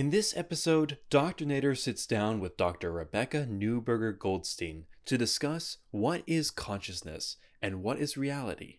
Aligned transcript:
In 0.00 0.08
this 0.08 0.34
episode, 0.34 0.96
Dr. 1.10 1.44
Nader 1.44 1.76
sits 1.76 2.06
down 2.06 2.40
with 2.40 2.56
Dr. 2.56 2.90
Rebecca 2.90 3.46
Newberger 3.46 4.18
Goldstein 4.18 4.86
to 5.04 5.18
discuss 5.18 5.76
what 5.90 6.22
is 6.26 6.50
consciousness 6.50 7.36
and 7.60 7.82
what 7.82 7.98
is 7.98 8.16
reality. 8.16 8.78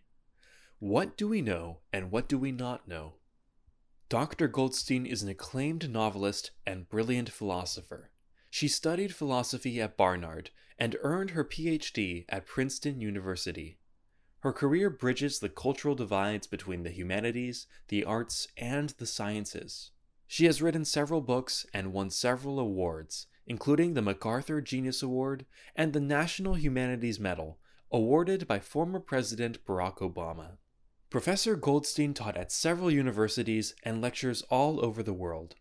What 0.80 1.16
do 1.18 1.28
we 1.28 1.44
know 1.44 1.82
and 1.94 2.10
what 2.10 2.28
do 2.28 2.40
we 2.40 2.52
not 2.52 2.88
know? 2.88 3.18
Dr. 4.10 4.48
Goldstein 4.48 5.06
is 5.06 5.22
an 5.22 5.30
acclaimed 5.30 5.92
novelist 5.92 6.50
and 6.66 6.90
brilliant 6.90 7.30
philosopher. 7.30 8.10
She 8.50 8.68
studied 8.68 9.14
philosophy 9.14 9.80
at 9.80 9.98
Barnard 9.98 10.50
and 10.80 10.98
earned 11.04 11.30
her 11.30 11.46
PhD 11.46 12.26
at 12.30 12.48
Princeton 12.48 13.00
University. 13.00 13.78
Her 14.40 14.52
career 14.52 14.90
bridges 14.90 15.38
the 15.38 15.50
cultural 15.50 15.94
divides 15.94 16.48
between 16.48 16.82
the 16.82 16.90
humanities, 16.90 17.68
the 17.90 18.04
arts, 18.06 18.48
and 18.58 18.90
the 18.98 19.06
sciences. 19.06 19.92
She 20.34 20.46
has 20.46 20.62
written 20.62 20.86
several 20.86 21.20
books 21.20 21.66
and 21.74 21.92
won 21.92 22.10
several 22.10 22.58
awards, 22.58 23.28
including 23.48 23.96
the 23.96 24.02
MacArthur 24.02 24.62
Genius 24.62 25.04
Award 25.04 25.46
and 25.76 25.92
the 25.92 26.00
National 26.00 26.54
Humanities 26.54 27.20
Medal, 27.20 27.60
awarded 27.92 28.48
by 28.48 28.62
former 28.62 29.02
President 29.02 29.66
Barack 29.66 29.98
Obama. 29.98 30.52
Professor 31.10 31.58
Goldstein 31.58 32.14
taught 32.14 32.38
at 32.38 32.50
several 32.50 32.90
universities 32.90 33.76
and 33.84 34.02
lectures 34.02 34.42
all 34.44 34.80
over 34.86 35.04
the 35.04 35.12
world. 35.12 35.56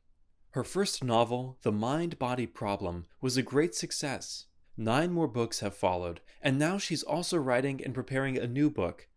Her 0.51 0.63
first 0.63 1.03
novel, 1.03 1.59
The 1.63 1.73
Mind 1.73 2.17
Body 2.21 2.47
Problem, 2.47 3.07
was 3.21 3.37
a 3.37 3.43
great 3.43 3.75
success. 3.75 4.47
Nine 4.77 5.11
more 5.11 5.27
books 5.27 5.59
have 5.59 5.75
followed, 5.75 6.21
and 6.41 6.61
now 6.61 6.79
she's 6.79 7.03
also 7.03 7.39
writing 7.39 7.85
and 7.85 7.93
preparing 7.93 8.39
a 8.39 8.47
new 8.47 8.71
book. 8.71 9.09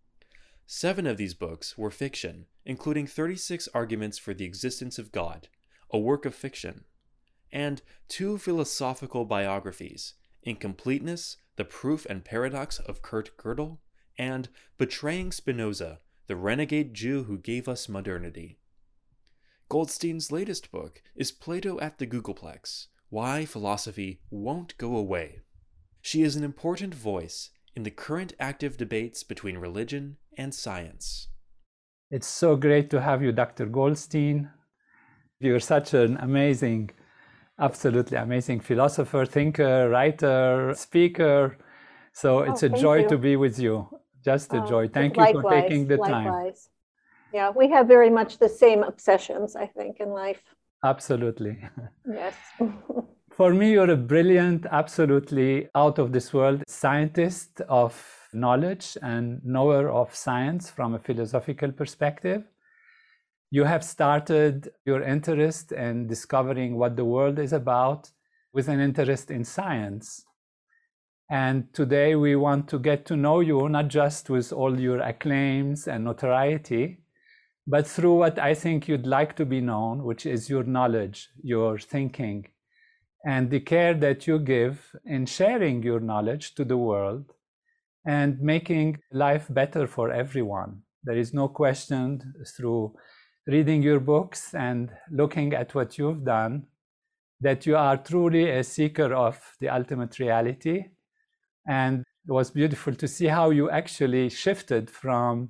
Seven 0.66 1.06
of 1.06 1.18
these 1.18 1.34
books 1.34 1.78
were 1.78 1.92
fiction, 1.92 2.46
including 2.66 3.06
36 3.06 3.68
Arguments 3.74 4.18
for 4.18 4.34
the 4.34 4.46
Existence 4.46 4.98
of 4.98 5.12
God, 5.12 5.48
a 5.92 6.00
work 6.00 6.26
of 6.26 6.34
fiction, 6.34 6.86
and 7.52 7.82
two 8.08 8.38
philosophical 8.38 9.26
biographies, 9.26 10.14
Incompleteness, 10.42 11.38
The 11.56 11.66
Proof 11.66 12.06
and 12.06 12.26
Paradox 12.26 12.80
of 12.80 13.02
Kurt 13.02 13.38
Gödel, 13.38 13.78
and 14.18 14.50
Betraying 14.78 15.32
Spinoza, 15.32 16.00
the 16.28 16.36
renegade 16.36 16.94
Jew 16.94 17.24
who 17.24 17.38
gave 17.38 17.68
us 17.68 17.90
modernity. 17.90 18.58
Goldstein's 19.70 20.32
latest 20.32 20.72
book 20.72 21.02
is 21.16 21.32
Plato 21.32 21.80
at 21.80 21.98
the 21.98 22.08
Googleplex 22.08 22.88
Why 23.10 23.46
Philosophy 23.46 24.22
Won't 24.30 24.78
Go 24.78 24.96
Away. 24.96 25.42
She 26.02 26.22
is 26.22 26.36
an 26.36 26.44
important 26.44 26.94
voice 26.94 27.50
in 27.76 27.84
the 27.84 27.92
current 27.92 28.34
active 28.40 28.78
debates 28.78 29.24
between 29.24 29.58
religion 29.58 30.18
and 30.38 30.54
science. 30.54 31.30
It's 32.12 32.28
so 32.28 32.56
great 32.56 32.90
to 32.92 33.02
have 33.02 33.24
you, 33.24 33.32
Dr. 33.32 33.66
Goldstein. 33.66 34.50
You're 35.40 35.60
such 35.60 35.94
an 35.94 36.18
amazing, 36.18 36.92
absolutely 37.60 38.18
amazing 38.18 38.60
philosopher, 38.60 39.26
thinker, 39.26 39.90
writer, 39.90 40.74
speaker. 40.76 41.58
So 42.14 42.40
oh, 42.40 42.52
it's 42.52 42.64
oh, 42.64 42.68
a 42.68 42.70
joy 42.70 43.00
you. 43.02 43.10
to 43.10 43.18
be 43.18 43.36
with 43.36 43.58
you. 43.60 43.88
Just 44.24 44.54
a 44.54 44.62
Oh, 44.62 44.66
joy. 44.66 44.88
Thank 44.88 45.18
likewise, 45.18 45.34
you 45.34 45.42
for 45.42 45.62
taking 45.62 45.88
the 45.88 45.98
time. 45.98 46.26
likewise. 46.26 46.70
Yeah, 47.34 47.50
we 47.50 47.68
have 47.70 47.88
very 47.88 48.12
much 48.12 48.38
the 48.38 48.48
same 48.48 48.84
obsessions, 48.84 49.56
I 49.56 49.66
think, 49.66 50.00
in 50.00 50.10
life. 50.10 50.44
Absolutely. 50.84 51.58
Yes. 52.08 52.36
For 53.32 53.52
me, 53.52 53.72
you're 53.72 53.90
a 53.90 53.98
brilliant, 53.98 54.68
absolutely 54.70 55.68
out 55.74 55.98
of 55.98 56.12
this 56.12 56.32
world 56.32 56.64
scientist 56.68 57.62
of 57.68 58.23
knowledge 58.34 58.98
and 59.02 59.44
knower 59.44 59.90
of 59.90 60.16
science 60.16 60.70
from 60.70 60.94
a 60.94 61.00
philosophical 61.00 61.72
perspective. 61.72 62.44
You 63.52 63.66
have 63.66 63.84
started 63.84 64.70
your 64.86 65.04
interest 65.04 65.72
in 65.72 66.08
discovering 66.08 66.78
what 66.78 66.96
the 66.96 67.06
world 67.06 67.40
is 67.40 67.54
about 67.54 68.10
with 68.54 68.68
an 68.68 68.80
interest 68.80 69.32
in 69.32 69.44
science. 69.44 70.26
And 71.30 71.74
today 71.74 72.16
we 72.16 72.36
want 72.36 72.68
to 72.70 72.80
get 72.80 73.06
to 73.08 73.16
know 73.16 73.40
you 73.40 73.70
not 73.70 73.88
just 73.88 74.30
with 74.30 74.52
all 74.52 74.80
your 74.80 75.00
acclaims 75.00 75.88
and 75.88 76.04
notoriety, 76.04 77.00
but 77.66 77.88
through 77.88 78.16
what 78.16 78.40
I 78.40 78.54
think 78.54 78.88
you'd 78.88 79.08
like 79.08 79.36
to 79.38 79.46
be 79.46 79.62
known, 79.62 80.04
which 80.04 80.26
is 80.26 80.50
your 80.50 80.64
knowledge, 80.64 81.30
your 81.42 81.80
thinking, 81.80 82.48
and 83.26 83.50
the 83.50 83.62
care 83.62 83.94
that 83.94 84.28
you 84.28 84.38
give 84.38 84.96
in 85.06 85.26
sharing 85.26 85.82
your 85.82 86.00
knowledge 86.00 86.56
to 86.56 86.66
the 86.66 86.78
world 86.78 87.34
and 88.06 88.40
making 88.42 89.00
life 89.12 89.48
better 89.50 89.88
for 89.88 90.12
everyone. 90.12 90.82
There 91.04 91.18
is 91.18 91.34
no 91.34 91.48
question 91.48 92.34
through 92.56 92.94
reading 93.48 93.82
your 93.82 94.00
books 94.00 94.54
and 94.54 94.90
looking 95.12 95.54
at 95.54 95.76
what 95.76 95.98
you've 95.98 96.24
done 96.24 96.66
that 97.42 97.66
you 97.66 97.76
are 97.76 97.98
truly 97.98 98.50
a 98.50 98.64
seeker 98.64 99.14
of 99.14 99.38
the 99.60 99.68
ultimate 99.68 100.18
reality. 100.20 100.86
And 101.68 102.04
it 102.28 102.32
was 102.32 102.52
beautiful 102.52 102.96
to 102.96 103.08
see 103.08 103.28
how 103.28 103.50
you 103.50 103.70
actually 103.70 104.30
shifted 104.30 104.90
from 104.90 105.50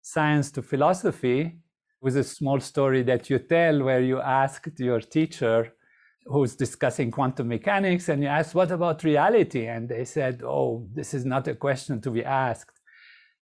science 0.00 0.50
to 0.52 0.62
philosophy 0.62 1.58
with 2.00 2.16
a 2.16 2.24
small 2.24 2.60
story 2.60 3.02
that 3.02 3.28
you 3.28 3.38
tell 3.38 3.82
where 3.82 4.00
you 4.00 4.20
asked 4.20 4.78
your 4.78 5.00
teacher 5.00 5.72
who's 6.26 6.56
discussing 6.56 7.10
quantum 7.10 7.48
mechanics 7.48 8.08
and 8.08 8.22
you 8.22 8.28
asked 8.28 8.54
what 8.54 8.70
about 8.70 9.04
reality? 9.04 9.66
And 9.66 9.88
they 9.88 10.04
said 10.04 10.42
oh 10.44 10.86
this 10.92 11.14
is 11.14 11.24
not 11.24 11.48
a 11.48 11.54
question 11.54 12.00
to 12.02 12.10
be 12.10 12.24
asked. 12.24 12.80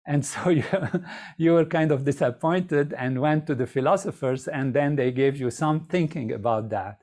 And 0.06 0.24
so 0.24 0.48
you, 0.60 0.64
you 1.38 1.52
were 1.52 1.64
kind 1.64 1.90
of 1.90 2.04
disappointed 2.04 2.94
and 2.96 3.20
went 3.20 3.46
to 3.46 3.54
the 3.54 3.66
philosophers 3.66 4.48
and 4.48 4.74
then 4.74 4.96
they 4.96 5.10
gave 5.12 5.36
you 5.36 5.50
some 5.50 5.86
thinking 5.86 6.32
about 6.32 6.70
that. 6.70 6.98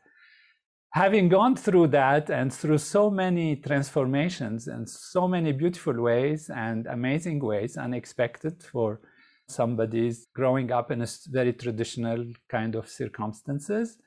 Having 0.93 1.29
gone 1.29 1.55
through 1.55 1.87
that 1.87 2.29
and 2.29 2.53
through 2.53 2.77
so 2.77 3.09
many 3.09 3.55
transformations 3.55 4.67
and 4.67 4.87
so 4.87 5.25
many 5.25 5.53
beautiful 5.53 5.99
ways 6.01 6.49
and 6.53 6.85
amazing 6.87 7.39
ways 7.39 7.77
unexpected 7.77 8.61
for 8.61 8.99
somebody's 9.47 10.27
growing 10.35 10.71
up 10.71 10.91
in 10.91 11.01
a 11.01 11.07
very 11.29 11.53
traditional 11.53 12.25
kind 12.49 12.75
of 12.75 12.89
circumstances 12.89 13.97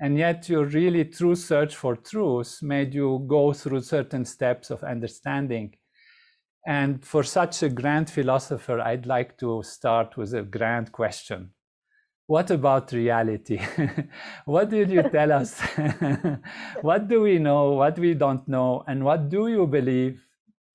and 0.00 0.16
yet 0.16 0.48
your 0.48 0.64
really 0.64 1.04
true 1.04 1.34
search 1.34 1.74
for 1.74 1.96
truth 1.96 2.60
made 2.62 2.94
you 2.94 3.24
go 3.26 3.52
through 3.52 3.80
certain 3.80 4.24
steps 4.24 4.70
of 4.70 4.82
understanding. 4.84 5.74
And 6.66 7.04
for 7.04 7.22
such 7.22 7.62
a 7.62 7.68
grand 7.68 8.10
philosopher 8.10 8.80
i'd 8.80 9.06
like 9.06 9.38
to 9.38 9.62
start 9.62 10.16
with 10.16 10.34
a 10.34 10.42
grand 10.42 10.92
question. 10.92 11.50
What 12.26 12.50
about 12.50 12.92
reality? 12.92 13.58
What 14.44 14.68
did 14.68 14.90
you 14.90 15.02
tell 15.02 15.32
us? 15.32 15.60
What 16.82 17.08
do 17.08 17.22
we 17.22 17.38
know 17.38 17.72
what 17.72 17.98
we 17.98 18.14
don't 18.14 18.46
know 18.46 18.84
and 18.86 19.02
what 19.02 19.30
do 19.30 19.48
you 19.48 19.66
believe 19.66 20.22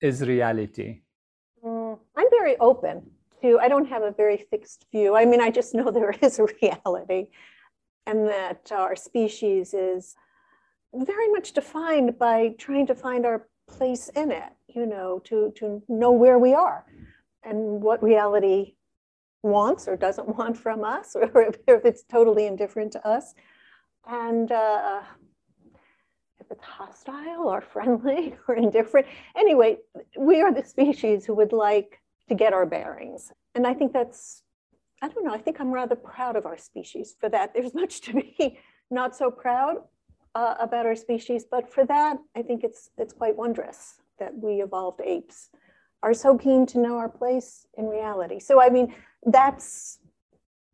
is 0.02 0.20
reality? 0.22 1.02
Mm, 1.64 1.98
I'm 2.16 2.30
very 2.30 2.58
open 2.58 3.10
to, 3.40 3.58
I 3.60 3.68
don't 3.68 3.86
have 3.86 4.02
a 4.02 4.10
very 4.10 4.38
fixed 4.50 4.86
view. 4.90 5.16
I 5.16 5.24
mean, 5.24 5.40
I 5.40 5.50
just 5.50 5.74
know 5.74 5.90
there 5.92 6.14
is 6.20 6.38
a 6.38 6.46
reality 6.60 7.28
and 8.06 8.28
that 8.28 8.70
our 8.72 8.96
species 8.96 9.74
is 9.74 10.14
very 10.94 11.28
much 11.30 11.52
defined 11.52 12.18
by 12.18 12.54
trying 12.58 12.86
to 12.86 12.94
find 12.94 13.26
our 13.26 13.48
place 13.68 14.08
in 14.10 14.30
it, 14.30 14.52
you 14.68 14.86
know, 14.86 15.20
to, 15.24 15.52
to 15.56 15.82
know 15.88 16.12
where 16.12 16.38
we 16.38 16.54
are 16.54 16.84
and 17.42 17.82
what 17.82 18.02
reality 18.02 18.74
wants 19.42 19.88
or 19.88 19.96
doesn't 19.96 20.36
want 20.36 20.56
from 20.56 20.84
us, 20.84 21.14
or 21.34 21.42
if, 21.42 21.56
if 21.66 21.84
it's 21.84 22.04
totally 22.04 22.46
indifferent 22.46 22.92
to 22.92 23.06
us. 23.06 23.34
And 24.06 24.52
uh, 24.52 25.00
if 26.44 26.50
it's 26.50 26.64
hostile 26.64 27.48
or 27.48 27.60
friendly 27.60 28.36
or 28.48 28.56
indifferent. 28.56 29.06
Anyway, 29.36 29.78
we 30.18 30.40
are 30.40 30.52
the 30.52 30.64
species 30.64 31.24
who 31.24 31.34
would 31.34 31.52
like 31.52 32.00
to 32.28 32.34
get 32.34 32.52
our 32.52 32.66
bearings. 32.66 33.32
And 33.54 33.66
I 33.66 33.74
think 33.74 33.92
that's, 33.92 34.42
I 35.04 35.08
don't 35.08 35.22
know, 35.22 35.34
I 35.34 35.38
think 35.38 35.60
I'm 35.60 35.70
rather 35.70 35.96
proud 35.96 36.34
of 36.34 36.46
our 36.46 36.56
species 36.56 37.14
for 37.20 37.28
that. 37.28 37.52
There's 37.52 37.74
much 37.82 38.00
to 38.02 38.14
be 38.14 38.58
not 38.90 39.14
so 39.14 39.30
proud 39.30 39.76
uh, 40.34 40.54
about 40.58 40.86
our 40.86 40.96
species, 40.96 41.44
but 41.50 41.70
for 41.70 41.84
that, 41.84 42.16
I 42.34 42.40
think 42.40 42.64
it's, 42.64 42.88
it's 42.96 43.12
quite 43.12 43.36
wondrous 43.36 43.96
that 44.18 44.32
we 44.34 44.62
evolved 44.62 45.02
apes 45.04 45.50
are 46.02 46.14
so 46.14 46.38
keen 46.38 46.64
to 46.66 46.78
know 46.78 46.96
our 46.96 47.10
place 47.10 47.66
in 47.76 47.86
reality. 47.86 48.40
So, 48.40 48.62
I 48.62 48.70
mean, 48.70 48.94
that's 49.26 49.98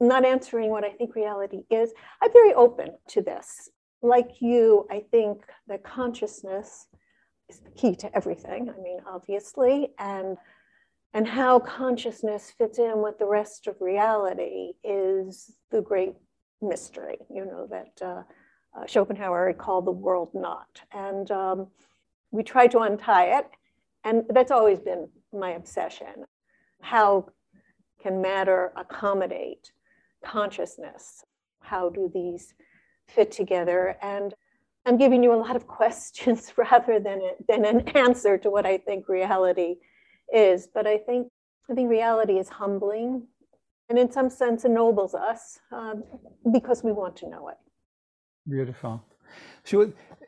not 0.00 0.25
answering 0.25 0.71
what 0.71 0.85
I 0.85 0.91
think 0.91 1.17
reality 1.17 1.65
is. 1.69 1.91
I'm 2.23 2.32
very 2.32 2.55
open 2.55 2.91
to 3.09 3.23
this. 3.23 3.69
like 4.03 4.41
you, 4.41 4.87
I 4.91 5.05
think 5.11 5.43
that 5.67 5.82
consciousness 5.82 6.87
is 7.49 7.59
the 7.59 7.71
key 7.71 7.94
to 7.97 8.17
everything. 8.17 8.71
I 8.71 8.81
mean, 8.81 9.00
obviously, 9.06 9.93
and 9.99 10.38
and 11.12 11.26
how 11.26 11.58
consciousness 11.58 12.52
fits 12.56 12.78
in 12.78 13.02
with 13.02 13.18
the 13.18 13.26
rest 13.26 13.66
of 13.66 13.80
reality 13.80 14.72
is 14.84 15.52
the 15.70 15.80
great 15.80 16.14
mystery. 16.62 17.18
You 17.32 17.44
know 17.46 17.66
that 17.70 18.00
uh, 18.00 18.22
uh, 18.78 18.86
Schopenhauer 18.86 19.52
called 19.54 19.86
the 19.86 19.92
world 19.92 20.30
knot, 20.34 20.82
and 20.92 21.30
um, 21.30 21.68
we 22.30 22.42
try 22.42 22.66
to 22.68 22.80
untie 22.80 23.38
it, 23.38 23.46
and 24.04 24.24
that's 24.30 24.52
always 24.52 24.78
been 24.78 25.08
my 25.32 25.50
obsession. 25.50 26.24
How 26.80 27.26
can 28.02 28.20
matter 28.22 28.72
accommodate 28.76 29.72
consciousness? 30.24 31.24
How 31.60 31.90
do 31.90 32.10
these 32.12 32.54
fit 33.08 33.32
together? 33.32 33.96
And 34.00 34.34
I'm 34.86 34.96
giving 34.96 35.22
you 35.22 35.34
a 35.34 35.36
lot 35.36 35.56
of 35.56 35.66
questions 35.80 36.52
rather 36.56 37.00
than, 37.00 37.20
a, 37.20 37.30
than 37.48 37.64
an 37.64 37.88
answer 37.90 38.38
to 38.38 38.50
what 38.50 38.64
I 38.64 38.78
think 38.78 39.08
reality 39.08 39.76
is. 40.35 40.69
But 40.73 40.87
I 40.87 40.99
think, 40.99 41.29
I 41.71 41.75
think 41.75 41.91
reality 41.91 42.38
is 42.38 42.49
humbling 42.49 43.27
and 43.88 43.99
in 43.99 44.11
some 44.11 44.31
sense 44.31 44.65
ennobles 44.65 45.15
us 45.15 45.59
um, 45.73 46.05
because 46.53 46.82
we 46.85 46.93
want 46.93 47.17
to 47.17 47.29
know 47.29 47.49
it. 47.49 47.59
Beautiful. 48.49 49.05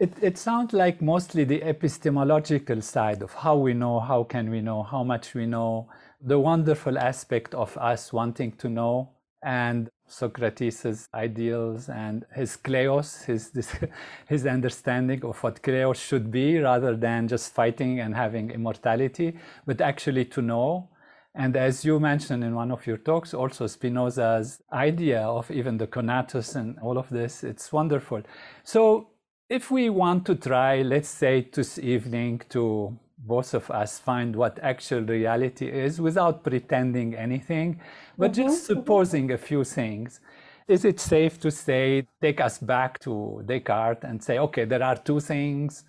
It, 0.00 0.12
it 0.20 0.38
sounds 0.38 0.72
like 0.72 1.00
mostly 1.00 1.44
the 1.44 1.62
epistemological 1.62 2.82
side 2.82 3.22
of 3.22 3.32
how 3.32 3.56
we 3.56 3.72
know, 3.72 4.00
how 4.00 4.24
can 4.24 4.50
we 4.50 4.60
know, 4.60 4.82
how 4.82 5.04
much 5.04 5.34
we 5.34 5.46
know, 5.46 5.88
the 6.20 6.38
wonderful 6.38 6.98
aspect 6.98 7.54
of 7.54 7.76
us 7.78 8.12
wanting 8.12 8.52
to 8.52 8.68
know, 8.68 9.10
and 9.44 9.88
Socrates' 10.06 11.08
ideals 11.14 11.88
and 11.88 12.24
his 12.34 12.56
kleos, 12.56 13.24
his, 13.24 13.50
this, 13.50 13.74
his 14.28 14.46
understanding 14.46 15.24
of 15.24 15.42
what 15.42 15.62
kleos 15.62 15.96
should 15.96 16.30
be, 16.30 16.58
rather 16.58 16.96
than 16.96 17.28
just 17.28 17.52
fighting 17.54 18.00
and 18.00 18.14
having 18.14 18.50
immortality, 18.50 19.38
but 19.66 19.80
actually 19.80 20.24
to 20.26 20.42
know. 20.42 20.88
And 21.34 21.56
as 21.56 21.84
you 21.84 21.98
mentioned 21.98 22.44
in 22.44 22.54
one 22.54 22.70
of 22.70 22.86
your 22.86 22.98
talks, 22.98 23.32
also 23.32 23.66
Spinoza's 23.66 24.62
idea 24.70 25.22
of 25.22 25.50
even 25.50 25.78
the 25.78 25.86
conatus 25.86 26.56
and 26.56 26.78
all 26.80 26.98
of 26.98 27.08
this, 27.08 27.42
it's 27.42 27.72
wonderful. 27.72 28.22
So 28.64 29.08
if 29.48 29.70
we 29.70 29.88
want 29.88 30.26
to 30.26 30.34
try, 30.34 30.82
let's 30.82 31.08
say 31.08 31.48
this 31.52 31.78
evening 31.78 32.42
to 32.50 32.98
both 33.26 33.54
of 33.54 33.70
us 33.70 33.98
find 33.98 34.34
what 34.34 34.58
actual 34.62 35.00
reality 35.00 35.66
is 35.66 36.00
without 36.00 36.42
pretending 36.42 37.14
anything, 37.14 37.80
but 38.18 38.32
mm-hmm. 38.32 38.42
just 38.42 38.66
supposing 38.66 39.30
a 39.30 39.38
few 39.38 39.64
things. 39.64 40.20
Is 40.68 40.84
it 40.84 41.00
safe 41.00 41.40
to 41.40 41.50
say, 41.50 42.06
take 42.20 42.40
us 42.40 42.58
back 42.58 42.98
to 43.00 43.42
Descartes 43.46 44.04
and 44.04 44.22
say, 44.22 44.38
okay, 44.38 44.64
there 44.64 44.82
are 44.82 44.96
two 44.96 45.20
things, 45.20 45.84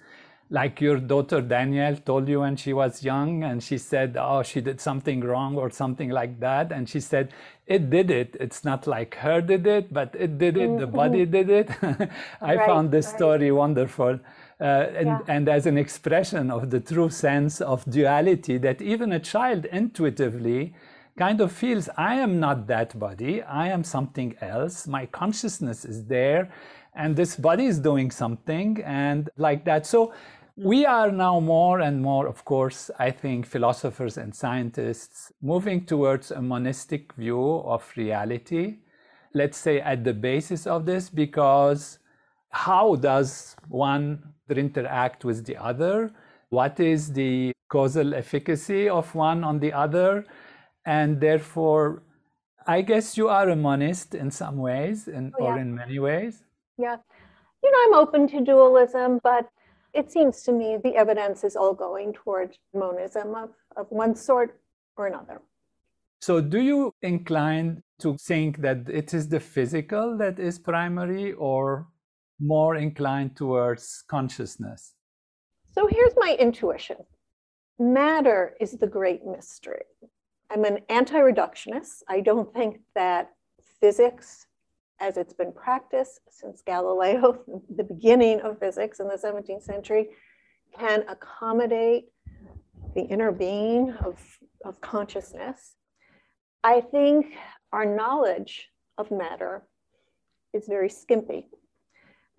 like 0.50 0.82
your 0.82 0.98
daughter 0.98 1.42
Danielle 1.42 1.96
told 1.96 2.28
you 2.28 2.42
when 2.42 2.56
she 2.56 2.74
was 2.74 3.04
young, 3.04 3.44
and 3.44 3.64
she 3.64 3.78
said, 3.78 4.18
oh, 4.20 4.44
she 4.44 4.62
did 4.62 4.80
something 4.82 5.22
wrong 5.22 5.56
or 5.58 5.70
something 5.70 6.10
like 6.10 6.40
that. 6.40 6.72
And 6.72 6.88
she 6.88 7.00
said, 7.00 7.32
it 7.66 7.90
did 7.90 8.12
it. 8.12 8.36
It's 8.40 8.64
not 8.64 8.86
like 8.86 9.16
her 9.16 9.42
did 9.42 9.66
it, 9.66 9.94
but 9.94 10.16
it 10.18 10.38
did 10.38 10.58
it, 10.58 10.70
mm-hmm. 10.70 10.80
the 10.80 10.88
body 10.88 11.26
did 11.26 11.50
it. 11.50 11.70
I 12.42 12.56
right, 12.56 12.68
found 12.68 12.92
this 12.92 13.08
right. 13.08 13.16
story 13.16 13.52
wonderful. 13.52 14.20
Uh, 14.64 14.88
and, 14.96 15.08
yeah. 15.08 15.20
and 15.28 15.50
as 15.50 15.66
an 15.66 15.78
expression 15.78 16.50
of 16.50 16.70
the 16.70 16.80
true 16.80 17.10
sense 17.10 17.60
of 17.60 17.84
duality 17.92 18.58
that 18.58 18.82
even 18.82 19.12
a 19.12 19.20
child 19.20 19.66
intuitively 19.66 20.74
kind 21.18 21.42
of 21.42 21.52
feels 21.52 21.90
I 21.98 22.16
am 22.16 22.40
not 22.40 22.66
that 22.68 22.98
body, 22.98 23.44
I 23.44 23.68
am 23.68 23.84
something 23.84 24.36
else, 24.40 24.88
my 24.88 25.06
consciousness 25.08 25.84
is 25.84 26.06
there, 26.06 26.50
and 26.96 27.14
this 27.14 27.36
body 27.36 27.66
is 27.66 27.78
doing 27.78 28.10
something, 28.10 28.82
and 28.86 29.30
like 29.36 29.66
that. 29.66 29.86
So 29.86 30.14
we 30.56 30.86
are 30.86 31.12
now 31.12 31.42
more 31.42 31.82
and 31.82 32.02
more, 32.02 32.26
of 32.28 32.46
course, 32.46 32.90
I 32.98 33.12
think 33.12 33.46
philosophers 33.46 34.18
and 34.18 34.34
scientists 34.34 35.34
moving 35.42 35.86
towards 35.86 36.32
a 36.32 36.42
monistic 36.42 37.12
view 37.14 37.64
of 37.66 37.92
reality, 37.98 38.78
let's 39.34 39.58
say 39.58 39.82
at 39.82 40.06
the 40.06 40.14
basis 40.14 40.68
of 40.68 40.86
this, 40.86 41.10
because 41.10 42.00
how 42.52 42.96
does 42.96 43.58
one 43.68 44.33
interact 44.50 45.26
with 45.26 45.46
the 45.46 45.58
other? 45.58 46.12
What 46.50 46.80
is 46.80 47.14
the 47.14 47.54
causal 47.70 48.14
efficacy 48.14 48.90
of 48.90 49.14
one 49.16 49.44
on 49.44 49.60
the 49.60 49.74
other? 49.74 50.26
And 50.86 51.20
therefore, 51.20 52.04
I 52.68 52.82
guess 52.82 53.18
you 53.18 53.30
are 53.30 53.50
a 53.50 53.56
monist 53.56 54.16
in 54.16 54.32
some 54.32 54.58
ways 54.58 55.08
and, 55.08 55.34
oh, 55.40 55.44
yeah. 55.44 55.50
or 55.50 55.60
in 55.60 55.74
many 55.74 56.00
ways. 56.00 56.44
Yeah. 56.78 56.98
You 57.64 57.72
know, 57.72 57.78
I'm 57.84 58.08
open 58.08 58.28
to 58.30 58.42
dualism, 58.42 59.20
but 59.24 59.48
it 59.94 60.12
seems 60.12 60.44
to 60.44 60.52
me 60.52 60.78
the 60.84 60.96
evidence 60.96 61.44
is 61.44 61.56
all 61.56 61.74
going 61.74 62.14
towards 62.14 62.58
monism 62.74 63.36
of, 63.36 63.50
of 63.78 63.88
one 63.90 64.16
sort 64.16 64.60
or 64.98 65.08
another. 65.08 65.42
So, 66.22 66.40
do 66.40 66.62
you 66.62 66.94
incline 67.02 67.84
to 68.00 68.18
think 68.18 68.60
that 68.60 68.90
it 68.90 69.14
is 69.14 69.28
the 69.28 69.40
physical 69.40 70.18
that 70.18 70.40
is 70.40 70.58
primary, 70.58 71.34
or 71.34 71.88
more 72.40 72.76
inclined 72.76 73.36
towards 73.36 74.04
consciousness? 74.08 74.94
So 75.72 75.88
here's 75.88 76.14
my 76.18 76.36
intuition 76.40 76.98
matter 77.80 78.56
is 78.62 78.74
the 78.74 78.88
great 78.88 79.26
mystery. 79.26 79.82
I'm 80.52 80.64
an 80.66 80.80
anti 80.90 81.16
reductionist. 81.16 82.04
I 82.08 82.20
don't 82.20 82.54
think 82.54 82.82
that 82.96 83.32
physics, 83.82 84.46
as 85.00 85.18
it's 85.18 85.34
been 85.34 85.52
practiced 85.52 86.20
since 86.30 86.62
Galileo, 86.66 87.40
the 87.76 87.84
beginning 87.84 88.42
of 88.42 88.60
physics 88.60 89.00
in 89.00 89.08
the 89.08 89.16
17th 89.18 89.64
century, 89.64 90.10
can 90.78 91.04
accommodate 91.08 92.06
the 92.96 93.02
inner 93.02 93.32
being 93.32 93.92
of, 94.06 94.20
of 94.64 94.80
consciousness. 94.82 95.76
I 96.64 96.82
think 96.82 97.34
our 97.72 97.86
knowledge 97.86 98.70
of 98.98 99.10
matter 99.10 99.64
is 100.54 100.68
very 100.68 100.90
skimpy 100.90 101.48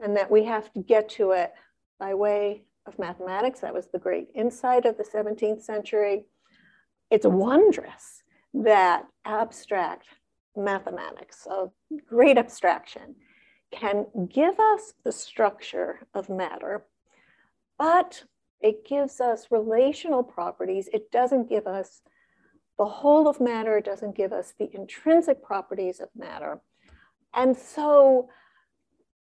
and 0.00 0.16
that 0.16 0.30
we 0.30 0.44
have 0.44 0.72
to 0.72 0.80
get 0.80 1.08
to 1.08 1.32
it 1.32 1.52
by 1.98 2.14
way 2.14 2.64
of 2.86 2.98
mathematics. 2.98 3.60
That 3.60 3.74
was 3.74 3.86
the 3.86 3.98
great 3.98 4.28
insight 4.34 4.84
of 4.84 4.96
the 4.96 5.04
17th 5.04 5.62
century. 5.62 6.26
It's 7.10 7.26
wondrous 7.26 8.22
that 8.54 9.04
abstract 9.24 10.06
mathematics 10.56 11.46
of 11.50 11.72
great 12.06 12.38
abstraction 12.38 13.16
can 13.72 14.06
give 14.32 14.58
us 14.60 14.94
the 15.04 15.12
structure 15.12 16.06
of 16.14 16.28
matter, 16.28 16.84
but 17.78 18.24
it 18.60 18.86
gives 18.86 19.20
us 19.20 19.48
relational 19.50 20.22
properties. 20.22 20.88
It 20.92 21.10
doesn't 21.10 21.48
give 21.48 21.66
us 21.66 22.02
the 22.78 22.84
whole 22.84 23.28
of 23.28 23.40
matter, 23.40 23.76
it 23.76 23.84
doesn't 23.84 24.16
give 24.16 24.32
us 24.32 24.54
the 24.58 24.68
intrinsic 24.74 25.42
properties 25.42 26.00
of 26.00 26.08
matter. 26.16 26.60
And 27.32 27.56
so 27.56 28.28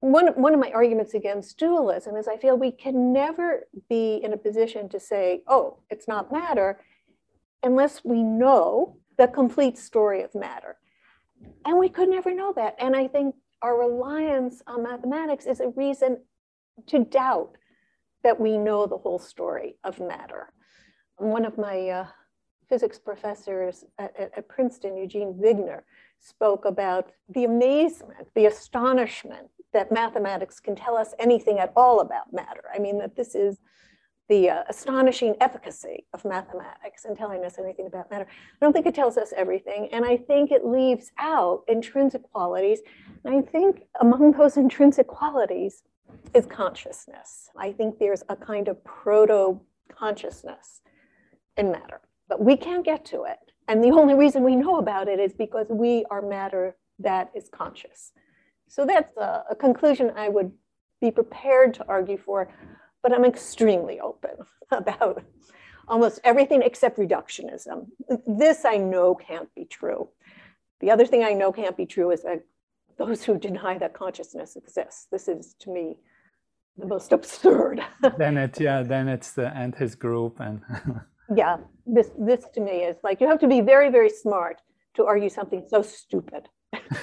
one, 0.00 0.28
one 0.40 0.54
of 0.54 0.60
my 0.60 0.70
arguments 0.72 1.14
against 1.14 1.58
dualism 1.58 2.16
is 2.16 2.28
I 2.28 2.36
feel 2.36 2.56
we 2.56 2.70
can 2.70 3.12
never 3.12 3.64
be 3.88 4.20
in 4.22 4.32
a 4.32 4.36
position 4.36 4.88
to 4.90 5.00
say, 5.00 5.42
oh, 5.48 5.78
it's 5.90 6.06
not 6.06 6.32
matter, 6.32 6.80
unless 7.62 8.04
we 8.04 8.22
know 8.22 8.98
the 9.16 9.26
complete 9.26 9.78
story 9.78 10.22
of 10.22 10.34
matter. 10.34 10.76
And 11.64 11.78
we 11.78 11.88
could 11.88 12.08
never 12.08 12.34
know 12.34 12.52
that. 12.56 12.76
And 12.78 12.94
I 12.94 13.08
think 13.08 13.34
our 13.62 13.78
reliance 13.78 14.62
on 14.66 14.82
mathematics 14.82 15.46
is 15.46 15.60
a 15.60 15.68
reason 15.68 16.18
to 16.86 17.04
doubt 17.04 17.56
that 18.22 18.38
we 18.38 18.58
know 18.58 18.86
the 18.86 18.98
whole 18.98 19.18
story 19.18 19.76
of 19.84 19.98
matter. 19.98 20.52
One 21.16 21.46
of 21.46 21.56
my 21.56 21.88
uh, 21.88 22.06
physics 22.68 22.98
professors 22.98 23.84
at, 23.98 24.14
at, 24.18 24.48
Princeton, 24.48 24.96
Eugene 24.96 25.34
Wigner, 25.34 25.82
spoke 26.20 26.64
about 26.64 27.12
the 27.28 27.44
amazement, 27.44 28.28
the 28.34 28.46
astonishment 28.46 29.48
that 29.76 29.92
mathematics 29.92 30.58
can 30.58 30.74
tell 30.74 30.96
us 30.96 31.12
anything 31.18 31.58
at 31.58 31.70
all 31.76 32.00
about 32.00 32.32
matter. 32.32 32.64
I 32.74 32.78
mean, 32.78 32.98
that 32.98 33.14
this 33.14 33.34
is 33.34 33.58
the 34.30 34.48
uh, 34.48 34.62
astonishing 34.70 35.34
efficacy 35.40 36.06
of 36.14 36.24
mathematics 36.24 37.04
in 37.04 37.14
telling 37.14 37.44
us 37.44 37.58
anything 37.58 37.86
about 37.86 38.10
matter. 38.10 38.26
I 38.26 38.64
don't 38.64 38.72
think 38.72 38.86
it 38.86 38.94
tells 38.94 39.18
us 39.18 39.34
everything, 39.36 39.90
and 39.92 40.02
I 40.02 40.16
think 40.16 40.50
it 40.50 40.64
leaves 40.64 41.12
out 41.18 41.62
intrinsic 41.68 42.22
qualities. 42.32 42.80
And 43.24 43.36
I 43.36 43.42
think 43.42 43.82
among 44.00 44.32
those 44.32 44.56
intrinsic 44.56 45.06
qualities 45.06 45.82
is 46.32 46.46
consciousness. 46.46 47.50
I 47.58 47.70
think 47.72 47.98
there's 47.98 48.22
a 48.30 48.34
kind 48.34 48.68
of 48.68 48.82
proto 48.82 49.60
consciousness 49.92 50.80
in 51.58 51.70
matter, 51.70 52.00
but 52.30 52.42
we 52.42 52.56
can't 52.56 52.84
get 52.84 53.04
to 53.06 53.24
it. 53.24 53.38
And 53.68 53.84
the 53.84 53.90
only 53.90 54.14
reason 54.14 54.42
we 54.42 54.56
know 54.56 54.78
about 54.78 55.06
it 55.06 55.20
is 55.20 55.34
because 55.34 55.66
we 55.68 56.06
are 56.10 56.22
matter 56.22 56.76
that 56.98 57.30
is 57.34 57.50
conscious. 57.50 58.12
So 58.68 58.84
that's 58.84 59.16
a, 59.16 59.44
a 59.50 59.56
conclusion 59.56 60.12
I 60.16 60.28
would 60.28 60.52
be 61.00 61.10
prepared 61.10 61.74
to 61.74 61.84
argue 61.88 62.18
for, 62.18 62.52
but 63.02 63.12
I'm 63.12 63.24
extremely 63.24 64.00
open 64.00 64.36
about 64.70 65.22
almost 65.88 66.20
everything 66.24 66.62
except 66.62 66.98
reductionism. 66.98 67.86
This 68.26 68.64
I 68.64 68.76
know 68.76 69.14
can't 69.14 69.52
be 69.54 69.64
true. 69.64 70.08
The 70.80 70.90
other 70.90 71.06
thing 71.06 71.24
I 71.24 71.32
know 71.32 71.52
can't 71.52 71.76
be 71.76 71.86
true 71.86 72.10
is 72.10 72.22
that 72.22 72.44
those 72.98 73.22
who 73.24 73.38
deny 73.38 73.78
that 73.78 73.94
consciousness 73.94 74.56
exists. 74.56 75.06
This 75.10 75.28
is 75.28 75.54
to 75.60 75.70
me 75.70 75.98
the 76.76 76.86
most 76.86 77.12
absurd. 77.16 77.80
then 78.18 78.36
it 78.36 78.60
yeah, 78.60 78.82
then 78.82 79.08
it's 79.08 79.32
the 79.32 79.54
and 79.56 79.74
his 79.74 79.94
group 79.94 80.40
and 80.40 80.62
yeah, 81.34 81.58
this 81.86 82.10
this 82.18 82.44
to 82.54 82.60
me 82.60 82.84
is 82.84 82.96
like 83.02 83.20
you 83.20 83.26
have 83.26 83.40
to 83.40 83.48
be 83.48 83.60
very, 83.60 83.90
very 83.90 84.10
smart 84.10 84.60
to 84.94 85.04
argue 85.04 85.28
something 85.28 85.64
so 85.68 85.82
stupid. 85.82 86.48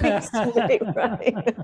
right. 0.96 1.56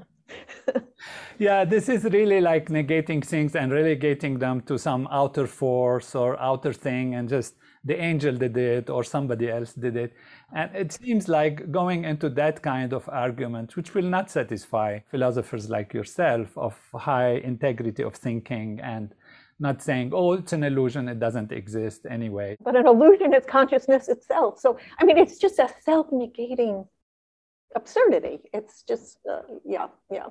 yeah, 1.39 1.65
this 1.65 1.89
is 1.89 2.05
really 2.05 2.41
like 2.41 2.69
negating 2.69 3.25
things 3.25 3.57
and 3.57 3.73
relegating 3.73 4.39
them 4.39 4.61
to 4.63 4.79
some 4.79 5.09
outer 5.11 5.47
force 5.47 6.15
or 6.15 6.39
outer 6.41 6.73
thing 6.73 7.15
and 7.15 7.29
just 7.29 7.55
the 7.85 7.99
angel 7.99 8.37
did 8.37 8.57
it 8.57 8.91
or 8.91 9.03
somebody 9.03 9.51
else 9.51 9.73
did 9.73 9.97
it. 9.97 10.13
And 10.55 10.75
it 10.75 10.93
seems 10.93 11.29
like 11.29 11.71
going 11.71 12.05
into 12.05 12.29
that 12.31 12.63
kind 12.63 12.93
of 12.93 13.09
argument, 13.09 13.77
which 13.77 13.95
will 13.95 14.05
not 14.05 14.31
satisfy 14.31 14.99
philosophers 15.11 15.71
like 15.71 15.95
yourself 15.95 16.57
of 16.59 16.79
high 16.95 17.37
integrity 17.45 18.03
of 18.03 18.15
thinking 18.15 18.81
and 18.83 19.15
not 19.61 19.83
saying, 19.83 20.11
oh, 20.15 20.33
it's 20.33 20.53
an 20.53 20.65
illusion, 20.65 21.09
it 21.09 21.21
doesn't 21.21 21.53
exist 21.53 22.07
anyway. 22.09 22.57
But 22.63 22.77
an 22.77 22.87
illusion 22.87 23.35
is 23.35 23.45
consciousness 23.47 24.09
itself. 24.09 24.59
So, 24.59 24.79
I 24.99 25.05
mean, 25.05 25.19
it's 25.19 25.39
just 25.39 25.59
a 25.59 25.69
self 25.83 26.11
negating 26.11 26.87
absurdity. 27.75 28.41
It's 28.53 28.83
just, 28.83 29.19
uh, 29.31 29.43
yeah, 29.65 29.89
yeah. 30.11 30.27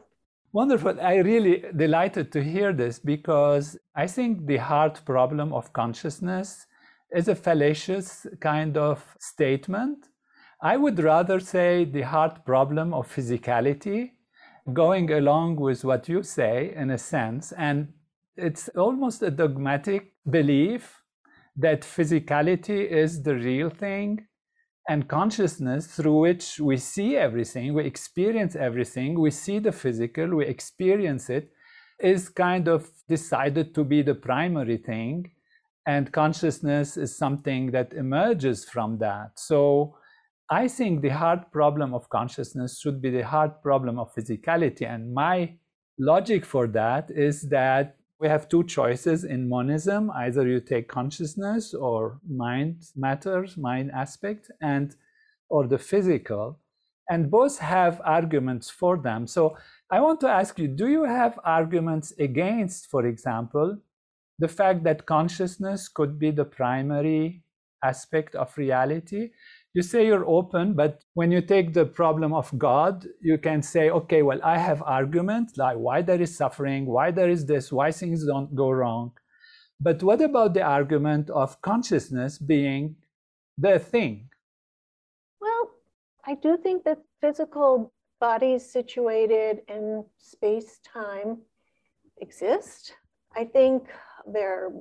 Wonderful. 0.52 1.00
I 1.00 1.18
really 1.18 1.64
delighted 1.76 2.32
to 2.32 2.44
hear 2.44 2.74
this 2.74 2.98
because 2.98 3.78
I 3.96 4.08
think 4.08 4.48
the 4.48 4.58
hard 4.58 5.00
problem 5.06 5.54
of 5.54 5.72
consciousness 5.74 6.66
is 7.16 7.28
a 7.28 7.36
fallacious 7.36 8.26
kind 8.40 8.76
of 8.78 9.04
statement. 9.20 10.08
I 10.62 10.76
would 10.78 11.00
rather 11.00 11.40
say 11.40 11.86
the 11.86 12.02
hard 12.02 12.44
problem 12.46 12.94
of 12.94 13.14
physicality, 13.14 14.12
going 14.74 15.12
along 15.12 15.58
with 15.58 15.86
what 15.86 16.10
you 16.10 16.24
say 16.24 16.74
in 16.76 16.90
a 16.92 16.98
sense. 16.98 17.52
And 17.52 17.94
it's 18.36 18.70
almost 18.70 19.22
a 19.22 19.32
dogmatic 19.32 20.14
belief 20.30 21.02
that 21.56 21.82
physicality 21.82 22.88
is 22.90 23.22
the 23.22 23.36
real 23.36 23.70
thing 23.70 24.26
and 24.90 25.08
consciousness 25.08 25.86
through 25.86 26.18
which 26.18 26.60
we 26.60 26.76
see 26.76 27.16
everything, 27.16 27.76
we 27.76 27.86
experience 27.86 28.56
everything, 28.56 29.20
we 29.20 29.30
see 29.30 29.60
the 29.60 29.72
physical, 29.72 30.36
we 30.36 30.48
experience 30.48 31.30
it, 31.30 31.52
is 32.00 32.28
kind 32.28 32.68
of 32.68 32.90
decided 33.08 33.76
to 33.76 33.84
be 33.84 34.02
the 34.02 34.16
primary 34.16 34.78
thing. 34.78 35.30
And 35.86 36.12
consciousness 36.12 36.98
is 36.98 37.16
something 37.16 37.70
that 37.72 37.94
emerges 37.94 38.66
from 38.66 38.98
that. 38.98 39.34
So 39.38 39.96
I 40.50 40.68
think 40.68 41.04
the 41.04 41.10
hard 41.10 41.52
problem 41.52 41.94
of 41.94 42.10
consciousness 42.10 42.80
should 42.80 43.00
be 43.00 43.12
the 43.12 43.26
hard 43.26 43.62
problem 43.62 44.00
of 44.00 44.12
physicality. 44.16 44.92
And 44.92 45.14
my 45.14 45.54
logic 46.00 46.44
for 46.44 46.66
that 46.66 47.12
is 47.12 47.44
that 47.50 47.99
we 48.20 48.28
have 48.28 48.50
two 48.50 48.64
choices 48.66 49.24
in 49.24 49.48
monism. 49.48 50.12
Either 50.12 50.48
you 50.48 50.60
take 50.60 50.88
consciousness 50.88 51.74
or 51.74 52.20
mind 52.28 52.84
matters 52.96 53.58
mind 53.58 53.92
aspect 53.92 54.52
and 54.62 54.96
or 55.50 55.68
the 55.68 55.78
physical. 55.78 56.60
And 57.10 57.32
both 57.32 57.58
have 57.58 58.02
arguments 58.04 58.70
for 58.70 58.98
them. 58.98 59.26
So 59.26 59.58
i 59.92 60.00
want 60.00 60.20
to 60.20 60.28
ask 60.28 60.60
you 60.60 60.68
do 60.68 60.88
you 60.88 61.04
have 61.04 61.40
arguments 61.44 62.14
against 62.20 62.90
for 62.92 63.08
example 63.08 63.78
the 64.38 64.48
fact 64.48 64.84
that 64.84 65.06
consciousness 65.06 65.88
could 65.88 66.20
be 66.20 66.32
the 66.32 66.46
primary 66.46 67.44
aspect 67.84 68.36
of 68.36 68.56
reality 68.58 69.32
you 69.74 69.82
say 69.84 70.06
you're 70.06 70.28
open, 70.28 70.74
but 70.74 71.04
when 71.14 71.32
you 71.32 71.42
take 71.42 71.74
the 71.74 71.86
problem 71.86 72.34
of 72.34 72.58
God, 72.58 73.06
you 73.22 73.38
can 73.38 73.62
say, 73.62 73.90
okay, 73.90 74.24
well, 74.24 74.40
I 74.44 74.58
have 74.58 74.82
arguments 74.82 75.58
like 75.58 75.78
why 75.78 76.02
there 76.02 76.22
is 76.22 76.36
suffering, 76.36 76.86
why 76.86 77.12
there 77.12 77.30
is 77.30 77.46
this, 77.46 77.72
why 77.72 77.92
things 77.92 78.26
don't 78.26 78.56
go 78.56 78.72
wrong. 78.72 79.12
But 79.80 80.02
what 80.04 80.22
about 80.22 80.54
the 80.54 80.64
argument 80.64 81.30
of 81.30 81.62
consciousness 81.62 82.38
being 82.38 82.96
the 83.58 83.80
thing? 83.80 84.30
Well, 85.40 85.72
I 86.26 86.36
do 86.36 86.58
think 86.58 86.84
that 86.86 87.00
physical 87.22 87.94
bodies 88.20 88.70
situated 88.70 89.62
in 89.68 90.04
space 90.18 90.80
time 90.84 91.38
exist. 92.18 92.96
I 93.36 93.46
think 93.46 93.88
they're 94.26 94.72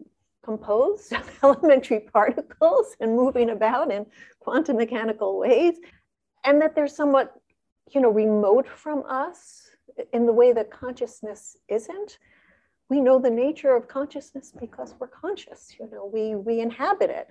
composed 0.49 1.13
of 1.21 1.27
elementary 1.43 2.01
particles 2.01 2.97
and 3.01 3.15
moving 3.15 3.51
about 3.51 3.93
in 3.93 4.07
quantum 4.41 4.77
mechanical 4.77 5.39
ways, 5.39 5.75
and 6.45 6.61
that 6.63 6.75
they're 6.75 6.97
somewhat, 7.01 7.35
you 7.93 8.01
know, 8.01 8.11
remote 8.11 8.69
from 8.69 9.03
us 9.09 9.71
in 10.13 10.25
the 10.25 10.33
way 10.41 10.53
that 10.53 10.71
consciousness 10.71 11.57
isn't. 11.69 12.19
We 12.89 13.01
know 13.01 13.19
the 13.19 13.39
nature 13.47 13.75
of 13.77 13.89
consciousness 13.89 14.53
because 14.59 14.95
we're 14.99 15.09
conscious. 15.27 15.61
You 15.79 15.87
know, 15.93 16.11
we 16.13 16.25
we 16.49 16.61
inhabit 16.61 17.11
it. 17.11 17.29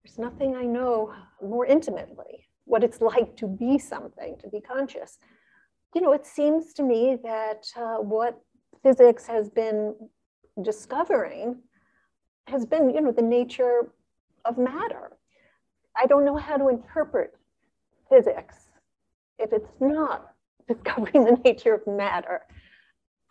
There's 0.00 0.18
nothing 0.18 0.56
I 0.56 0.64
know 0.64 1.12
more 1.42 1.66
intimately 1.66 2.48
what 2.64 2.84
it's 2.84 3.00
like 3.00 3.30
to 3.36 3.46
be 3.46 3.78
something, 3.78 4.36
to 4.42 4.48
be 4.48 4.60
conscious. 4.60 5.18
You 5.94 6.00
know, 6.02 6.12
it 6.12 6.26
seems 6.26 6.72
to 6.74 6.82
me 6.82 7.18
that 7.22 7.62
uh, 7.76 7.96
what 8.14 8.38
physics 8.82 9.26
has 9.26 9.50
been 9.50 9.94
discovering 10.62 11.56
has 12.48 12.66
been, 12.66 12.90
you 12.90 13.00
know, 13.00 13.12
the 13.12 13.22
nature 13.22 13.90
of 14.44 14.58
matter. 14.58 15.12
I 15.96 16.06
don't 16.06 16.24
know 16.24 16.36
how 16.36 16.56
to 16.56 16.68
interpret 16.68 17.34
physics 18.08 18.56
if 19.38 19.52
it's 19.52 19.70
not 19.80 20.32
discovering 20.68 21.24
the 21.24 21.40
nature 21.44 21.74
of 21.74 21.86
matter. 21.86 22.42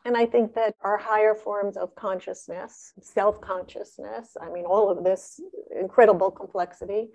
And 0.06 0.16
I 0.16 0.26
think 0.26 0.54
that 0.56 0.74
our 0.82 0.98
higher 0.98 1.36
forms 1.36 1.76
of 1.76 1.94
consciousness, 1.96 2.94
self 3.02 3.42
consciousness, 3.42 4.38
I 4.42 4.50
mean, 4.50 4.64
all 4.66 4.90
of 4.90 5.04
this 5.04 5.42
incredible 5.78 6.32
complexity 6.32 7.10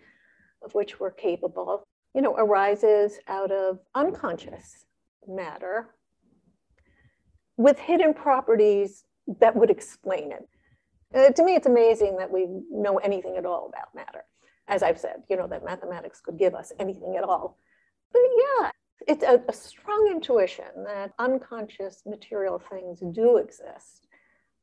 of 0.63 0.75
which 0.75 1.01
we're 1.01 1.11
capable, 1.11 1.85
you 2.15 2.21
know, 2.21 2.37
arises 2.37 3.19
out 3.29 3.51
of 3.51 3.79
unconscious 3.95 4.85
matter 5.27 5.89
with 7.57 7.79
hidden 7.79 8.13
properties 8.13 9.05
that 9.41 9.57
would 9.57 9.71
explain 9.71 10.33
it. 10.33 10.47
Uh, 11.15 11.31
to 11.31 11.45
me, 11.45 11.55
it's 11.55 11.67
amazing 11.67 12.17
that 12.17 12.31
we 12.31 12.47
know 12.71 12.99
anything 12.99 13.37
at 13.37 13.47
all 13.47 13.69
about 13.69 13.95
matter. 13.95 14.25
As 14.69 14.83
I've 14.83 14.99
said, 14.99 15.23
you 15.29 15.37
know, 15.37 15.47
that 15.49 15.65
mathematics 15.65 16.21
could 16.21 16.39
give 16.39 16.55
us 16.55 16.73
anything 16.79 17.17
at 17.17 17.25
all. 17.25 17.59
But 18.13 18.23
yeah, 18.37 18.71
it's 19.07 19.25
a, 19.25 19.43
a 19.49 19.53
strong 19.53 20.09
intuition 20.11 20.85
that 20.87 21.13
unconscious 21.19 22.03
material 22.07 22.59
things 22.59 23.03
do 23.13 23.37
exist 23.37 24.07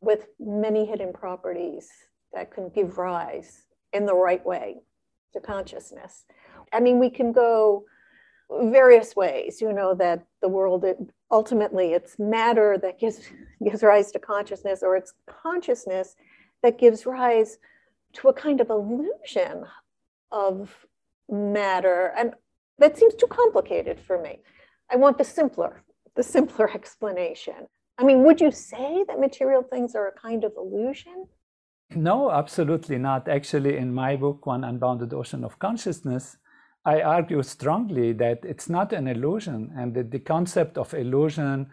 with 0.01 0.27
many 0.39 0.85
hidden 0.85 1.13
properties 1.13 1.89
that 2.33 2.51
can 2.51 2.69
give 2.69 2.97
rise 2.97 3.63
in 3.93 4.05
the 4.05 4.15
right 4.15 4.43
way 4.45 4.77
to 5.33 5.39
consciousness. 5.39 6.25
I 6.71 6.79
mean, 6.79 6.99
we 6.99 7.09
can 7.09 7.31
go 7.31 7.85
various 8.49 9.15
ways, 9.15 9.61
you 9.61 9.73
know, 9.73 9.93
that 9.95 10.25
the 10.41 10.49
world 10.49 10.83
it, 10.85 10.97
ultimately 11.31 11.93
it's 11.93 12.17
matter 12.17 12.77
that 12.81 12.99
gives 12.99 13.21
gives 13.63 13.83
rise 13.83 14.11
to 14.11 14.19
consciousness 14.19 14.81
or 14.81 14.95
it's 14.95 15.13
consciousness 15.27 16.15
that 16.63 16.79
gives 16.79 17.05
rise 17.05 17.57
to 18.13 18.29
a 18.29 18.33
kind 18.33 18.61
of 18.61 18.69
illusion 18.69 19.65
of 20.31 20.85
matter. 21.29 22.13
And 22.17 22.33
that 22.79 22.97
seems 22.97 23.15
too 23.15 23.27
complicated 23.27 23.99
for 23.99 24.21
me. 24.21 24.39
I 24.91 24.95
want 24.95 25.17
the 25.17 25.23
simpler, 25.23 25.83
the 26.15 26.23
simpler 26.23 26.69
explanation. 26.73 27.67
I 27.97 28.03
mean, 28.03 28.23
would 28.23 28.39
you 28.39 28.51
say 28.51 29.03
that 29.07 29.19
material 29.19 29.61
things 29.61 29.93
are 29.95 30.07
a 30.07 30.19
kind 30.19 30.43
of 30.43 30.53
illusion? 30.57 31.27
No, 31.95 32.31
absolutely 32.31 32.97
not. 32.97 33.27
Actually, 33.27 33.77
in 33.77 33.93
my 33.93 34.15
book, 34.15 34.45
One 34.45 34.63
Unbounded 34.63 35.13
Ocean 35.13 35.43
of 35.43 35.59
Consciousness, 35.59 36.37
I 36.85 37.01
argue 37.01 37.43
strongly 37.43 38.13
that 38.13 38.39
it's 38.43 38.69
not 38.69 38.93
an 38.93 39.07
illusion 39.07 39.73
and 39.75 39.93
that 39.95 40.11
the 40.11 40.19
concept 40.19 40.77
of 40.77 40.93
illusion 40.93 41.67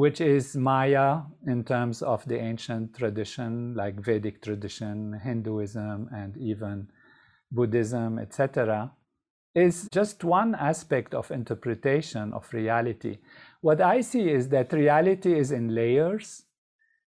which 0.00 0.22
is 0.22 0.56
Maya 0.56 1.20
in 1.46 1.62
terms 1.62 2.00
of 2.00 2.24
the 2.24 2.38
ancient 2.40 2.96
tradition, 2.96 3.74
like 3.74 4.00
Vedic 4.00 4.40
tradition, 4.40 5.20
Hinduism, 5.22 6.08
and 6.10 6.38
even 6.38 6.88
Buddhism, 7.52 8.18
etc., 8.18 8.92
is 9.54 9.90
just 9.92 10.24
one 10.24 10.54
aspect 10.54 11.12
of 11.12 11.30
interpretation 11.30 12.32
of 12.32 12.50
reality. 12.54 13.18
What 13.60 13.82
I 13.82 14.00
see 14.00 14.30
is 14.30 14.48
that 14.48 14.72
reality 14.72 15.38
is 15.38 15.52
in 15.52 15.74
layers, 15.74 16.44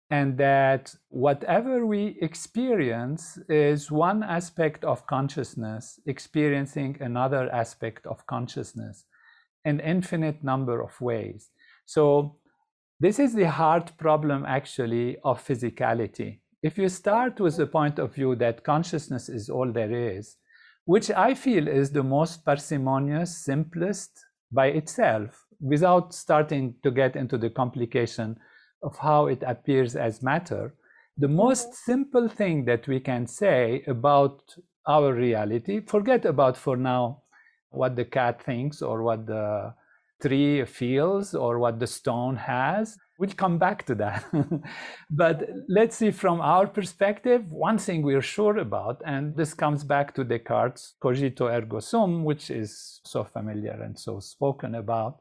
and 0.09 0.39
that 0.39 0.95
whatever 1.11 1.85
we 1.85 2.17
experience 2.23 3.39
is 3.51 3.91
one 3.91 4.23
aspect 4.23 4.87
of 4.87 5.07
consciousness 5.07 6.01
experiencing 6.07 6.97
another 7.01 7.53
aspect 7.53 8.07
of 8.07 8.27
consciousness 8.27 9.05
in 9.67 9.81
infinite 9.81 10.43
number 10.43 10.81
of 10.81 10.99
ways. 10.99 11.51
So 11.85 12.40
this 13.01 13.19
is 13.19 13.35
the 13.35 13.49
hard 13.49 13.91
problem, 13.97 14.45
actually, 14.47 15.17
of 15.25 15.45
physicality. 15.45 16.41
If 16.63 16.77
you 16.77 16.91
start 16.91 17.41
with 17.41 17.57
the 17.57 17.67
point 17.67 17.99
of 17.99 18.15
view 18.15 18.37
that 18.37 18.63
consciousness 18.63 19.31
is 19.31 19.49
all 19.49 19.73
there 19.73 19.91
is, 19.91 20.37
which 20.85 21.11
I 21.11 21.33
feel 21.33 21.67
is 21.67 21.91
the 21.91 22.03
most 22.03 22.45
parsimonious, 22.45 23.45
simplest 23.45 24.11
by 24.53 24.67
itself, 24.67 25.47
without 25.61 26.13
starting 26.13 26.75
to 26.83 26.91
get 26.91 27.17
into 27.17 27.39
the 27.39 27.49
complication 27.49 28.39
of 28.83 28.99
how 28.99 29.27
it 29.29 29.43
appears 29.47 29.97
as 29.97 30.23
matter, 30.23 30.75
the 31.17 31.29
most 31.29 31.75
simple 31.75 32.29
thing 32.29 32.67
that 32.67 32.87
we 32.87 33.01
can 33.01 33.27
say 33.27 33.83
about 33.87 34.43
our 34.87 35.15
reality, 35.15 35.81
forget 35.81 36.25
about 36.27 36.57
for 36.57 36.77
now 36.77 37.23
what 37.71 37.97
the 37.97 38.05
cat 38.05 38.43
thinks 38.43 38.83
or 38.83 39.03
what 39.03 39.27
the 39.27 39.73
tree 40.21 40.65
feels 40.65 41.35
or 41.35 41.59
what 41.59 41.79
the 41.79 41.87
stone 41.87 42.37
has. 42.37 42.97
We'll 43.19 43.31
come 43.31 43.59
back 43.59 43.85
to 43.87 43.95
that. 43.97 44.25
but 45.11 45.49
let's 45.69 45.97
see 45.97 46.11
from 46.11 46.41
our 46.41 46.67
perspective, 46.67 47.45
one 47.51 47.79
thing 47.79 48.03
we're 48.03 48.23
sure 48.23 48.59
about, 48.59 49.03
and 49.05 49.37
this 49.37 49.53
comes 49.53 49.85
back 49.85 50.15
to 50.15 50.25
Descartes' 50.25 50.95
cogito 51.03 51.49
ergo 51.49 51.81
sum, 51.81 52.25
which 52.25 52.51
is 52.51 53.01
so 53.05 53.25
familiar 53.25 53.79
and 53.83 53.99
so 53.99 54.21
spoken 54.21 54.75
about, 54.75 55.21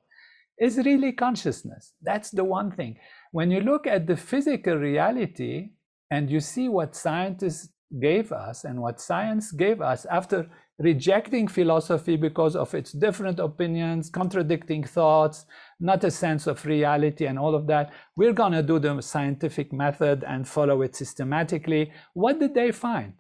is 0.60 0.78
really 0.78 1.12
consciousness. 1.12 1.94
That's 2.02 2.32
the 2.32 2.44
one 2.44 2.72
thing. 2.72 2.98
When 3.32 3.52
you 3.52 3.62
look 3.62 3.88
at 3.88 4.08
the 4.08 4.18
physical 4.18 4.76
reality 4.76 5.72
and 6.12 6.30
you 6.30 6.40
see 6.40 6.70
what 6.70 6.96
scientists 6.96 7.70
gave 8.00 8.32
us 8.32 8.66
and 8.66 8.82
what 8.82 9.02
science 9.02 9.52
gave 9.52 9.82
us 9.82 10.06
after 10.06 10.50
rejecting 10.80 11.48
philosophy 11.48 12.16
because 12.16 12.56
of 12.56 12.74
its 12.74 12.94
different 12.94 13.40
opinions, 13.40 14.10
contradicting 14.10 14.84
thoughts, 14.84 15.46
not 15.80 16.04
a 16.04 16.12
sense 16.12 16.48
of 16.48 16.66
reality, 16.66 17.26
and 17.26 17.38
all 17.38 17.54
of 17.54 17.68
that. 17.68 17.92
We're 18.16 18.34
going 18.34 18.54
to 18.54 18.64
do 18.64 18.80
the 18.80 19.02
scientific 19.02 19.74
method 19.74 20.24
and 20.26 20.48
follow 20.48 20.82
it 20.82 20.96
systematically. 20.96 21.92
What 22.14 22.40
did 22.40 22.54
they 22.54 22.72
find? 22.72 23.14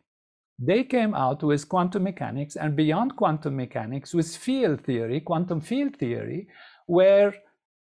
They 0.57 0.83
came 0.83 1.13
out 1.13 1.43
with 1.43 1.69
quantum 1.69 2.03
mechanics 2.03 2.55
and 2.55 2.75
beyond 2.75 3.15
quantum 3.15 3.55
mechanics 3.55 4.13
with 4.13 4.35
field 4.35 4.81
theory, 4.81 5.19
quantum 5.21 5.61
field 5.61 5.97
theory, 5.97 6.47
where 6.85 7.33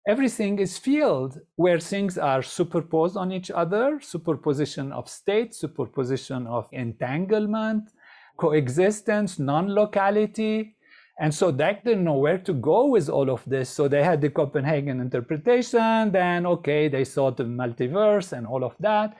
everything 0.08 0.60
is 0.60 0.78
field, 0.78 1.40
where 1.56 1.80
things 1.80 2.18
are 2.18 2.42
superposed 2.42 3.18
on 3.18 3.32
each 3.32 3.52
other, 3.52 4.00
superposition 4.00 4.92
of 4.92 5.10
states, 5.10 5.60
superposition 5.60 6.48
of 6.48 6.68
entanglement, 6.72 7.90
coexistence, 8.38 9.40
non-locality. 9.40 10.76
And 11.20 11.34
so 11.34 11.52
they 11.52 11.80
didn't 11.84 12.04
know 12.04 12.20
where 12.20 12.38
to 12.38 12.54
go 12.54 12.86
with 12.86 13.10
all 13.10 13.30
of 13.30 13.44
this. 13.48 13.70
So 13.70 13.88
they 13.88 14.04
had 14.04 14.22
the 14.22 14.30
Copenhagen 14.30 15.02
interpretation, 15.02 16.12
then 16.12 16.46
okay, 16.46 16.88
they 16.88 17.04
saw 17.04 17.32
the 17.32 17.44
multiverse 17.44 18.34
and 18.34 18.46
all 18.46 18.64
of 18.64 18.76
that. 18.80 19.18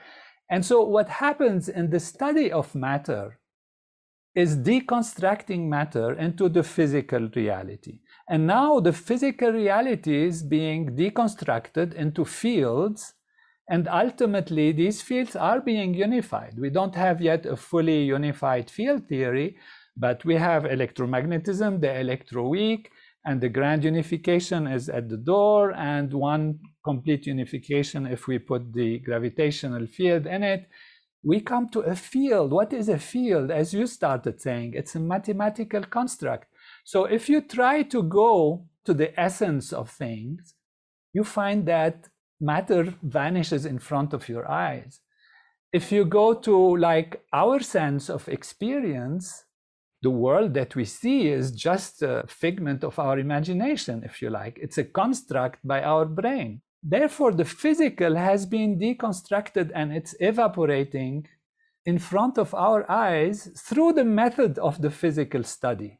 And 0.48 0.64
so 0.64 0.82
what 0.84 1.08
happens 1.08 1.68
in 1.68 1.90
the 1.90 2.00
study 2.00 2.52
of 2.52 2.74
matter 2.74 3.38
is 4.34 4.56
deconstructing 4.56 5.66
matter 5.66 6.12
into 6.12 6.48
the 6.48 6.62
physical 6.62 7.28
reality. 7.34 7.98
And 8.28 8.46
now 8.46 8.78
the 8.78 8.92
physical 8.92 9.50
reality 9.52 10.26
is 10.26 10.44
being 10.44 10.94
deconstructed 10.96 11.94
into 11.94 12.24
fields 12.24 13.14
and 13.70 13.86
ultimately, 13.88 14.72
these 14.72 15.02
fields 15.02 15.36
are 15.36 15.60
being 15.60 15.92
unified. 15.92 16.54
We 16.58 16.70
don't 16.70 16.94
have 16.94 17.20
yet 17.20 17.44
a 17.44 17.56
fully 17.56 18.04
unified 18.04 18.70
field 18.70 19.06
theory, 19.08 19.58
but 19.96 20.24
we 20.24 20.36
have 20.36 20.62
electromagnetism, 20.62 21.80
the 21.80 21.88
electroweak, 21.88 22.86
and 23.26 23.40
the 23.40 23.48
grand 23.50 23.84
unification 23.84 24.66
is 24.66 24.88
at 24.88 25.10
the 25.10 25.18
door, 25.18 25.72
and 25.72 26.12
one 26.14 26.60
complete 26.82 27.26
unification 27.26 28.06
if 28.06 28.26
we 28.26 28.38
put 28.38 28.72
the 28.72 29.00
gravitational 29.00 29.86
field 29.86 30.26
in 30.26 30.42
it. 30.42 30.66
We 31.22 31.40
come 31.40 31.68
to 31.70 31.80
a 31.80 31.94
field. 31.94 32.52
What 32.52 32.72
is 32.72 32.88
a 32.88 32.98
field? 32.98 33.50
As 33.50 33.74
you 33.74 33.86
started 33.86 34.40
saying, 34.40 34.72
it's 34.76 34.94
a 34.94 35.00
mathematical 35.00 35.82
construct. 35.82 36.46
So 36.84 37.04
if 37.04 37.28
you 37.28 37.42
try 37.42 37.82
to 37.82 38.02
go 38.02 38.64
to 38.86 38.94
the 38.94 39.18
essence 39.20 39.74
of 39.74 39.90
things, 39.90 40.54
you 41.12 41.24
find 41.24 41.66
that 41.66 42.08
matter 42.40 42.94
vanishes 43.02 43.66
in 43.66 43.78
front 43.78 44.12
of 44.12 44.28
your 44.28 44.50
eyes. 44.50 45.00
If 45.72 45.92
you 45.92 46.04
go 46.04 46.34
to 46.34 46.76
like 46.76 47.22
our 47.32 47.60
sense 47.60 48.08
of 48.08 48.28
experience, 48.28 49.44
the 50.02 50.10
world 50.10 50.54
that 50.54 50.76
we 50.76 50.84
see 50.84 51.28
is 51.28 51.50
just 51.50 52.02
a 52.02 52.24
figment 52.28 52.84
of 52.84 52.98
our 52.98 53.18
imagination, 53.18 54.02
if 54.04 54.22
you 54.22 54.30
like. 54.30 54.58
It's 54.60 54.78
a 54.78 54.84
construct 54.84 55.66
by 55.66 55.82
our 55.82 56.04
brain. 56.04 56.62
Therefore, 56.82 57.32
the 57.32 57.44
physical 57.44 58.14
has 58.14 58.46
been 58.46 58.78
deconstructed 58.78 59.72
and 59.74 59.92
it's 59.92 60.14
evaporating 60.20 61.26
in 61.84 61.98
front 61.98 62.38
of 62.38 62.54
our 62.54 62.88
eyes 62.90 63.50
through 63.58 63.94
the 63.94 64.04
method 64.04 64.58
of 64.58 64.80
the 64.80 64.90
physical 64.90 65.42
study. 65.42 65.98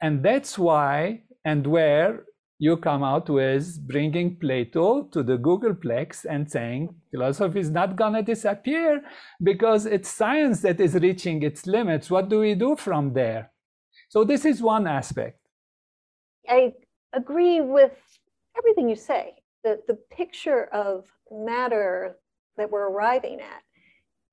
And 0.00 0.24
that's 0.24 0.58
why 0.58 1.22
and 1.44 1.66
where 1.66 2.24
you 2.62 2.76
come 2.76 3.02
out 3.02 3.28
with 3.28 3.84
bringing 3.88 4.36
Plato 4.36 5.02
to 5.10 5.24
the 5.24 5.36
Googleplex 5.36 6.24
and 6.30 6.48
saying 6.48 6.94
philosophy 7.10 7.58
is 7.58 7.70
not 7.70 7.96
going 7.96 8.12
to 8.12 8.22
disappear 8.22 9.02
because 9.42 9.84
it's 9.84 10.08
science 10.08 10.60
that 10.60 10.78
is 10.80 10.94
reaching 10.94 11.42
its 11.42 11.66
limits. 11.66 12.08
What 12.08 12.28
do 12.28 12.38
we 12.38 12.54
do 12.54 12.76
from 12.76 13.14
there? 13.14 13.50
So, 14.10 14.22
this 14.22 14.44
is 14.44 14.62
one 14.62 14.86
aspect. 14.86 15.40
I 16.48 16.74
agree 17.12 17.60
with 17.60 17.96
everything 18.56 18.88
you 18.88 18.94
say. 18.94 19.34
The, 19.64 19.80
the 19.88 19.98
picture 20.12 20.66
of 20.66 21.06
matter 21.32 22.16
that 22.58 22.70
we're 22.70 22.90
arriving 22.90 23.40
at 23.40 23.62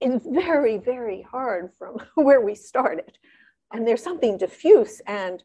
is 0.08 0.22
very, 0.32 0.78
very 0.78 1.24
hard 1.24 1.72
from 1.80 1.98
where 2.14 2.42
we 2.42 2.54
started. 2.54 3.18
And 3.74 3.88
there's 3.88 4.04
something 4.04 4.38
diffuse 4.38 5.02
and 5.08 5.44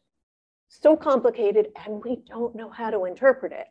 so 0.81 0.95
complicated 0.95 1.67
and 1.85 2.03
we 2.03 2.17
don't 2.27 2.55
know 2.55 2.69
how 2.69 2.89
to 2.89 3.05
interpret 3.05 3.51
it. 3.51 3.67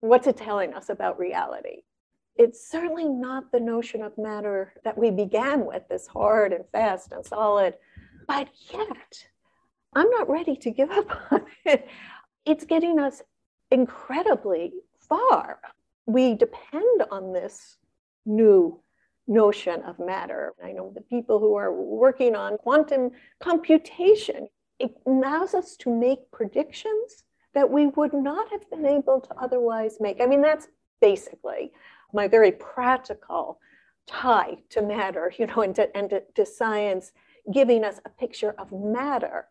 What's 0.00 0.26
it 0.26 0.36
telling 0.36 0.74
us 0.74 0.88
about 0.88 1.18
reality? 1.18 1.82
It's 2.36 2.68
certainly 2.70 3.08
not 3.08 3.52
the 3.52 3.60
notion 3.60 4.02
of 4.02 4.16
matter 4.16 4.72
that 4.84 4.96
we 4.96 5.10
began 5.10 5.66
with, 5.66 5.82
this 5.88 6.06
hard 6.06 6.52
and 6.52 6.64
fast 6.72 7.12
and 7.12 7.24
solid, 7.24 7.74
but 8.26 8.48
yet 8.72 9.26
I'm 9.94 10.10
not 10.10 10.30
ready 10.30 10.56
to 10.56 10.70
give 10.70 10.90
up 10.90 11.10
on 11.32 11.42
it. 11.64 11.86
It's 12.46 12.64
getting 12.64 12.98
us 12.98 13.22
incredibly 13.70 14.72
far. 15.08 15.60
We 16.06 16.34
depend 16.34 17.04
on 17.10 17.32
this 17.32 17.76
new 18.24 18.80
notion 19.28 19.82
of 19.82 19.98
matter. 19.98 20.52
I 20.64 20.72
know 20.72 20.92
the 20.94 21.02
people 21.02 21.38
who 21.38 21.54
are 21.54 21.72
working 21.72 22.34
on 22.34 22.58
quantum 22.58 23.10
computation 23.40 24.48
it 24.78 24.94
allows 25.06 25.54
us 25.54 25.76
to 25.76 25.90
make 25.90 26.30
predictions 26.32 27.24
that 27.54 27.70
we 27.70 27.86
would 27.86 28.14
not 28.14 28.50
have 28.50 28.68
been 28.70 28.86
able 28.86 29.20
to 29.20 29.34
otherwise 29.36 29.98
make. 30.00 30.20
I 30.20 30.26
mean, 30.26 30.42
that's 30.42 30.68
basically 31.00 31.72
my 32.12 32.28
very 32.28 32.52
practical 32.52 33.58
tie 34.06 34.58
to 34.70 34.82
matter, 34.82 35.32
you 35.38 35.46
know, 35.46 35.62
and 35.62 35.74
to, 35.76 35.94
and 35.96 36.10
to, 36.10 36.22
to 36.34 36.46
science, 36.46 37.12
giving 37.52 37.84
us 37.84 38.00
a 38.04 38.08
picture 38.08 38.54
of 38.58 38.72
matter. 38.72 39.46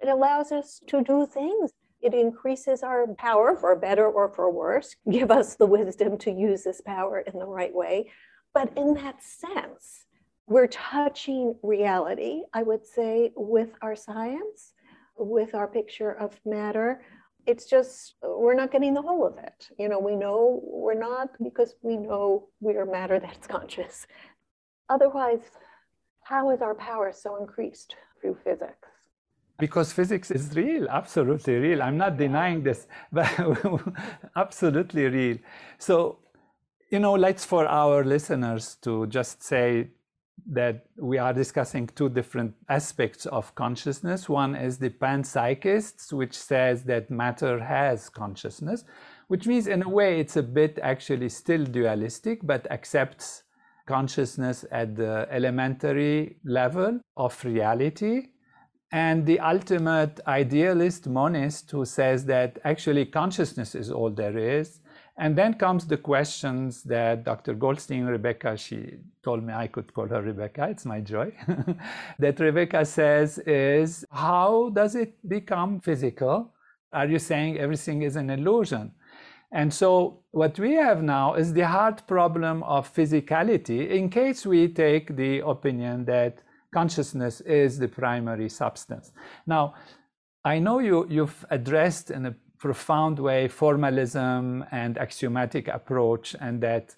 It 0.00 0.08
allows 0.08 0.52
us 0.52 0.80
to 0.88 1.02
do 1.02 1.26
things. 1.26 1.70
It 2.00 2.14
increases 2.14 2.82
our 2.82 3.06
power 3.14 3.56
for 3.56 3.74
better 3.76 4.06
or 4.06 4.28
for 4.28 4.50
worse, 4.50 4.96
give 5.10 5.30
us 5.30 5.56
the 5.56 5.66
wisdom 5.66 6.18
to 6.18 6.30
use 6.30 6.64
this 6.64 6.80
power 6.80 7.20
in 7.20 7.38
the 7.38 7.46
right 7.46 7.74
way. 7.74 8.10
But 8.52 8.76
in 8.76 8.94
that 8.94 9.22
sense, 9.22 10.03
we're 10.46 10.66
touching 10.66 11.54
reality, 11.62 12.42
I 12.52 12.62
would 12.62 12.86
say, 12.86 13.32
with 13.34 13.70
our 13.80 13.96
science, 13.96 14.74
with 15.16 15.54
our 15.54 15.66
picture 15.66 16.12
of 16.12 16.38
matter. 16.44 17.02
It's 17.46 17.66
just, 17.66 18.14
we're 18.22 18.54
not 18.54 18.70
getting 18.70 18.94
the 18.94 19.02
whole 19.02 19.26
of 19.26 19.38
it. 19.38 19.68
You 19.78 19.88
know, 19.88 19.98
we 19.98 20.16
know 20.16 20.60
we're 20.64 20.98
not 20.98 21.28
because 21.42 21.74
we 21.82 21.96
know 21.96 22.48
we 22.60 22.74
are 22.76 22.86
matter 22.86 23.18
that's 23.24 23.46
conscious. 23.46 24.06
Otherwise, 24.88 25.40
how 26.22 26.50
is 26.50 26.60
our 26.62 26.74
power 26.74 27.12
so 27.12 27.36
increased 27.36 27.96
through 28.20 28.36
physics? 28.44 28.88
Because 29.58 29.92
physics 29.92 30.30
is 30.30 30.54
real, 30.56 30.88
absolutely 30.88 31.54
real. 31.54 31.82
I'm 31.82 31.96
not 31.96 32.16
denying 32.16 32.62
this, 32.62 32.86
but 33.12 33.30
absolutely 34.36 35.04
real. 35.04 35.38
So, 35.78 36.18
you 36.90 36.98
know, 36.98 37.14
let's 37.14 37.44
for 37.44 37.66
our 37.66 38.04
listeners 38.04 38.76
to 38.82 39.06
just 39.06 39.42
say 39.42 39.90
that 40.46 40.86
we 40.98 41.18
are 41.18 41.32
discussing 41.32 41.86
two 41.86 42.08
different 42.08 42.54
aspects 42.68 43.26
of 43.26 43.54
consciousness. 43.54 44.28
One 44.28 44.54
is 44.54 44.78
the 44.78 44.90
panpsychists, 44.90 46.12
which 46.12 46.36
says 46.36 46.84
that 46.84 47.10
matter 47.10 47.58
has 47.60 48.08
consciousness, 48.08 48.84
which 49.28 49.46
means 49.46 49.66
in 49.66 49.82
a 49.82 49.88
way 49.88 50.20
it's 50.20 50.36
a 50.36 50.42
bit 50.42 50.78
actually 50.82 51.28
still 51.28 51.64
dualistic, 51.64 52.40
but 52.42 52.70
accepts 52.70 53.44
consciousness 53.86 54.64
at 54.70 54.96
the 54.96 55.26
elementary 55.30 56.36
level 56.44 57.00
of 57.16 57.44
reality. 57.44 58.28
And 58.92 59.26
the 59.26 59.40
ultimate 59.40 60.20
idealist 60.26 61.08
monist 61.08 61.70
who 61.70 61.84
says 61.84 62.26
that 62.26 62.58
actually 62.64 63.06
consciousness 63.06 63.74
is 63.74 63.90
all 63.90 64.10
there 64.10 64.38
is 64.38 64.80
and 65.16 65.36
then 65.36 65.54
comes 65.54 65.86
the 65.86 65.96
questions 65.96 66.82
that 66.82 67.24
Dr. 67.24 67.54
Goldstein, 67.54 68.04
Rebecca, 68.04 68.56
she 68.56 68.98
told 69.22 69.44
me 69.44 69.52
I 69.52 69.68
could 69.68 69.94
call 69.94 70.08
her 70.08 70.22
Rebecca, 70.22 70.68
it's 70.68 70.84
my 70.84 71.00
joy. 71.00 71.32
that 72.18 72.40
Rebecca 72.40 72.84
says 72.84 73.38
is 73.38 74.04
how 74.10 74.70
does 74.74 74.96
it 74.96 75.16
become 75.28 75.80
physical? 75.80 76.52
Are 76.92 77.06
you 77.06 77.18
saying 77.18 77.58
everything 77.58 78.02
is 78.02 78.16
an 78.16 78.30
illusion? 78.30 78.92
And 79.52 79.72
so, 79.72 80.18
what 80.32 80.58
we 80.58 80.72
have 80.72 81.00
now 81.04 81.34
is 81.34 81.52
the 81.52 81.66
hard 81.66 82.04
problem 82.08 82.64
of 82.64 82.92
physicality 82.92 83.88
in 83.88 84.10
case 84.10 84.44
we 84.44 84.66
take 84.66 85.14
the 85.14 85.46
opinion 85.46 86.04
that 86.06 86.42
consciousness 86.72 87.40
is 87.42 87.78
the 87.78 87.86
primary 87.86 88.48
substance. 88.48 89.12
Now, 89.46 89.74
I 90.44 90.58
know 90.58 90.80
you, 90.80 91.06
you've 91.08 91.46
addressed 91.50 92.10
in 92.10 92.26
a 92.26 92.34
profound 92.58 93.18
way 93.18 93.48
formalism 93.48 94.64
and 94.70 94.96
axiomatic 94.98 95.68
approach, 95.68 96.34
and 96.40 96.60
that 96.62 96.94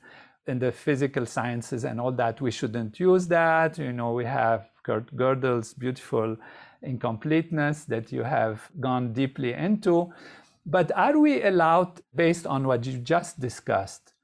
in 0.46 0.58
the 0.58 0.70
physical 0.70 1.26
sciences 1.26 1.84
and 1.84 2.00
all 2.00 2.12
that, 2.12 2.40
we 2.40 2.50
shouldn't 2.50 3.00
use 3.00 3.26
that. 3.28 3.78
You 3.78 3.92
know, 3.92 4.12
we 4.12 4.24
have 4.24 4.68
Kurt 4.84 5.14
Gödel's 5.16 5.74
beautiful 5.74 6.36
incompleteness 6.82 7.84
that 7.84 8.12
you 8.12 8.22
have 8.22 8.70
gone 8.78 9.12
deeply 9.12 9.54
into. 9.54 10.12
But 10.64 10.92
are 10.96 11.18
we 11.18 11.42
allowed, 11.42 12.00
based 12.14 12.46
on 12.46 12.66
what 12.66 12.86
you 12.86 12.98
just 12.98 13.40
discussed, 13.40 14.14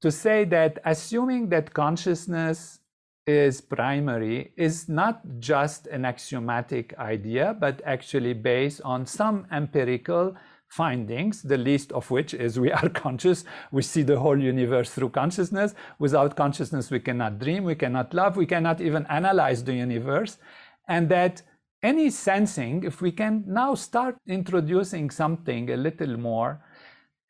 to 0.00 0.10
say 0.10 0.44
that 0.44 0.78
assuming 0.84 1.48
that 1.48 1.74
consciousness 1.74 2.80
is 3.26 3.60
primary 3.60 4.52
is 4.56 4.88
not 4.88 5.20
just 5.38 5.86
an 5.88 6.04
axiomatic 6.04 6.96
idea, 6.98 7.54
but 7.58 7.82
actually 7.84 8.32
based 8.32 8.80
on 8.84 9.04
some 9.04 9.46
empirical 9.52 10.34
findings, 10.68 11.42
the 11.42 11.56
least 11.56 11.92
of 11.92 12.10
which 12.10 12.34
is 12.34 12.60
we 12.60 12.70
are 12.72 12.88
conscious. 13.04 13.44
We 13.72 13.82
see 13.82 14.02
the 14.02 14.18
whole 14.18 14.38
universe 14.38 14.90
through 14.90 15.10
consciousness. 15.10 15.74
Without 15.98 16.36
consciousness, 16.36 16.90
we 16.90 17.00
cannot 17.00 17.38
dream, 17.38 17.64
we 17.64 17.74
cannot 17.74 18.14
love, 18.14 18.36
we 18.36 18.46
cannot 18.46 18.80
even 18.80 19.06
analyze 19.06 19.64
the 19.64 19.74
universe. 19.74 20.38
And 20.86 21.08
that 21.08 21.42
any 21.82 22.10
sensing, 22.10 22.84
if 22.84 23.00
we 23.00 23.12
can 23.12 23.44
now 23.46 23.74
start 23.74 24.16
introducing 24.26 25.10
something 25.10 25.70
a 25.70 25.76
little 25.76 26.16
more 26.16 26.60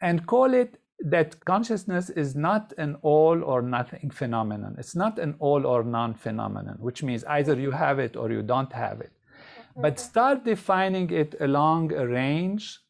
and 0.00 0.26
call 0.26 0.54
it 0.54 0.78
that 1.00 1.44
consciousness 1.44 2.10
is 2.10 2.34
not 2.34 2.72
an 2.76 2.96
all 3.02 3.44
or 3.44 3.62
nothing 3.62 4.10
phenomenon. 4.10 4.74
It's 4.78 4.96
not 4.96 5.18
an 5.18 5.36
all 5.38 5.64
or 5.64 5.84
none 5.84 6.14
phenomenon, 6.14 6.76
which 6.80 7.04
means 7.04 7.22
either 7.24 7.54
you 7.54 7.70
have 7.70 8.00
it 8.00 8.16
or 8.16 8.32
you 8.32 8.42
don't 8.42 8.72
have 8.72 9.00
it. 9.00 9.12
But 9.76 10.00
start 10.00 10.44
defining 10.44 11.10
it 11.10 11.36
along 11.40 11.92
a 11.92 12.04
range 12.04 12.80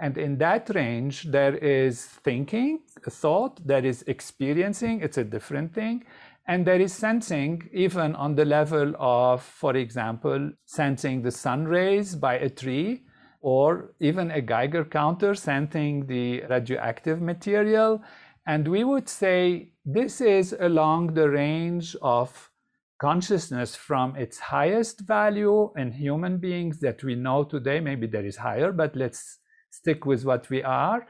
and 0.00 0.16
in 0.16 0.38
that 0.38 0.70
range, 0.74 1.24
there 1.24 1.56
is 1.56 2.04
thinking, 2.04 2.80
thought, 3.08 3.66
there 3.66 3.84
is 3.84 4.02
experiencing, 4.06 5.00
it's 5.00 5.18
a 5.18 5.24
different 5.24 5.74
thing. 5.74 6.04
And 6.46 6.66
there 6.66 6.80
is 6.80 6.94
sensing, 6.94 7.68
even 7.72 8.14
on 8.14 8.34
the 8.34 8.44
level 8.44 8.94
of, 8.98 9.42
for 9.42 9.76
example, 9.76 10.52
sensing 10.64 11.22
the 11.22 11.30
sun 11.30 11.66
rays 11.66 12.14
by 12.14 12.34
a 12.34 12.48
tree, 12.48 13.04
or 13.40 13.94
even 14.00 14.30
a 14.30 14.40
Geiger 14.40 14.84
counter 14.84 15.34
sensing 15.34 16.06
the 16.06 16.42
radioactive 16.48 17.20
material. 17.20 18.02
And 18.46 18.66
we 18.66 18.84
would 18.84 19.08
say 19.08 19.72
this 19.84 20.20
is 20.20 20.56
along 20.58 21.14
the 21.14 21.28
range 21.28 21.94
of 22.00 22.50
consciousness 22.98 23.76
from 23.76 24.16
its 24.16 24.38
highest 24.38 25.00
value 25.00 25.70
in 25.76 25.92
human 25.92 26.38
beings 26.38 26.80
that 26.80 27.04
we 27.04 27.14
know 27.14 27.44
today. 27.44 27.78
Maybe 27.80 28.06
there 28.06 28.24
is 28.24 28.36
higher, 28.36 28.72
but 28.72 28.96
let's 28.96 29.38
stick 29.70 30.06
with 30.06 30.24
what 30.24 30.48
we 30.50 30.62
are, 30.62 31.06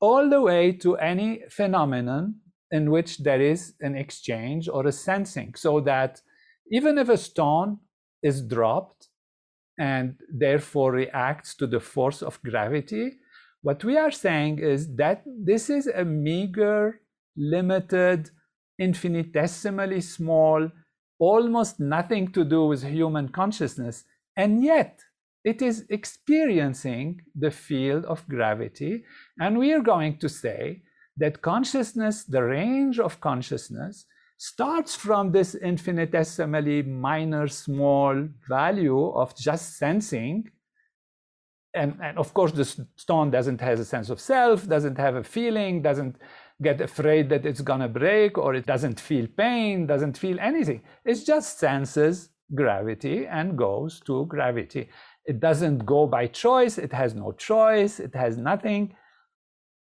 all 0.00 0.28
the 0.28 0.40
way 0.40 0.72
to 0.72 0.96
any 0.96 1.42
phenomenon 1.50 2.34
in 2.70 2.90
which 2.90 3.18
there 3.18 3.40
is 3.40 3.74
an 3.80 3.96
exchange 3.96 4.68
or 4.68 4.86
a 4.86 4.92
sensing, 4.92 5.54
so 5.54 5.80
that 5.80 6.20
even 6.70 6.98
if 6.98 7.08
a 7.08 7.16
stone 7.16 7.78
is 8.22 8.42
dropped 8.42 9.08
and 9.78 10.16
therefore 10.32 10.92
reacts 10.92 11.54
to 11.54 11.66
the 11.66 11.80
force 11.80 12.22
of 12.22 12.42
gravity, 12.42 13.12
what 13.62 13.84
we 13.84 13.96
are 13.96 14.10
saying 14.10 14.58
is 14.58 14.94
that 14.96 15.22
this 15.26 15.70
is 15.70 15.86
a 15.86 16.04
meager, 16.04 17.00
limited, 17.36 18.30
infinitesimally 18.78 20.00
small, 20.00 20.70
almost 21.18 21.80
nothing 21.80 22.30
to 22.32 22.44
do 22.44 22.66
with 22.66 22.82
human 22.82 23.28
consciousness, 23.28 24.04
and 24.36 24.62
yet 24.62 25.00
it 25.46 25.62
is 25.62 25.84
experiencing 25.90 27.22
the 27.36 27.52
field 27.52 28.04
of 28.06 28.28
gravity. 28.28 29.04
And 29.38 29.56
we 29.56 29.72
are 29.72 29.80
going 29.80 30.18
to 30.18 30.28
say 30.28 30.82
that 31.18 31.40
consciousness, 31.40 32.24
the 32.24 32.42
range 32.42 32.98
of 32.98 33.20
consciousness, 33.20 34.06
starts 34.38 34.96
from 34.96 35.30
this 35.30 35.54
infinitesimally 35.54 36.82
minor, 36.82 37.46
small 37.46 38.28
value 38.48 39.08
of 39.12 39.36
just 39.36 39.78
sensing. 39.78 40.50
And, 41.74 41.96
and 42.02 42.18
of 42.18 42.34
course, 42.34 42.50
the 42.50 42.64
stone 42.96 43.30
doesn't 43.30 43.60
have 43.60 43.78
a 43.78 43.84
sense 43.84 44.10
of 44.10 44.20
self, 44.20 44.66
doesn't 44.66 44.98
have 44.98 45.14
a 45.14 45.22
feeling, 45.22 45.80
doesn't 45.80 46.16
get 46.60 46.80
afraid 46.80 47.28
that 47.28 47.46
it's 47.46 47.60
gonna 47.60 47.88
break, 47.88 48.36
or 48.36 48.54
it 48.54 48.66
doesn't 48.66 48.98
feel 48.98 49.28
pain, 49.28 49.86
doesn't 49.86 50.18
feel 50.18 50.40
anything. 50.40 50.82
It 51.04 51.24
just 51.24 51.60
senses 51.60 52.30
gravity 52.54 53.26
and 53.26 53.56
goes 53.56 54.00
to 54.06 54.26
gravity. 54.26 54.88
It 55.26 55.40
doesn't 55.40 55.84
go 55.84 56.06
by 56.06 56.26
choice, 56.28 56.78
it 56.78 56.92
has 56.92 57.14
no 57.14 57.32
choice, 57.32 58.00
it 58.00 58.14
has 58.14 58.36
nothing. 58.36 58.94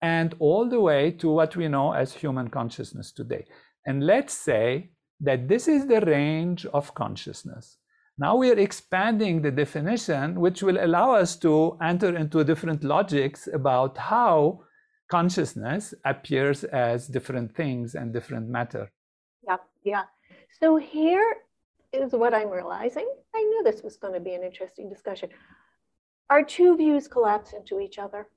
And 0.00 0.34
all 0.38 0.68
the 0.68 0.80
way 0.80 1.10
to 1.12 1.28
what 1.30 1.56
we 1.56 1.68
know 1.68 1.92
as 1.92 2.12
human 2.12 2.48
consciousness 2.48 3.12
today. 3.12 3.44
And 3.86 4.06
let's 4.06 4.32
say 4.32 4.90
that 5.20 5.48
this 5.48 5.68
is 5.68 5.86
the 5.86 6.00
range 6.00 6.66
of 6.66 6.94
consciousness. 6.94 7.78
Now 8.16 8.36
we 8.36 8.50
are 8.50 8.58
expanding 8.58 9.42
the 9.42 9.50
definition, 9.50 10.40
which 10.40 10.62
will 10.62 10.84
allow 10.84 11.12
us 11.12 11.36
to 11.36 11.78
enter 11.82 12.16
into 12.16 12.42
different 12.44 12.82
logics 12.82 13.48
about 13.52 13.96
how 13.96 14.64
consciousness 15.08 15.94
appears 16.04 16.64
as 16.64 17.06
different 17.06 17.54
things 17.54 17.94
and 17.94 18.12
different 18.12 18.48
matter. 18.48 18.90
Yeah, 19.46 19.56
yeah. 19.84 20.04
So 20.60 20.76
here 20.76 21.36
is 21.92 22.12
what 22.12 22.34
I'm 22.34 22.50
realizing. 22.50 23.08
I 23.34 23.42
knew 23.42 23.62
this 23.64 23.82
was 23.82 23.96
going 23.96 24.14
to 24.14 24.20
be 24.20 24.34
an 24.34 24.42
interesting 24.42 24.88
discussion. 24.88 25.30
Our 26.30 26.44
two 26.44 26.76
views 26.76 27.08
collapse 27.08 27.52
into 27.52 27.80
each 27.80 27.98
other. 27.98 28.28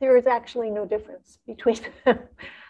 There 0.00 0.16
is 0.16 0.26
actually 0.26 0.70
no 0.70 0.84
difference 0.84 1.38
between 1.46 1.78
them. 2.04 2.18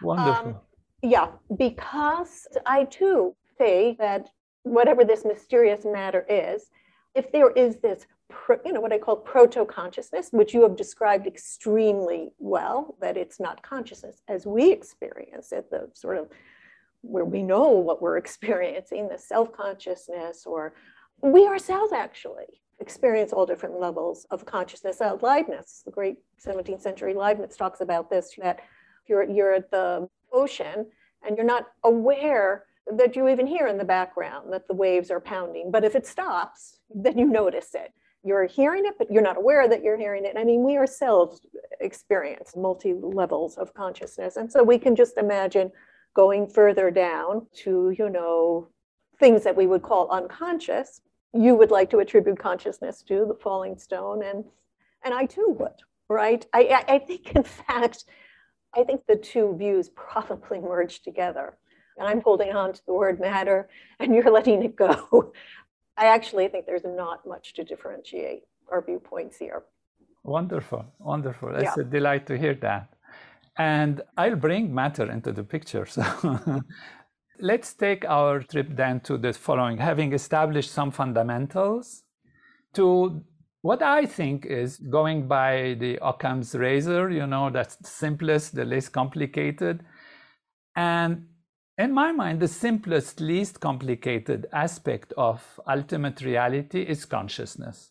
Wonderful. 0.02 0.48
Um, 0.48 0.57
yeah, 1.02 1.29
because 1.57 2.46
I 2.64 2.85
too 2.85 3.35
say 3.59 3.96
that 3.98 4.29
whatever 4.62 5.05
this 5.05 5.24
mysterious 5.24 5.85
matter 5.85 6.24
is, 6.29 6.70
if 7.14 7.33
there 7.33 7.50
is 7.50 7.76
this, 7.76 8.07
pro, 8.29 8.59
you 8.64 8.72
know, 8.72 8.81
what 8.81 8.92
I 8.92 8.98
call 8.98 9.16
proto 9.16 9.64
consciousness, 9.64 10.29
which 10.33 10.55
you 10.55 10.62
have 10.62 10.76
described 10.76 11.26
extremely 11.26 12.31
well, 12.38 12.96
that 13.00 13.16
it's 13.16 13.40
not 13.40 13.62
consciousness 13.62 14.22
as 14.29 14.46
we 14.46 14.70
experience 14.70 15.52
it, 15.52 15.70
the 15.70 15.88
sort 15.94 16.18
of 16.18 16.29
where 17.02 17.24
we 17.24 17.42
know 17.42 17.70
what 17.70 18.02
we're 18.02 18.16
experiencing, 18.24 19.09
the 19.09 19.18
self 19.18 19.52
consciousness, 19.52 20.44
or 20.46 20.74
we 21.22 21.46
ourselves 21.46 21.92
actually 21.92 22.62
experience 22.78 23.32
all 23.32 23.46
different 23.46 23.80
levels 23.80 24.26
of 24.30 24.44
consciousness. 24.44 25.00
Uh, 25.00 25.16
Leibniz, 25.22 25.82
the 25.85 25.90
great 25.90 26.18
17th 26.44 26.80
century 26.80 27.14
Leibniz, 27.14 27.56
talks 27.56 27.80
about 27.80 28.11
this 28.11 28.35
that 28.42 28.61
you're, 29.06 29.22
you're 29.22 29.54
at 29.54 29.70
the 29.70 30.09
ocean 30.32 30.87
and 31.26 31.37
you're 31.37 31.46
not 31.46 31.68
aware 31.85 32.64
that 32.87 33.16
you 33.16 33.28
even 33.28 33.46
hear 33.46 33.66
in 33.66 33.78
the 33.78 33.85
background 33.85 34.52
that 34.52 34.68
the 34.68 34.74
waves 34.74 35.11
are 35.11 35.20
pounding. 35.20 35.70
But 35.70 35.85
if 35.85 35.96
it 35.96 36.06
stops, 36.06 36.78
then 36.94 37.18
you 37.18 37.26
notice 37.26 37.74
it. 37.74 37.92
You're 38.22 38.46
hearing 38.46 38.87
it, 38.87 38.94
but 38.98 39.11
you're 39.11 39.22
not 39.22 39.37
aware 39.37 39.68
that 39.68 39.82
you're 39.82 39.98
hearing 39.98 40.24
it. 40.24 40.37
I 40.37 40.44
mean, 40.44 40.64
we 40.64 40.76
ourselves 40.76 41.40
experience 41.80 42.54
multi 42.56 42.94
levels 42.94 43.56
of 43.56 43.72
consciousness. 43.74 44.37
And 44.37 44.50
so 44.50 44.62
we 44.62 44.78
can 44.78 44.96
just 44.96 45.16
imagine 45.16 45.70
going 46.16 46.48
further 46.48 46.90
down 46.90 47.46
to, 47.52 47.94
you 47.98 48.09
know, 48.09 48.66
things 49.20 49.44
that 49.44 49.55
we 49.55 49.66
would 49.66 49.83
call 49.83 50.11
unconscious, 50.11 51.02
you 51.35 51.55
would 51.55 51.70
like 51.70 51.90
to 51.90 51.98
attribute 51.98 52.38
consciousness 52.38 53.02
to 53.02 53.26
the 53.29 53.35
falling 53.35 53.76
stone, 53.76 54.22
and 54.24 54.42
and 55.05 55.12
I 55.12 55.26
too 55.26 55.55
would, 55.61 55.79
right? 56.09 56.44
I, 56.55 56.85
I 56.88 56.98
think, 56.98 57.33
in 57.37 57.42
fact, 57.42 58.05
I 58.74 58.83
think 58.83 59.02
the 59.07 59.16
two 59.16 59.55
views 59.57 59.90
probably 59.90 60.59
merge 60.59 61.02
together. 61.02 61.59
And 61.98 62.09
I'm 62.09 62.20
holding 62.22 62.52
on 62.52 62.72
to 62.72 62.83
the 62.87 62.94
word 62.94 63.20
matter, 63.20 63.68
and 64.00 64.14
you're 64.14 64.33
letting 64.38 64.62
it 64.62 64.74
go. 64.74 65.33
I 65.98 66.07
actually 66.07 66.48
think 66.48 66.66
there's 66.66 66.85
not 66.85 67.26
much 67.26 67.55
to 67.55 67.64
differentiate 67.64 68.42
our 68.70 68.83
viewpoints 68.83 69.37
here. 69.38 69.62
Wonderful, 70.24 70.85
wonderful. 70.98 71.55
It's 71.55 71.76
yeah. 71.76 71.83
a 71.83 71.85
delight 71.85 72.26
to 72.26 72.37
hear 72.37 72.55
that. 72.55 72.95
And 73.59 74.03
I'll 74.16 74.37
bring 74.37 74.75
matter 74.75 75.11
into 75.11 75.33
the 75.33 75.42
picture. 75.42 75.87
So 75.87 76.05
let's 77.40 77.75
take 77.75 78.05
our 78.05 78.42
trip 78.42 78.69
then 78.71 79.01
to 79.01 79.19
the 79.19 79.33
following 79.33 79.79
having 79.79 80.12
established 80.12 80.71
some 80.71 80.90
fundamentals 80.90 82.03
to 82.75 83.23
what 83.62 83.83
I 83.83 84.07
think 84.07 84.47
is 84.47 84.77
going 84.77 85.27
by 85.27 85.77
the 85.81 85.99
Occam's 86.01 86.55
razor, 86.55 87.11
you 87.11 87.27
know, 87.27 87.51
that's 87.51 87.77
the 87.77 87.88
simplest, 87.88 88.55
the 88.55 88.64
least 88.64 88.92
complicated. 88.92 89.85
And 90.77 91.27
in 91.77 91.92
my 91.92 92.12
mind, 92.12 92.40
the 92.40 92.49
simplest, 92.49 93.21
least 93.21 93.61
complicated 93.61 94.47
aspect 94.53 95.12
of 95.16 95.42
ultimate 95.66 96.21
reality 96.21 96.83
is 96.83 97.05
consciousness. 97.05 97.90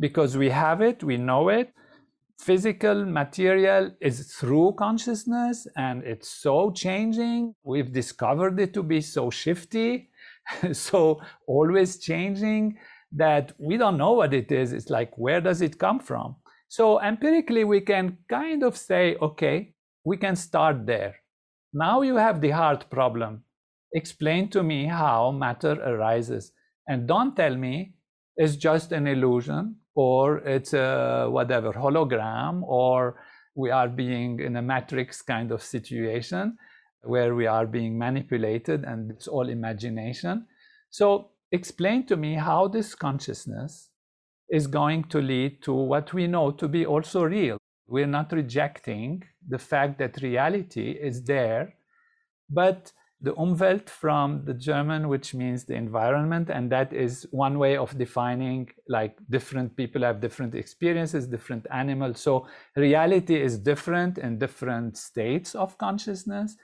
Because 0.00 0.36
we 0.36 0.48
have 0.48 0.80
it, 0.80 1.04
we 1.04 1.18
know 1.18 1.50
it, 1.50 1.72
physical 2.42 3.04
material 3.04 3.90
is 4.00 4.34
through 4.34 4.72
consciousness 4.76 5.68
and 5.76 6.02
it's 6.02 6.28
so 6.28 6.72
changing. 6.72 7.54
We've 7.62 7.92
discovered 7.92 8.58
it 8.58 8.74
to 8.74 8.82
be 8.82 9.00
so 9.00 9.30
shifty, 9.30 10.10
so 10.72 11.20
always 11.46 11.98
changing 11.98 12.78
that 13.12 13.52
we 13.58 13.76
don't 13.76 13.96
know 13.96 14.12
what 14.12 14.34
it 14.34 14.50
is. 14.50 14.72
It's 14.72 14.90
like, 14.90 15.16
where 15.16 15.40
does 15.40 15.62
it 15.62 15.78
come 15.78 16.00
from? 16.00 16.34
So 16.68 17.00
empirically, 17.00 17.62
we 17.62 17.80
can 17.80 18.18
kind 18.28 18.64
of 18.64 18.76
say, 18.76 19.16
okay, 19.22 19.74
we 20.04 20.16
can 20.16 20.34
start 20.34 20.84
there. 20.84 21.14
Now 21.72 22.02
you 22.02 22.16
have 22.16 22.40
the 22.40 22.50
hard 22.50 22.90
problem. 22.90 23.44
Explain 23.94 24.48
to 24.50 24.62
me 24.64 24.86
how 24.86 25.30
matter 25.30 25.74
arises. 25.74 26.52
And 26.88 27.06
don't 27.06 27.36
tell 27.36 27.54
me 27.54 27.94
it's 28.36 28.56
just 28.56 28.90
an 28.90 29.06
illusion 29.06 29.76
or 29.94 30.38
it's 30.38 30.72
a 30.72 31.28
whatever 31.30 31.72
hologram 31.72 32.62
or 32.62 33.16
we 33.54 33.70
are 33.70 33.88
being 33.88 34.40
in 34.40 34.56
a 34.56 34.62
matrix 34.62 35.20
kind 35.22 35.52
of 35.52 35.62
situation 35.62 36.56
where 37.02 37.34
we 37.34 37.46
are 37.46 37.66
being 37.66 37.98
manipulated 37.98 38.84
and 38.84 39.10
it's 39.10 39.28
all 39.28 39.48
imagination. 39.48 40.46
So 40.90 41.30
explain 41.50 42.06
to 42.06 42.16
me 42.16 42.34
how 42.34 42.68
this 42.68 42.94
consciousness 42.94 43.90
is 44.50 44.66
going 44.66 45.04
to 45.04 45.18
lead 45.18 45.62
to 45.62 45.72
what 45.72 46.12
we 46.12 46.26
know 46.26 46.50
to 46.52 46.68
be 46.68 46.86
also 46.86 47.24
real. 47.24 47.58
We're 47.86 48.06
not 48.06 48.32
rejecting 48.32 49.24
the 49.48 49.58
fact 49.58 49.98
that 49.98 50.22
reality 50.22 50.92
is 50.92 51.24
there, 51.24 51.74
but 52.48 52.92
the 53.22 53.32
Umwelt 53.34 53.88
from 53.88 54.44
the 54.44 54.52
German, 54.54 55.08
which 55.08 55.32
means 55.32 55.64
the 55.64 55.74
environment, 55.74 56.50
and 56.50 56.70
that 56.72 56.92
is 56.92 57.26
one 57.30 57.56
way 57.58 57.76
of 57.76 57.96
defining 57.96 58.68
like 58.88 59.16
different 59.30 59.76
people 59.76 60.02
have 60.02 60.20
different 60.20 60.56
experiences, 60.56 61.28
different 61.28 61.64
animals. 61.70 62.20
So 62.20 62.48
reality 62.74 63.40
is 63.40 63.58
different 63.58 64.18
in 64.18 64.38
different 64.38 64.96
states 64.96 65.54
of 65.54 65.78
consciousness. 65.78 66.56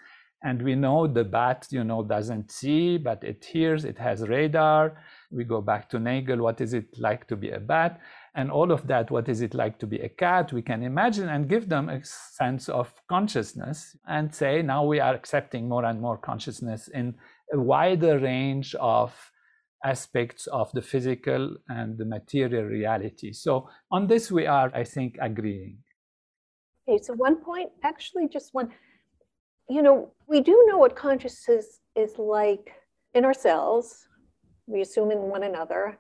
And 0.43 0.63
we 0.63 0.75
know 0.75 1.07
the 1.07 1.25
bat, 1.25 1.67
you 1.71 1.83
know, 1.83 2.03
doesn't 2.03 2.51
see, 2.51 2.97
but 2.97 3.23
it 3.25 3.45
hears, 3.45 3.85
it 3.85 3.99
has 3.99 4.29
radar. 4.29 5.03
We 5.31 5.45
go 5.45 5.61
back 5.61 5.89
to 5.91 5.99
Nagel, 5.99 6.39
what 6.39 6.61
is 6.61 6.75
it 6.75 6.87
like 6.99 7.27
to 7.29 7.37
be 7.37 7.51
a 7.51 7.61
bat? 7.61 8.01
And 8.39 8.53
all 8.53 8.71
of 8.71 8.87
that, 8.87 9.11
what 9.11 9.29
is 9.29 9.41
it 9.41 9.53
like 9.53 9.81
to 9.81 9.87
be 9.87 9.99
a 9.99 10.09
cat? 10.09 10.53
We 10.53 10.63
can 10.63 10.85
imagine 10.85 11.29
and 11.29 11.49
give 11.49 11.69
them 11.69 11.89
a 11.89 12.05
sense 12.05 12.69
of 12.69 12.87
consciousness 13.09 13.97
and 14.07 14.33
say, 14.33 14.63
now 14.63 14.85
we 14.85 15.01
are 15.01 15.13
accepting 15.13 15.69
more 15.69 15.85
and 15.85 16.01
more 16.01 16.17
consciousness 16.17 16.87
in 16.87 17.17
a 17.53 17.59
wider 17.59 18.21
range 18.21 18.77
of 18.77 19.13
aspects 19.85 20.47
of 20.47 20.71
the 20.71 20.83
physical 20.83 21.57
and 21.69 21.99
the 21.99 22.05
material 22.05 22.63
reality. 22.63 23.33
So 23.33 23.69
on 23.91 24.07
this, 24.07 24.31
we 24.31 24.47
are, 24.47 24.71
I 24.73 24.85
think, 24.85 25.19
agreeing. 25.21 25.79
Okay, 26.89 27.03
so 27.03 27.15
one 27.15 27.37
point, 27.37 27.71
actually, 27.83 28.29
just 28.29 28.55
one 28.55 28.71
you 29.69 29.83
know, 29.83 30.13
we 30.27 30.41
do 30.41 30.65
know 30.69 30.79
what 30.79 30.97
consciousness 30.97 31.81
is 31.95 32.19
like 32.19 32.73
in 33.15 33.25
ourselves. 33.25 34.07
We 34.67 34.81
assume 34.81 35.11
in 35.11 35.19
one 35.19 35.43
another, 35.43 35.99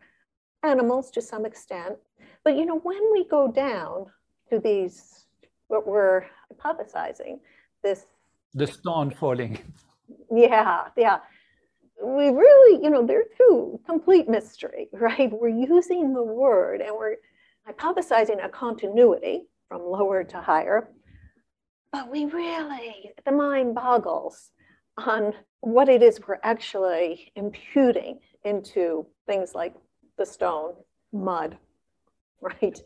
animals 0.63 1.11
to 1.13 1.23
some 1.23 1.45
extent. 1.45 1.97
But, 2.45 2.57
you 2.57 2.65
know, 2.65 2.79
when 2.79 3.01
we 3.13 3.25
go 3.29 3.51
down 3.51 4.07
to 4.51 4.59
these, 4.59 5.27
what 5.69 5.87
we're 5.87 6.25
hypothesizing, 6.53 7.41
this. 7.83 8.07
The 8.55 8.67
stone 8.67 9.11
falling. 9.11 9.59
Yeah, 10.31 10.89
yeah. 10.97 11.19
We 12.03 12.29
really, 12.29 12.83
you 12.83 12.91
know, 12.91 13.05
they're 13.05 13.25
through 13.37 13.81
complete 13.87 14.29
mystery, 14.29 14.89
right? 14.93 15.31
We're 15.33 15.49
using 15.49 16.15
the 16.15 16.23
word 16.23 16.81
and 16.81 16.95
we're 16.97 17.17
hypothesizing 17.69 18.45
a 18.45 18.49
continuity 18.49 19.49
from 19.69 19.83
lower 19.83 20.25
to 20.25 20.41
higher 20.41 20.89
but 21.93 22.11
we 22.11 22.27
really, 22.27 23.13
the 23.25 23.33
mind 23.33 23.75
boggles 23.75 24.51
on 24.99 25.33
what 25.61 25.89
it 25.89 26.03
is 26.03 26.21
we're 26.27 26.39
actually 26.43 27.33
imputing 27.35 28.21
into 28.45 29.07
things 29.27 29.55
like 29.55 29.75
the 30.19 30.27
stone, 30.27 30.75
mud, 31.13 31.57
right? 32.41 32.81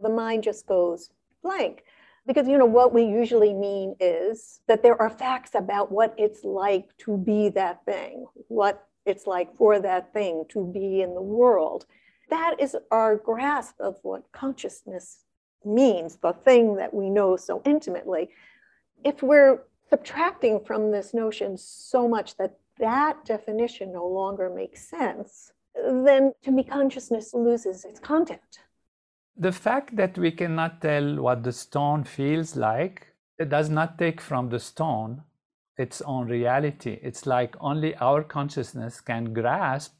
The 0.00 0.08
mind 0.08 0.44
just 0.44 0.66
goes 0.66 1.10
blank. 1.42 1.84
Because, 2.26 2.48
you 2.48 2.58
know, 2.58 2.66
what 2.66 2.92
we 2.92 3.04
usually 3.04 3.54
mean 3.54 3.94
is 4.00 4.60
that 4.66 4.82
there 4.82 5.00
are 5.00 5.10
facts 5.10 5.52
about 5.54 5.92
what 5.92 6.12
it's 6.18 6.42
like 6.42 6.88
to 6.98 7.16
be 7.16 7.50
that 7.50 7.84
thing, 7.84 8.26
what 8.48 8.84
it's 9.04 9.28
like 9.28 9.56
for 9.56 9.78
that 9.78 10.12
thing 10.12 10.44
to 10.48 10.66
be 10.66 11.02
in 11.02 11.14
the 11.14 11.22
world. 11.22 11.86
That 12.28 12.56
is 12.58 12.76
our 12.90 13.16
grasp 13.16 13.76
of 13.78 13.98
what 14.02 14.32
consciousness 14.32 15.22
means, 15.64 16.16
the 16.16 16.32
thing 16.32 16.76
that 16.76 16.92
we 16.92 17.10
know 17.10 17.36
so 17.36 17.62
intimately. 17.64 18.30
If 19.04 19.22
we're 19.22 19.62
subtracting 19.88 20.64
from 20.64 20.90
this 20.90 21.14
notion 21.14 21.56
so 21.56 22.08
much 22.08 22.36
that 22.38 22.58
that 22.78 23.24
definition 23.24 23.92
no 23.92 24.06
longer 24.06 24.50
makes 24.50 24.88
sense, 24.90 25.52
then 25.84 26.32
to 26.42 26.50
me, 26.50 26.64
consciousness 26.64 27.34
loses 27.34 27.84
its 27.84 28.00
content. 28.00 28.60
The 29.36 29.52
fact 29.52 29.96
that 29.96 30.16
we 30.16 30.30
cannot 30.30 30.80
tell 30.80 31.16
what 31.16 31.42
the 31.42 31.52
stone 31.52 32.04
feels 32.04 32.56
like, 32.56 33.08
it 33.38 33.50
does 33.50 33.68
not 33.68 33.98
take 33.98 34.20
from 34.20 34.48
the 34.48 34.58
stone 34.58 35.22
its 35.76 36.00
own 36.02 36.26
reality. 36.26 36.98
It's 37.02 37.26
like 37.26 37.54
only 37.60 37.94
our 37.96 38.22
consciousness 38.22 39.00
can 39.00 39.34
grasp 39.34 39.92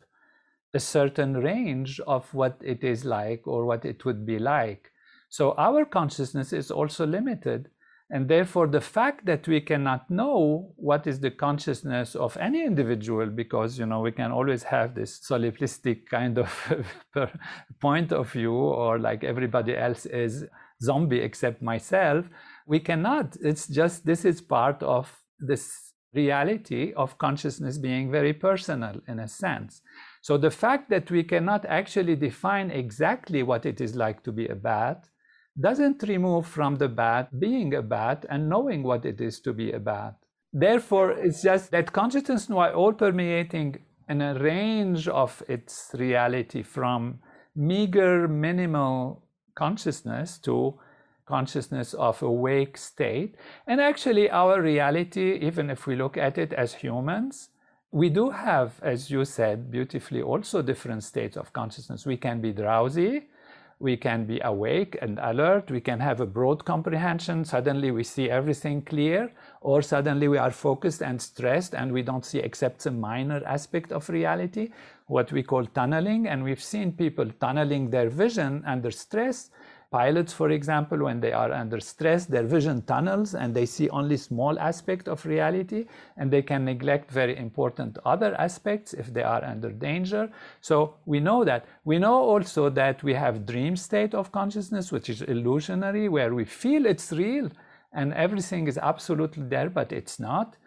a 0.72 0.80
certain 0.80 1.34
range 1.34 2.00
of 2.00 2.32
what 2.32 2.58
it 2.64 2.82
is 2.82 3.04
like 3.04 3.46
or 3.46 3.64
what 3.66 3.84
it 3.84 4.04
would 4.04 4.24
be 4.24 4.38
like. 4.38 4.90
So 5.28 5.52
our 5.58 5.84
consciousness 5.84 6.52
is 6.52 6.70
also 6.70 7.06
limited. 7.06 7.68
And 8.08 8.28
therefore, 8.28 8.68
the 8.68 8.80
fact 8.80 9.26
that 9.26 9.48
we 9.48 9.60
cannot 9.60 10.08
know 10.08 10.72
what 10.76 11.08
is 11.08 11.18
the 11.18 11.30
consciousness 11.30 12.14
of 12.14 12.36
any 12.36 12.64
individual, 12.64 13.26
because 13.26 13.78
you 13.78 13.86
know 13.86 14.00
we 14.00 14.12
can 14.12 14.30
always 14.30 14.62
have 14.62 14.94
this 14.94 15.18
solipsistic 15.18 16.06
kind 16.06 16.38
of 16.38 16.86
point 17.80 18.12
of 18.12 18.30
view, 18.30 18.54
or 18.54 19.00
like 19.00 19.24
everybody 19.24 19.76
else 19.76 20.06
is 20.06 20.44
zombie 20.80 21.20
except 21.20 21.62
myself, 21.62 22.26
we 22.66 22.78
cannot. 22.78 23.36
It's 23.42 23.66
just 23.66 24.06
this 24.06 24.24
is 24.24 24.40
part 24.40 24.82
of 24.84 25.12
this 25.40 25.86
reality 26.14 26.92
of 26.96 27.18
consciousness 27.18 27.76
being 27.76 28.10
very 28.10 28.32
personal 28.32 29.00
in 29.08 29.18
a 29.18 29.28
sense. 29.28 29.82
So 30.22 30.38
the 30.38 30.50
fact 30.50 30.90
that 30.90 31.10
we 31.10 31.24
cannot 31.24 31.66
actually 31.66 32.16
define 32.16 32.70
exactly 32.70 33.42
what 33.42 33.66
it 33.66 33.80
is 33.80 33.94
like 33.96 34.22
to 34.24 34.32
be 34.32 34.46
a 34.46 34.54
bat 34.54 35.08
doesn't 35.60 36.02
remove 36.02 36.46
from 36.46 36.76
the 36.76 36.88
bat 36.88 37.40
being 37.40 37.74
a 37.74 37.82
bat 37.82 38.26
and 38.28 38.48
knowing 38.48 38.82
what 38.82 39.04
it 39.06 39.20
is 39.20 39.40
to 39.40 39.52
be 39.52 39.72
a 39.72 39.78
bat. 39.78 40.14
Therefore, 40.52 41.12
it's 41.12 41.42
just 41.42 41.70
that 41.70 41.92
consciousness 41.92 42.48
now 42.48 42.72
all 42.72 42.92
permeating 42.92 43.76
in 44.08 44.22
a 44.22 44.38
range 44.38 45.08
of 45.08 45.42
its 45.48 45.90
reality 45.94 46.62
from 46.62 47.18
meager, 47.54 48.28
minimal 48.28 49.22
consciousness 49.54 50.38
to 50.38 50.78
consciousness 51.26 51.92
of 51.94 52.22
awake 52.22 52.76
state. 52.78 53.34
And 53.66 53.80
actually, 53.80 54.30
our 54.30 54.62
reality, 54.62 55.38
even 55.42 55.70
if 55.70 55.86
we 55.86 55.96
look 55.96 56.16
at 56.16 56.38
it 56.38 56.52
as 56.52 56.74
humans, 56.74 57.48
we 57.90 58.10
do 58.10 58.30
have, 58.30 58.78
as 58.82 59.10
you 59.10 59.24
said 59.24 59.70
beautifully, 59.70 60.22
also 60.22 60.62
different 60.62 61.02
states 61.02 61.36
of 61.36 61.52
consciousness. 61.52 62.06
We 62.06 62.16
can 62.16 62.40
be 62.40 62.52
drowsy, 62.52 63.28
we 63.78 63.96
can 63.96 64.24
be 64.24 64.40
awake 64.42 64.96
and 65.02 65.18
alert, 65.22 65.70
we 65.70 65.80
can 65.80 66.00
have 66.00 66.20
a 66.20 66.26
broad 66.26 66.64
comprehension, 66.64 67.44
suddenly 67.44 67.90
we 67.90 68.02
see 68.02 68.30
everything 68.30 68.80
clear, 68.80 69.30
or 69.60 69.82
suddenly 69.82 70.28
we 70.28 70.38
are 70.38 70.50
focused 70.50 71.02
and 71.02 71.20
stressed 71.20 71.74
and 71.74 71.92
we 71.92 72.02
don't 72.02 72.24
see 72.24 72.38
except 72.38 72.86
a 72.86 72.90
minor 72.90 73.42
aspect 73.44 73.92
of 73.92 74.08
reality, 74.08 74.70
what 75.06 75.30
we 75.30 75.42
call 75.42 75.66
tunneling. 75.66 76.26
And 76.26 76.42
we've 76.42 76.62
seen 76.62 76.92
people 76.92 77.30
tunneling 77.38 77.90
their 77.90 78.08
vision 78.08 78.62
under 78.66 78.90
stress 78.90 79.50
Pilots, 79.96 80.34
for 80.34 80.50
example, 80.50 80.98
when 81.04 81.20
they 81.20 81.32
are 81.32 81.50
under 81.50 81.80
stress, 81.80 82.26
their 82.26 82.42
vision 82.42 82.82
tunnels 82.82 83.34
and 83.34 83.54
they 83.54 83.64
see 83.64 83.88
only 83.88 84.18
small 84.18 84.58
aspect 84.58 85.08
of 85.08 85.24
reality 85.24 85.86
and 86.18 86.30
they 86.30 86.42
can 86.42 86.66
neglect 86.66 87.10
very 87.10 87.34
important 87.38 87.96
other 88.04 88.34
aspects 88.38 88.92
if 88.92 89.06
they 89.14 89.22
are 89.22 89.42
under 89.42 89.70
danger. 89.70 90.30
So 90.60 90.96
we 91.06 91.18
know 91.18 91.46
that. 91.46 91.64
We 91.86 91.98
know 91.98 92.18
also 92.32 92.68
that 92.68 93.02
we 93.02 93.14
have 93.14 93.46
dream 93.46 93.74
state 93.74 94.14
of 94.14 94.32
consciousness, 94.32 94.92
which 94.92 95.08
is 95.08 95.22
illusionary, 95.22 96.10
where 96.10 96.34
we 96.34 96.44
feel 96.44 96.84
it's 96.84 97.10
real 97.10 97.48
and 97.94 98.12
everything 98.12 98.68
is 98.68 98.76
absolutely 98.76 99.44
there, 99.44 99.70
but 99.70 99.92
it's 99.92 100.20
not. 100.20 100.58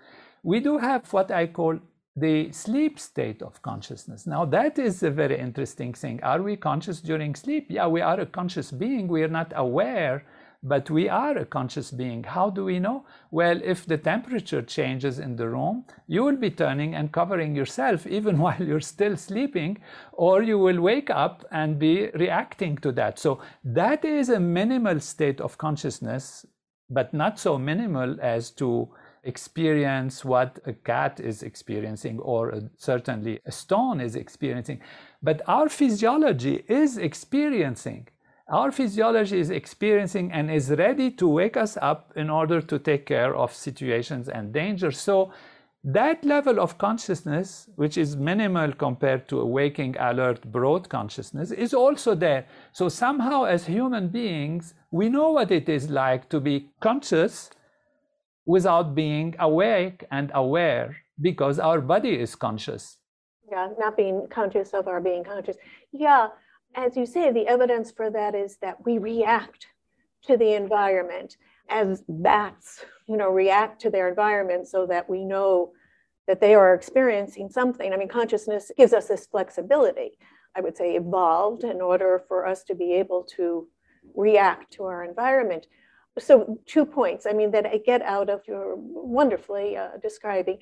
We 0.42 0.60
do 0.60 0.80
have 0.80 1.14
what 1.14 1.30
I 1.30 1.46
call 1.46 1.78
the 2.20 2.52
sleep 2.52 3.00
state 3.00 3.42
of 3.42 3.62
consciousness. 3.62 4.28
Now, 4.28 4.46
that 4.46 4.80
is 4.80 5.04
a 5.04 5.12
very 5.12 5.38
interesting 5.40 5.94
thing. 5.94 6.22
Are 6.24 6.42
we 6.42 6.56
conscious 6.56 7.02
during 7.02 7.36
sleep? 7.36 7.68
Yeah, 7.70 7.88
we 7.88 8.02
are 8.02 8.20
a 8.20 8.26
conscious 8.26 8.72
being. 8.72 9.08
We 9.08 9.24
are 9.24 9.28
not 9.28 9.54
aware 9.56 10.26
but 10.62 10.90
we 10.90 11.08
are 11.08 11.38
a 11.38 11.46
conscious 11.46 11.90
being. 11.90 12.24
How 12.24 12.50
do 12.50 12.66
we 12.66 12.80
know? 12.80 13.06
Well, 13.32 13.62
if 13.64 13.86
the 13.86 13.98
temperature 13.98 14.62
changes 14.62 15.20
in 15.20 15.36
the 15.38 15.48
room, 15.48 15.86
you 16.08 16.24
will 16.24 16.36
be 16.36 16.52
turning 16.52 16.96
and 16.96 17.12
covering 17.12 17.56
yourself 17.56 18.06
even 18.18 18.38
while 18.40 18.62
you're 18.62 18.82
still 18.82 19.16
sleeping, 19.16 19.78
or 20.12 20.44
you 20.44 20.60
will 20.60 20.82
wake 20.82 21.10
up 21.10 21.46
and 21.52 21.80
be 21.80 22.10
reacting 22.16 22.78
to 22.80 22.92
that. 22.94 23.20
So, 23.20 23.40
that 23.64 24.04
is 24.04 24.30
a 24.30 24.40
minimal 24.40 25.00
state 25.00 25.40
of 25.40 25.58
consciousness, 25.58 26.46
but 26.90 27.14
not 27.14 27.40
so 27.40 27.58
minimal 27.58 28.18
as 28.22 28.52
to 28.52 28.90
experience 29.24 30.24
what 30.26 30.60
a 30.66 30.74
cat 30.74 31.20
is 31.20 31.44
experiencing 31.44 32.20
or 32.20 32.50
a, 32.50 32.62
certainly 32.78 33.40
a 33.46 33.52
stone 33.52 34.00
is 34.02 34.16
experiencing. 34.16 34.82
But 35.22 35.42
our 35.48 35.70
physiology 35.70 36.64
is 36.68 36.98
experiencing 36.98 38.08
our 38.50 38.72
physiology 38.72 39.40
is 39.40 39.52
experiencing 39.52 40.32
and 40.32 40.50
is 40.50 40.72
ready 40.72 41.12
to 41.12 41.28
wake 41.28 41.56
us 41.56 41.78
up 41.82 42.12
in 42.16 42.32
order 42.32 42.62
to 42.62 42.80
take 42.80 43.06
care 43.06 43.36
of 43.36 43.54
situations 43.54 44.28
and 44.28 44.52
dangers. 44.52 45.00
So 45.00 45.32
that 45.84 46.26
level 46.26 46.60
of 46.60 46.78
consciousness, 46.78 47.70
which 47.76 47.98
is 47.98 48.18
minimal 48.18 48.74
compared 48.74 49.28
to 49.30 49.40
a 49.40 49.46
waking, 49.46 49.96
alert, 50.00 50.52
broad 50.52 50.90
consciousness, 50.90 51.52
is 51.52 51.74
also 51.74 52.16
there. 52.16 52.48
So 52.74 52.90
somehow, 52.90 53.44
as 53.44 53.68
human 53.68 54.10
beings, 54.10 54.74
we 54.92 55.10
know 55.10 55.32
what 55.32 55.52
it 55.52 55.70
is 55.70 55.90
like 55.90 56.28
to 56.30 56.40
be 56.40 56.70
conscious 56.80 57.52
without 58.50 58.96
being 58.96 59.36
awake 59.38 60.04
and 60.10 60.32
aware 60.34 60.98
because 61.22 61.60
our 61.60 61.80
body 61.80 62.16
is 62.20 62.34
conscious. 62.34 62.98
Yeah, 63.52 63.68
not 63.78 63.96
being 63.96 64.26
conscious 64.32 64.70
of 64.74 64.88
our 64.88 65.00
being 65.00 65.24
conscious. 65.24 65.58
Yeah, 65.92 66.30
as 66.74 66.98
you 66.98 67.06
say, 67.06 67.32
the 67.32 67.48
evidence 67.48 67.92
for 67.92 68.10
that 68.10 68.34
is 68.34 68.58
that 68.64 68.84
we 68.88 68.98
react 68.98 69.68
to 70.24 70.36
the 70.36 70.56
environment 70.56 71.38
as 71.70 72.04
bats, 72.10 72.84
you 73.08 73.18
know, 73.18 73.30
react 73.30 73.80
to 73.82 73.92
their 73.92 74.10
environment 74.10 74.68
so 74.68 74.88
that 74.88 75.08
we 75.08 75.24
know 75.26 75.72
that 76.28 76.42
they 76.42 76.56
are 76.56 76.74
experiencing 76.74 77.50
something. 77.52 77.94
I 77.94 77.98
mean, 77.98 78.08
consciousness 78.08 78.72
gives 78.76 78.94
us 78.94 79.08
this 79.10 79.28
flexibility, 79.28 80.18
I 80.58 80.62
would 80.62 80.76
say, 80.76 80.96
evolved 80.96 81.64
in 81.64 81.82
order 81.82 82.24
for 82.28 82.48
us 82.48 82.64
to 82.64 82.74
be 82.74 82.94
able 82.94 83.26
to 83.36 83.68
react 84.16 84.74
to 84.74 84.86
our 84.86 85.04
environment. 85.04 85.68
So, 86.20 86.60
two 86.66 86.86
points, 86.86 87.26
I 87.26 87.34
mean, 87.34 87.52
that 87.52 87.66
I 87.66 87.78
get 87.78 88.02
out 88.02 88.30
of 88.30 88.42
your 88.48 88.76
wonderfully 88.78 89.78
uh, 89.78 89.98
describing. 90.02 90.60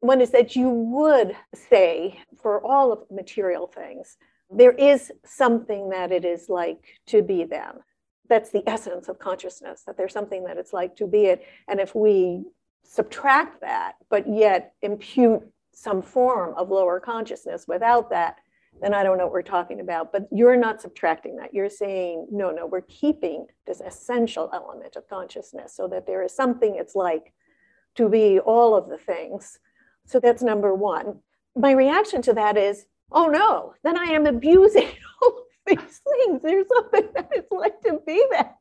One 0.00 0.20
is 0.20 0.30
that 0.30 0.56
you 0.56 0.70
would 0.70 1.36
say 1.54 2.18
for 2.40 2.64
all 2.64 2.92
of 2.92 3.10
material 3.10 3.66
things, 3.66 4.16
there 4.50 4.72
is 4.72 5.12
something 5.24 5.90
that 5.90 6.10
it 6.10 6.24
is 6.24 6.48
like 6.48 7.00
to 7.06 7.22
be 7.22 7.44
them. 7.44 7.80
That's 8.28 8.50
the 8.50 8.62
essence 8.66 9.08
of 9.08 9.18
consciousness, 9.18 9.82
that 9.86 9.96
there's 9.96 10.12
something 10.12 10.44
that 10.44 10.56
it's 10.56 10.72
like 10.72 10.96
to 10.96 11.06
be 11.06 11.26
it. 11.26 11.44
And 11.68 11.80
if 11.80 11.94
we 11.94 12.44
subtract 12.82 13.60
that, 13.60 13.94
but 14.08 14.28
yet 14.28 14.74
impute 14.82 15.42
some 15.72 16.02
form 16.02 16.54
of 16.56 16.70
lower 16.70 17.00
consciousness 17.00 17.66
without 17.68 18.10
that, 18.10 18.36
then 18.80 18.94
I 18.94 19.02
don't 19.02 19.18
know 19.18 19.24
what 19.24 19.32
we're 19.32 19.42
talking 19.42 19.80
about. 19.80 20.12
But 20.12 20.28
you're 20.32 20.56
not 20.56 20.80
subtracting 20.80 21.36
that. 21.36 21.52
You're 21.52 21.70
saying, 21.70 22.28
no, 22.30 22.50
no, 22.50 22.66
we're 22.66 22.80
keeping 22.82 23.46
this 23.66 23.80
essential 23.80 24.50
element 24.52 24.96
of 24.96 25.08
consciousness 25.08 25.74
so 25.74 25.86
that 25.88 26.06
there 26.06 26.22
is 26.22 26.34
something 26.34 26.76
it's 26.76 26.94
like 26.94 27.32
to 27.96 28.08
be 28.08 28.38
all 28.38 28.74
of 28.76 28.88
the 28.88 28.98
things. 28.98 29.58
So 30.06 30.20
that's 30.20 30.42
number 30.42 30.74
one. 30.74 31.18
My 31.56 31.72
reaction 31.72 32.22
to 32.22 32.32
that 32.34 32.56
is, 32.56 32.86
oh 33.12 33.26
no, 33.26 33.74
then 33.82 33.98
I 33.98 34.04
am 34.04 34.26
abusing 34.26 34.88
all 35.22 35.28
of 35.28 35.44
these 35.66 36.00
things. 36.10 36.42
There's 36.42 36.66
something 36.74 37.08
that 37.14 37.28
it's 37.32 37.50
like 37.50 37.80
to 37.82 37.98
be 38.06 38.24
that. 38.30 38.56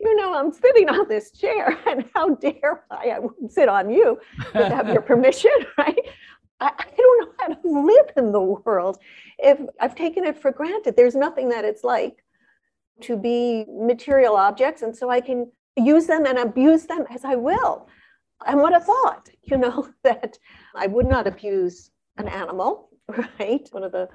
You 0.00 0.16
know, 0.16 0.34
I'm 0.34 0.52
sitting 0.52 0.88
on 0.88 1.08
this 1.08 1.30
chair, 1.30 1.78
and 1.86 2.04
how 2.14 2.34
dare 2.34 2.84
I? 2.90 3.10
I 3.10 3.18
wouldn't 3.20 3.52
sit 3.52 3.68
on 3.68 3.90
you 3.90 4.18
without 4.52 4.92
your 4.92 5.02
permission, 5.12 5.52
right? 5.78 5.98
I, 6.62 6.72
I 6.78 6.86
don't 6.96 7.20
know 7.20 7.32
how 7.38 7.48
to 7.48 7.58
live 7.86 8.10
in 8.16 8.32
the 8.32 8.40
world 8.40 8.98
if 9.38 9.58
I've 9.80 9.94
taken 9.94 10.24
it 10.24 10.38
for 10.40 10.52
granted. 10.52 10.96
There's 10.96 11.14
nothing 11.14 11.48
that 11.50 11.64
it's 11.64 11.84
like 11.84 12.24
to 13.02 13.16
be 13.16 13.66
material 13.68 14.36
objects, 14.36 14.82
and 14.82 14.96
so 14.96 15.10
I 15.10 15.20
can 15.20 15.50
use 15.76 16.06
them 16.06 16.26
and 16.26 16.38
abuse 16.38 16.86
them 16.86 17.04
as 17.10 17.24
I 17.24 17.34
will. 17.34 17.88
And 18.46 18.60
what 18.60 18.74
a 18.74 18.80
thought, 18.80 19.28
you 19.42 19.56
know, 19.56 19.88
that 20.04 20.38
I 20.74 20.86
would 20.86 21.06
not 21.06 21.26
abuse 21.26 21.90
an 22.16 22.28
animal 22.28 22.90
right? 23.38 23.68
One 23.72 23.84
of 23.84 23.92
the 23.92 24.08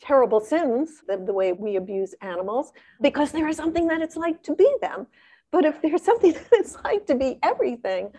terrible 0.00 0.40
sins, 0.40 1.02
the, 1.06 1.16
the 1.16 1.32
way 1.32 1.52
we 1.52 1.76
abuse 1.76 2.14
animals, 2.20 2.72
because 3.00 3.32
there 3.32 3.48
is 3.48 3.56
something 3.56 3.86
that 3.88 4.00
it's 4.00 4.16
like 4.16 4.42
to 4.44 4.54
be 4.54 4.70
them. 4.80 5.06
But 5.50 5.64
if 5.64 5.80
there's 5.80 6.02
something 6.02 6.32
that 6.32 6.48
it's 6.52 6.76
like 6.84 7.06
to 7.06 7.14
be 7.14 7.38
everything, 7.42 8.10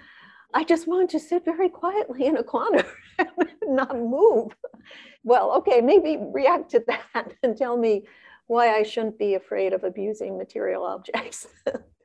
I 0.53 0.63
just 0.63 0.87
want 0.87 1.09
to 1.11 1.19
sit 1.19 1.45
very 1.45 1.69
quietly 1.69 2.25
in 2.25 2.37
a 2.37 2.43
corner 2.43 2.85
and 3.19 3.29
not 3.63 3.97
move. 3.97 4.55
Well, 5.23 5.51
okay, 5.57 5.81
maybe 5.81 6.17
react 6.33 6.71
to 6.71 6.83
that 6.87 7.33
and 7.43 7.57
tell 7.57 7.77
me 7.77 8.05
why 8.47 8.75
I 8.75 8.83
shouldn't 8.83 9.17
be 9.17 9.33
afraid 9.33 9.73
of 9.73 9.83
abusing 9.83 10.37
material 10.37 10.83
objects. 10.83 11.47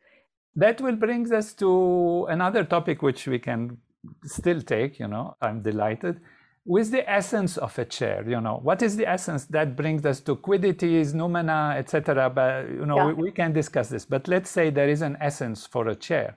that 0.56 0.80
will 0.80 0.96
bring 0.96 1.32
us 1.32 1.52
to 1.54 2.26
another 2.30 2.64
topic 2.64 3.02
which 3.02 3.26
we 3.26 3.38
can 3.38 3.78
still 4.24 4.62
take, 4.62 4.98
you 4.98 5.06
know, 5.06 5.36
I'm 5.40 5.62
delighted 5.62 6.20
with 6.64 6.90
the 6.90 7.08
essence 7.10 7.56
of 7.56 7.78
a 7.78 7.84
chair 7.84 8.22
you 8.28 8.40
know 8.40 8.60
what 8.62 8.82
is 8.82 8.96
the 8.96 9.08
essence 9.08 9.46
that 9.46 9.74
brings 9.74 10.04
us 10.04 10.20
to 10.20 10.36
quiddities 10.36 11.14
noumena 11.14 11.76
etc 11.76 12.28
but 12.28 12.68
you 12.68 12.84
know 12.84 12.96
yeah. 12.96 13.06
we, 13.06 13.14
we, 13.14 13.30
can 13.30 13.52
discuss 13.52 13.88
this 13.88 14.04
but 14.04 14.28
let's 14.28 14.50
say 14.50 14.68
there 14.68 14.88
is 14.88 15.00
an 15.00 15.16
essence 15.20 15.66
for 15.66 15.88
a 15.88 15.94
chair 15.94 16.36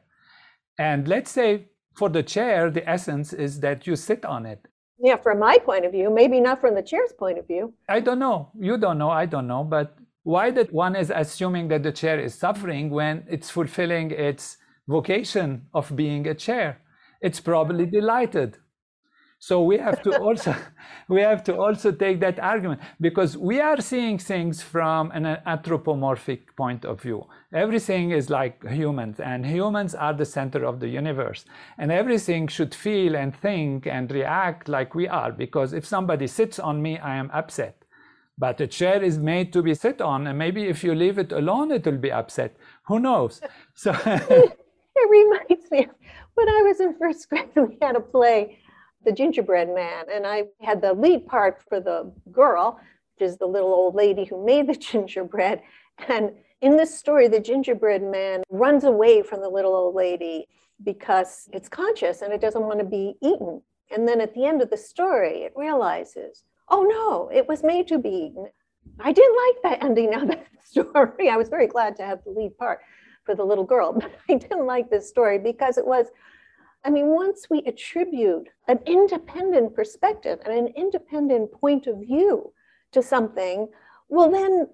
and 0.79 1.07
let's 1.07 1.29
say 1.29 1.67
for 1.95 2.09
the 2.09 2.23
chair 2.23 2.69
the 2.69 2.87
essence 2.89 3.33
is 3.33 3.59
that 3.59 3.87
you 3.87 3.95
sit 3.95 4.25
on 4.25 4.45
it. 4.45 4.67
Yeah 4.99 5.17
from 5.17 5.39
my 5.39 5.57
point 5.57 5.85
of 5.85 5.91
view 5.91 6.09
maybe 6.09 6.39
not 6.39 6.61
from 6.61 6.75
the 6.75 6.83
chair's 6.83 7.13
point 7.13 7.37
of 7.37 7.47
view. 7.47 7.73
I 7.89 7.99
don't 7.99 8.19
know. 8.19 8.49
You 8.59 8.77
don't 8.77 8.97
know. 8.97 9.09
I 9.09 9.25
don't 9.25 9.47
know. 9.47 9.63
But 9.63 9.95
why 10.23 10.51
that 10.51 10.71
one 10.71 10.95
is 10.95 11.11
assuming 11.13 11.67
that 11.69 11.83
the 11.83 11.91
chair 11.91 12.19
is 12.19 12.33
suffering 12.33 12.89
when 12.89 13.25
it's 13.29 13.49
fulfilling 13.49 14.11
its 14.11 14.57
vocation 14.87 15.67
of 15.73 15.95
being 15.95 16.27
a 16.27 16.33
chair? 16.33 16.81
It's 17.21 17.39
probably 17.39 17.85
delighted 17.85 18.57
so 19.47 19.61
we 19.61 19.77
have 19.77 20.01
to 20.01 20.17
also 20.21 20.55
we 21.09 21.19
have 21.19 21.43
to 21.43 21.57
also 21.57 21.91
take 21.91 22.21
that 22.21 22.39
argument 22.39 22.79
because 23.01 23.37
we 23.37 23.59
are 23.59 23.81
seeing 23.81 24.17
things 24.17 24.61
from 24.61 25.11
an 25.11 25.25
anthropomorphic 25.25 26.55
point 26.55 26.85
of 26.85 27.01
view. 27.01 27.25
Everything 27.51 28.11
is 28.11 28.29
like 28.29 28.65
humans, 28.65 29.19
and 29.19 29.45
humans 29.45 29.95
are 29.95 30.13
the 30.13 30.23
center 30.23 30.63
of 30.63 30.79
the 30.79 30.87
universe. 30.87 31.43
And 31.77 31.91
everything 31.91 32.47
should 32.47 32.73
feel 32.73 33.17
and 33.17 33.35
think 33.35 33.85
and 33.85 34.09
react 34.09 34.69
like 34.69 34.95
we 34.95 35.09
are. 35.09 35.33
Because 35.33 35.73
if 35.73 35.85
somebody 35.85 36.27
sits 36.27 36.57
on 36.57 36.81
me, 36.81 36.97
I 36.99 37.17
am 37.17 37.29
upset. 37.33 37.75
But 38.37 38.61
a 38.61 38.67
chair 38.67 39.03
is 39.03 39.17
made 39.19 39.51
to 39.51 39.61
be 39.61 39.73
sit 39.75 39.99
on, 39.99 40.25
and 40.27 40.39
maybe 40.39 40.63
if 40.69 40.85
you 40.85 40.95
leave 40.95 41.19
it 41.19 41.33
alone, 41.33 41.69
it 41.71 41.85
will 41.85 41.97
be 42.07 42.13
upset. 42.13 42.55
Who 42.87 42.97
knows? 42.97 43.41
So 43.75 43.91
it 44.05 45.09
reminds 45.17 45.69
me 45.69 45.89
when 46.35 46.49
I 46.49 46.61
was 46.67 46.79
in 46.79 46.95
first 46.97 47.29
grade, 47.29 47.49
we 47.55 47.77
had 47.81 47.97
a 47.97 47.99
play 47.99 48.62
the 49.03 49.11
gingerbread 49.11 49.69
man. 49.69 50.05
And 50.11 50.25
I 50.25 50.43
had 50.61 50.81
the 50.81 50.93
lead 50.93 51.25
part 51.25 51.61
for 51.67 51.79
the 51.79 52.11
girl, 52.31 52.79
which 53.15 53.27
is 53.27 53.37
the 53.37 53.45
little 53.45 53.73
old 53.73 53.95
lady 53.95 54.25
who 54.25 54.45
made 54.45 54.67
the 54.67 54.75
gingerbread. 54.91 55.61
And 56.07 56.31
in 56.61 56.77
this 56.77 56.97
story, 56.97 57.27
the 57.27 57.39
gingerbread 57.39 58.01
man 58.01 58.43
runs 58.49 58.83
away 58.83 59.21
from 59.21 59.41
the 59.41 59.49
little 59.49 59.75
old 59.75 59.95
lady 59.95 60.47
because 60.83 61.49
it's 61.51 61.69
conscious 61.69 62.21
and 62.21 62.33
it 62.33 62.41
doesn't 62.41 62.63
want 62.63 62.79
to 62.79 62.85
be 62.85 63.15
eaten. 63.21 63.61
And 63.91 64.07
then 64.07 64.21
at 64.21 64.33
the 64.33 64.45
end 64.45 64.61
of 64.61 64.69
the 64.69 64.77
story, 64.77 65.43
it 65.43 65.53
realizes, 65.55 66.43
oh 66.69 66.83
no, 66.83 67.29
it 67.35 67.47
was 67.47 67.63
made 67.63 67.87
to 67.89 67.99
be 67.99 68.09
eaten. 68.09 68.47
I 68.99 69.11
didn't 69.11 69.37
like 69.37 69.63
that 69.63 69.85
ending 69.85 70.13
of 70.13 70.27
that 70.29 70.47
story. 70.63 71.29
I 71.29 71.37
was 71.37 71.49
very 71.49 71.67
glad 71.67 71.95
to 71.97 72.05
have 72.05 72.23
the 72.23 72.31
lead 72.31 72.57
part 72.57 72.79
for 73.25 73.35
the 73.35 73.43
little 73.43 73.63
girl, 73.63 73.93
but 73.99 74.11
I 74.29 74.35
didn't 74.35 74.65
like 74.65 74.89
this 74.89 75.07
story 75.07 75.39
because 75.39 75.77
it 75.77 75.85
was 75.85 76.07
I 76.85 76.89
mean, 76.89 77.07
once 77.07 77.47
we 77.49 77.59
attribute 77.65 78.49
an 78.67 78.79
independent 78.85 79.73
perspective 79.73 80.39
and 80.45 80.53
an 80.53 80.73
independent 80.75 81.51
point 81.51 81.87
of 81.87 81.99
view 81.99 82.51
to 82.91 83.01
something, 83.01 83.69
well, 84.09 84.29
then 84.29 84.67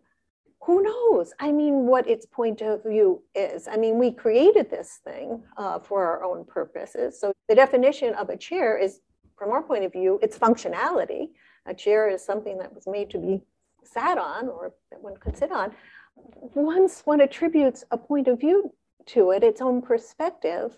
who 0.62 0.84
knows? 0.84 1.34
I 1.40 1.52
mean, 1.52 1.86
what 1.86 2.08
its 2.08 2.26
point 2.26 2.62
of 2.62 2.84
view 2.84 3.24
is. 3.36 3.68
I 3.68 3.78
mean, 3.78 3.98
we 3.98 4.12
created 4.12 4.70
this 4.70 5.00
thing 5.04 5.44
uh, 5.58 5.80
for 5.80 6.06
our 6.06 6.24
own 6.24 6.46
purposes. 6.46 7.20
So 7.20 7.32
the 7.48 7.56
definition 7.56 8.14
of 8.16 8.30
a 8.30 8.38
chair 8.38 8.78
is, 8.78 9.00
from 9.38 9.52
our 9.52 9.64
point 9.64 9.86
of 9.86 9.94
view, 9.94 10.20
its 10.22 10.38
functionality. 10.38 11.30
A 11.66 11.74
chair 11.74 12.10
is 12.10 12.24
something 12.24 12.58
that 12.58 12.74
was 12.74 12.88
made 12.88 13.10
to 13.12 13.20
be 13.20 13.42
sat 13.84 14.18
on 14.18 14.50
or 14.50 14.74
that 14.92 15.02
one 15.02 15.16
could 15.18 15.38
sit 15.38 15.52
on. 15.52 15.72
Once 16.16 17.02
one 17.06 17.22
attributes 17.22 17.84
a 17.92 17.98
point 17.98 18.28
of 18.28 18.40
view 18.40 18.74
to 19.08 19.32
it, 19.32 19.44
its 19.44 19.62
own 19.62 19.82
perspective, 19.82 20.78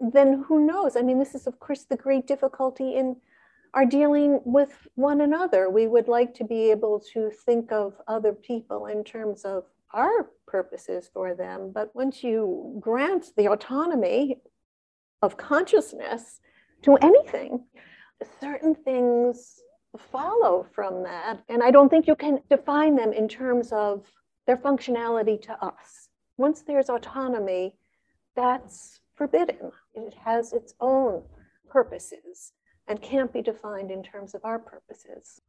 then 0.00 0.44
who 0.46 0.66
knows? 0.66 0.96
I 0.96 1.02
mean, 1.02 1.18
this 1.18 1.34
is, 1.34 1.46
of 1.46 1.60
course, 1.60 1.84
the 1.84 1.96
great 1.96 2.26
difficulty 2.26 2.96
in 2.96 3.16
our 3.74 3.86
dealing 3.86 4.40
with 4.44 4.88
one 4.94 5.20
another. 5.20 5.70
We 5.70 5.86
would 5.86 6.08
like 6.08 6.34
to 6.34 6.44
be 6.44 6.70
able 6.70 7.00
to 7.12 7.30
think 7.44 7.70
of 7.70 7.94
other 8.08 8.32
people 8.32 8.86
in 8.86 9.04
terms 9.04 9.44
of 9.44 9.64
our 9.92 10.30
purposes 10.46 11.10
for 11.12 11.34
them. 11.34 11.70
But 11.72 11.94
once 11.94 12.24
you 12.24 12.76
grant 12.80 13.26
the 13.36 13.48
autonomy 13.48 14.40
of 15.22 15.36
consciousness 15.36 16.40
to 16.82 16.96
anything, 16.96 17.64
certain 18.40 18.74
things 18.74 19.60
follow 20.10 20.66
from 20.74 21.02
that. 21.02 21.42
And 21.48 21.62
I 21.62 21.70
don't 21.70 21.88
think 21.88 22.06
you 22.06 22.16
can 22.16 22.40
define 22.48 22.96
them 22.96 23.12
in 23.12 23.28
terms 23.28 23.72
of 23.72 24.06
their 24.46 24.56
functionality 24.56 25.40
to 25.42 25.64
us. 25.64 26.08
Once 26.36 26.62
there's 26.62 26.88
autonomy, 26.88 27.76
that's 28.34 29.00
forbidden. 29.14 29.70
It 29.94 30.14
has 30.24 30.52
its 30.52 30.74
own 30.80 31.22
purposes 31.68 32.52
and 32.88 33.00
can't 33.00 33.32
be 33.32 33.42
defined 33.42 33.90
in 33.90 34.02
terms 34.02 34.34
of 34.34 34.44
our 34.44 34.58
purposes. 34.58 35.40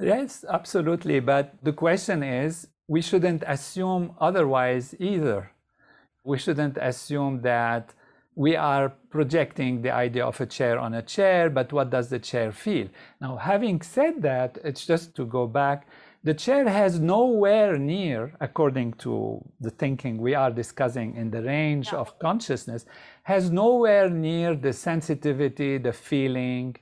Yes, 0.00 0.44
absolutely. 0.48 1.20
But 1.20 1.54
the 1.62 1.72
question 1.72 2.22
is 2.22 2.68
we 2.88 3.00
shouldn't 3.00 3.44
assume 3.46 4.14
otherwise 4.20 4.94
either. 4.98 5.52
We 6.24 6.38
shouldn't 6.38 6.76
assume 6.80 7.42
that 7.42 7.94
we 8.34 8.56
are 8.56 8.92
projecting 9.10 9.82
the 9.82 9.90
idea 9.90 10.26
of 10.26 10.40
a 10.40 10.46
chair 10.46 10.78
on 10.78 10.94
a 10.94 11.02
chair, 11.02 11.48
but 11.48 11.72
what 11.72 11.90
does 11.90 12.08
the 12.08 12.18
chair 12.18 12.50
feel? 12.50 12.88
Now, 13.20 13.36
having 13.36 13.80
said 13.80 14.22
that, 14.22 14.58
it's 14.64 14.84
just 14.84 15.14
to 15.16 15.24
go 15.24 15.46
back, 15.46 15.86
the 16.24 16.34
chair 16.34 16.66
has 16.68 16.98
nowhere 16.98 17.76
near, 17.78 18.32
according 18.40 18.94
to 18.94 19.44
the 19.60 19.70
thinking 19.70 20.16
we 20.16 20.34
are 20.34 20.50
discussing 20.50 21.14
in 21.14 21.30
the 21.30 21.42
range 21.42 21.92
yeah. 21.92 21.98
of 21.98 22.18
consciousness, 22.18 22.86
has 23.24 23.50
nowhere 23.50 24.08
near 24.08 24.54
the 24.54 24.72
sensitivity, 24.72 25.78
the 25.78 25.92
feeling, 25.92 26.76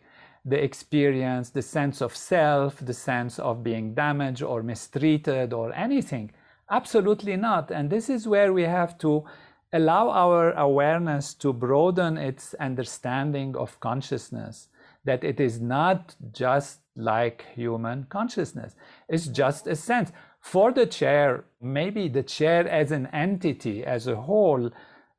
the 0.44 0.62
experience, 0.62 1.50
the 1.50 1.62
sense 1.62 2.00
of 2.00 2.14
self, 2.16 2.78
the 2.78 2.92
sense 2.92 3.38
of 3.38 3.62
being 3.62 3.94
damaged 3.94 4.42
or 4.42 4.62
mistreated 4.62 5.52
or 5.52 5.72
anything. 5.72 6.32
Absolutely 6.70 7.36
not. 7.36 7.70
And 7.70 7.88
this 7.90 8.10
is 8.10 8.26
where 8.26 8.52
we 8.52 8.62
have 8.62 8.98
to 8.98 9.24
allow 9.72 10.10
our 10.10 10.52
awareness 10.52 11.32
to 11.34 11.52
broaden 11.52 12.18
its 12.18 12.54
understanding 12.54 13.56
of 13.56 13.78
consciousness, 13.78 14.68
that 15.04 15.22
it 15.22 15.38
is 15.40 15.60
not 15.60 16.14
just 16.32 16.80
like 16.96 17.46
human 17.54 18.04
consciousness, 18.10 18.74
it's 19.08 19.28
just 19.28 19.66
a 19.66 19.76
sense. 19.76 20.12
For 20.40 20.72
the 20.72 20.86
chair, 20.86 21.44
maybe 21.60 22.08
the 22.08 22.22
chair 22.22 22.68
as 22.68 22.90
an 22.90 23.06
entity, 23.12 23.84
as 23.84 24.08
a 24.08 24.16
whole, 24.16 24.70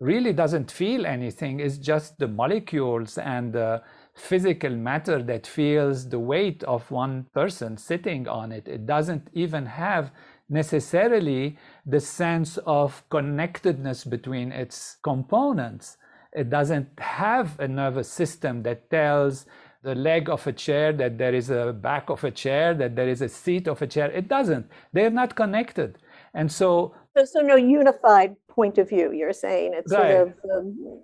really 0.03 0.33
doesn't 0.33 0.69
feel 0.69 1.05
anything. 1.05 1.61
It's 1.61 1.77
just 1.77 2.19
the 2.19 2.27
molecules 2.27 3.17
and 3.17 3.53
the 3.53 3.81
physical 4.13 4.75
matter 4.75 5.23
that 5.23 5.47
feels 5.47 6.09
the 6.09 6.19
weight 6.19 6.63
of 6.65 6.91
one 6.91 7.25
person 7.33 7.77
sitting 7.77 8.27
on 8.27 8.51
it. 8.51 8.67
It 8.67 8.85
doesn't 8.85 9.29
even 9.33 9.65
have 9.65 10.11
necessarily 10.49 11.57
the 11.85 12.01
sense 12.01 12.59
of 12.65 13.01
connectedness 13.09 14.03
between 14.03 14.51
its 14.51 14.97
components. 15.03 15.97
It 16.33 16.49
doesn't 16.49 16.99
have 16.99 17.57
a 17.59 17.67
nervous 17.67 18.09
system 18.09 18.61
that 18.63 18.89
tells 18.89 19.45
the 19.83 19.95
leg 19.95 20.29
of 20.29 20.45
a 20.47 20.53
chair 20.53 20.91
that 20.93 21.17
there 21.17 21.33
is 21.33 21.49
a 21.49 21.73
back 21.73 22.09
of 22.09 22.23
a 22.23 22.31
chair, 22.31 22.73
that 22.73 22.95
there 22.95 23.07
is 23.07 23.21
a 23.21 23.29
seat 23.29 23.67
of 23.67 23.81
a 23.81 23.87
chair. 23.87 24.11
It 24.11 24.27
doesn't. 24.27 24.69
They're 24.91 25.09
not 25.09 25.35
connected. 25.35 25.97
And 26.33 26.51
so. 26.51 26.93
So, 27.25 27.41
no 27.41 27.55
unified 27.55 28.35
point 28.49 28.77
of 28.77 28.89
view, 28.89 29.11
you're 29.11 29.33
saying. 29.33 29.73
It's 29.75 29.91
right. 29.91 30.11
sort 30.11 30.27
of. 30.27 30.33
Um, 30.51 31.01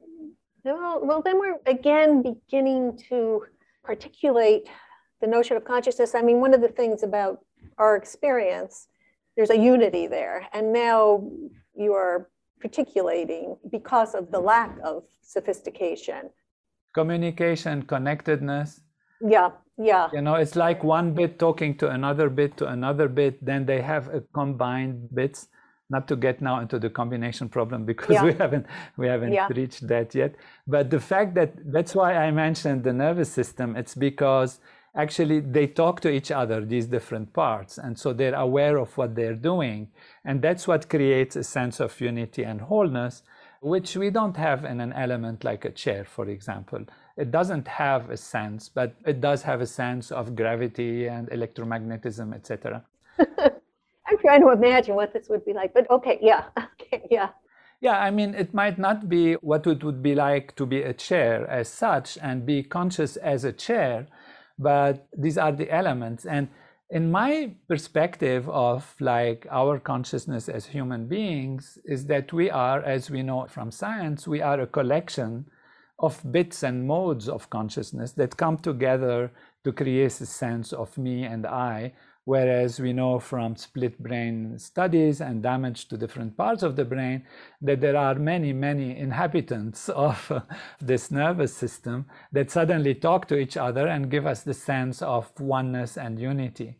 well, 0.63 0.99
well, 1.03 1.21
then 1.21 1.39
we're 1.39 1.57
again 1.65 2.21
beginning 2.21 2.99
to 3.09 3.43
articulate 3.87 4.67
the 5.21 5.27
notion 5.27 5.57
of 5.57 5.63
consciousness. 5.65 6.15
I 6.15 6.21
mean, 6.21 6.39
one 6.39 6.53
of 6.53 6.61
the 6.61 6.67
things 6.67 7.03
about 7.03 7.39
our 7.77 7.95
experience 7.95 8.87
there's 9.39 9.51
a 9.51 9.57
unity 9.57 10.05
there. 10.05 10.45
And 10.51 10.73
now 10.73 11.23
you 11.73 11.93
are 11.93 12.29
particulating 12.59 13.55
because 13.71 14.13
of 14.13 14.31
the 14.31 14.39
lack 14.39 14.77
of 14.83 15.03
sophistication. 15.21 16.29
Communication, 16.93 17.83
connectedness. 17.83 18.81
Yeah, 19.21 19.51
yeah. 19.77 20.09
You 20.11 20.21
know, 20.21 20.35
it's 20.35 20.57
like 20.57 20.83
one 20.83 21.13
bit 21.13 21.39
talking 21.39 21.77
to 21.77 21.89
another 21.89 22.29
bit 22.29 22.57
to 22.57 22.67
another 22.67 23.07
bit, 23.07 23.39
then 23.45 23.65
they 23.65 23.81
have 23.81 24.09
a 24.09 24.19
combined 24.33 25.07
bits. 25.15 25.47
Not 25.89 26.07
to 26.09 26.15
get 26.15 26.41
now 26.41 26.59
into 26.59 26.77
the 26.77 26.89
combination 26.89 27.49
problem 27.49 27.85
because 27.91 28.15
yeah. 28.15 28.23
we 28.23 28.33
haven't 28.33 28.65
we 28.97 29.07
haven't 29.07 29.33
yeah. 29.33 29.47
reached 29.53 29.87
that 29.87 30.13
yet. 30.13 30.35
But 30.67 30.89
the 30.89 30.99
fact 30.99 31.35
that 31.35 31.53
that's 31.71 31.95
why 31.95 32.15
I 32.15 32.31
mentioned 32.31 32.83
the 32.83 32.93
nervous 32.93 33.31
system, 33.31 33.75
it's 33.75 33.95
because 33.95 34.59
actually 34.95 35.39
they 35.39 35.67
talk 35.67 36.01
to 36.01 36.09
each 36.09 36.31
other 36.31 36.65
these 36.65 36.87
different 36.87 37.31
parts 37.33 37.77
and 37.77 37.97
so 37.97 38.11
they're 38.11 38.35
aware 38.35 38.77
of 38.77 38.97
what 38.97 39.15
they're 39.15 39.35
doing 39.35 39.87
and 40.25 40.41
that's 40.41 40.67
what 40.67 40.89
creates 40.89 41.35
a 41.35 41.43
sense 41.43 41.79
of 41.79 41.99
unity 42.01 42.43
and 42.43 42.59
wholeness 42.61 43.21
which 43.61 43.95
we 43.95 44.09
don't 44.09 44.37
have 44.37 44.65
in 44.65 44.79
an 44.81 44.93
element 44.93 45.43
like 45.43 45.63
a 45.65 45.69
chair 45.69 46.03
for 46.03 46.27
example 46.27 46.83
it 47.17 47.29
doesn't 47.29 47.67
have 47.67 48.09
a 48.09 48.17
sense 48.17 48.67
but 48.67 48.95
it 49.05 49.21
does 49.21 49.43
have 49.43 49.61
a 49.61 49.67
sense 49.67 50.11
of 50.11 50.35
gravity 50.35 51.07
and 51.07 51.29
electromagnetism 51.29 52.33
etc 52.33 52.83
trying 54.19 54.41
to 54.41 54.49
imagine 54.49 54.95
what 54.95 55.13
this 55.13 55.27
would 55.29 55.45
be 55.45 55.53
like 55.53 55.73
but 55.73 55.89
okay 55.89 56.19
yeah 56.21 56.45
okay 56.57 57.07
yeah. 57.11 57.29
Yeah, 57.81 57.97
I 57.97 58.11
mean, 58.11 58.33
it 58.35 58.53
might 58.53 58.77
not 58.77 59.07
be 59.07 59.35
what 59.35 59.65
it 59.65 59.85
would 59.85 60.03
be 60.03 60.13
like 60.13 60.55
to 60.57 60.65
be 60.65 60.81
a 60.81 60.93
chair 60.93 61.49
as 61.49 61.69
such 61.69 62.17
and 62.21 62.45
be 62.45 62.61
conscious 62.61 63.15
as 63.15 63.45
a 63.45 63.53
chair, 63.53 64.07
but 64.57 65.07
these 65.17 65.37
are 65.37 65.53
the 65.53 65.71
elements. 65.73 66.25
And 66.25 66.49
in 66.89 67.11
my 67.11 67.53
perspective 67.67 68.49
of 68.49 68.95
like 68.99 69.45
our 69.51 69.79
consciousness 69.79 70.49
as 70.49 70.65
human 70.65 71.07
beings 71.07 71.77
is 71.85 72.07
that 72.07 72.33
we 72.33 72.49
are 72.49 72.81
as 72.83 73.09
we 73.11 73.21
know 73.21 73.45
from 73.47 73.71
science 73.71 74.27
we 74.27 74.41
are 74.41 74.59
a 74.61 74.67
collection 74.67 75.45
of 75.99 76.19
bits 76.31 76.63
and 76.63 76.87
modes 76.87 77.29
of 77.29 77.49
consciousness 77.51 78.13
that 78.13 78.37
come 78.37 78.57
together 78.57 79.31
to 79.63 79.71
create 79.71 80.19
a 80.19 80.25
sense 80.25 80.73
of 80.73 80.97
me 80.97 81.23
and 81.25 81.45
i 81.45 81.93
Whereas 82.29 82.79
we 82.79 82.93
know 82.93 83.17
from 83.17 83.55
split 83.55 83.97
brain 83.97 84.59
studies 84.59 85.19
and 85.19 85.41
damage 85.41 85.87
to 85.87 85.97
different 85.97 86.37
parts 86.37 86.61
of 86.61 86.75
the 86.75 86.85
brain 86.85 87.23
that 87.59 87.81
there 87.81 87.97
are 87.97 88.13
many, 88.13 88.53
many 88.53 88.95
inhabitants 88.95 89.89
of 90.07 90.31
uh, 90.31 90.41
this 90.79 91.09
nervous 91.09 91.57
system 91.57 92.05
that 92.31 92.51
suddenly 92.51 92.93
talk 92.93 93.27
to 93.29 93.37
each 93.39 93.57
other 93.57 93.87
and 93.87 94.11
give 94.11 94.27
us 94.27 94.43
the 94.43 94.53
sense 94.53 95.01
of 95.01 95.31
oneness 95.39 95.97
and 95.97 96.19
unity. 96.19 96.77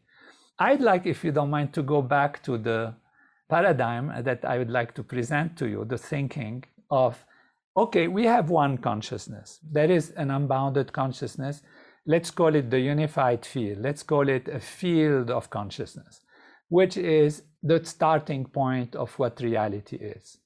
I'd 0.60 0.82
like, 0.82 1.08
if 1.08 1.24
you 1.24 1.32
don't 1.32 1.50
mind, 1.50 1.74
to 1.74 1.82
go 1.82 2.04
back 2.04 2.44
to 2.44 2.60
the 2.60 2.94
paradigm 3.50 4.24
that 4.24 4.46
I 4.46 4.60
would 4.60 4.70
like 4.70 4.94
to 4.98 5.04
present 5.04 5.58
to 5.58 5.68
you 5.68 5.84
the 5.84 5.98
thinking 5.98 6.64
of 6.92 7.26
okay, 7.76 8.08
we 8.08 8.26
have 8.26 8.50
one 8.52 8.78
consciousness. 8.78 9.60
There 9.64 9.90
is 9.90 10.12
an 10.12 10.30
unbounded 10.30 10.94
consciousness 10.94 11.64
let's 12.10 12.32
call 12.32 12.56
it 12.56 12.72
the 12.72 12.80
unified 12.80 13.46
field. 13.46 13.78
Let's 13.82 14.02
call 14.02 14.28
it 14.30 14.48
a 14.48 14.60
field 14.60 15.30
of 15.30 15.52
consciousness, 15.52 16.22
which 16.68 16.98
is 16.98 17.44
the 17.62 17.86
starting 17.86 18.46
point 18.46 18.96
of 18.96 19.14
what 19.20 19.40
reality 19.42 19.98
is. 19.98 20.40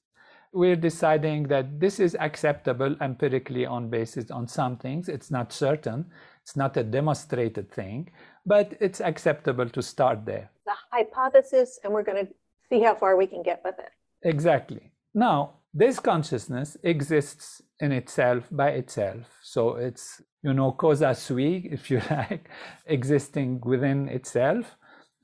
We're 0.52 0.76
deciding 0.76 1.44
that 1.44 1.80
this 1.80 1.98
is 2.00 2.16
acceptable 2.20 2.94
empirically 3.00 3.64
on 3.64 3.88
basis 3.88 4.30
on 4.30 4.46
some 4.46 4.76
things. 4.76 5.08
It's 5.08 5.30
not 5.30 5.54
certain. 5.54 6.04
It's 6.42 6.54
not 6.54 6.76
a 6.76 6.84
demonstrated 6.84 7.72
thing, 7.72 8.10
but 8.44 8.76
it's 8.78 9.00
acceptable 9.00 9.68
to 9.70 9.82
start 9.82 10.26
there. 10.26 10.50
The 10.66 10.72
hypothesis, 10.92 11.80
and 11.82 11.94
we're 11.94 12.04
going 12.04 12.26
to 12.26 12.32
see 12.68 12.82
how 12.82 12.94
far 12.94 13.16
we 13.16 13.26
can 13.26 13.42
get 13.42 13.62
with 13.64 13.78
it. 13.78 13.92
Exactly. 14.22 14.92
Now, 15.14 15.54
this 15.72 15.98
consciousness 15.98 16.76
exists 16.82 17.62
in 17.80 17.90
itself 17.90 18.48
by 18.50 18.68
itself. 18.70 19.22
So 19.42 19.76
it's 19.76 20.22
you 20.44 20.52
know, 20.52 20.72
causa 20.72 21.14
sui, 21.14 21.66
if 21.72 21.90
you 21.90 22.00
like, 22.10 22.50
existing 22.86 23.60
within 23.64 24.08
itself, 24.08 24.76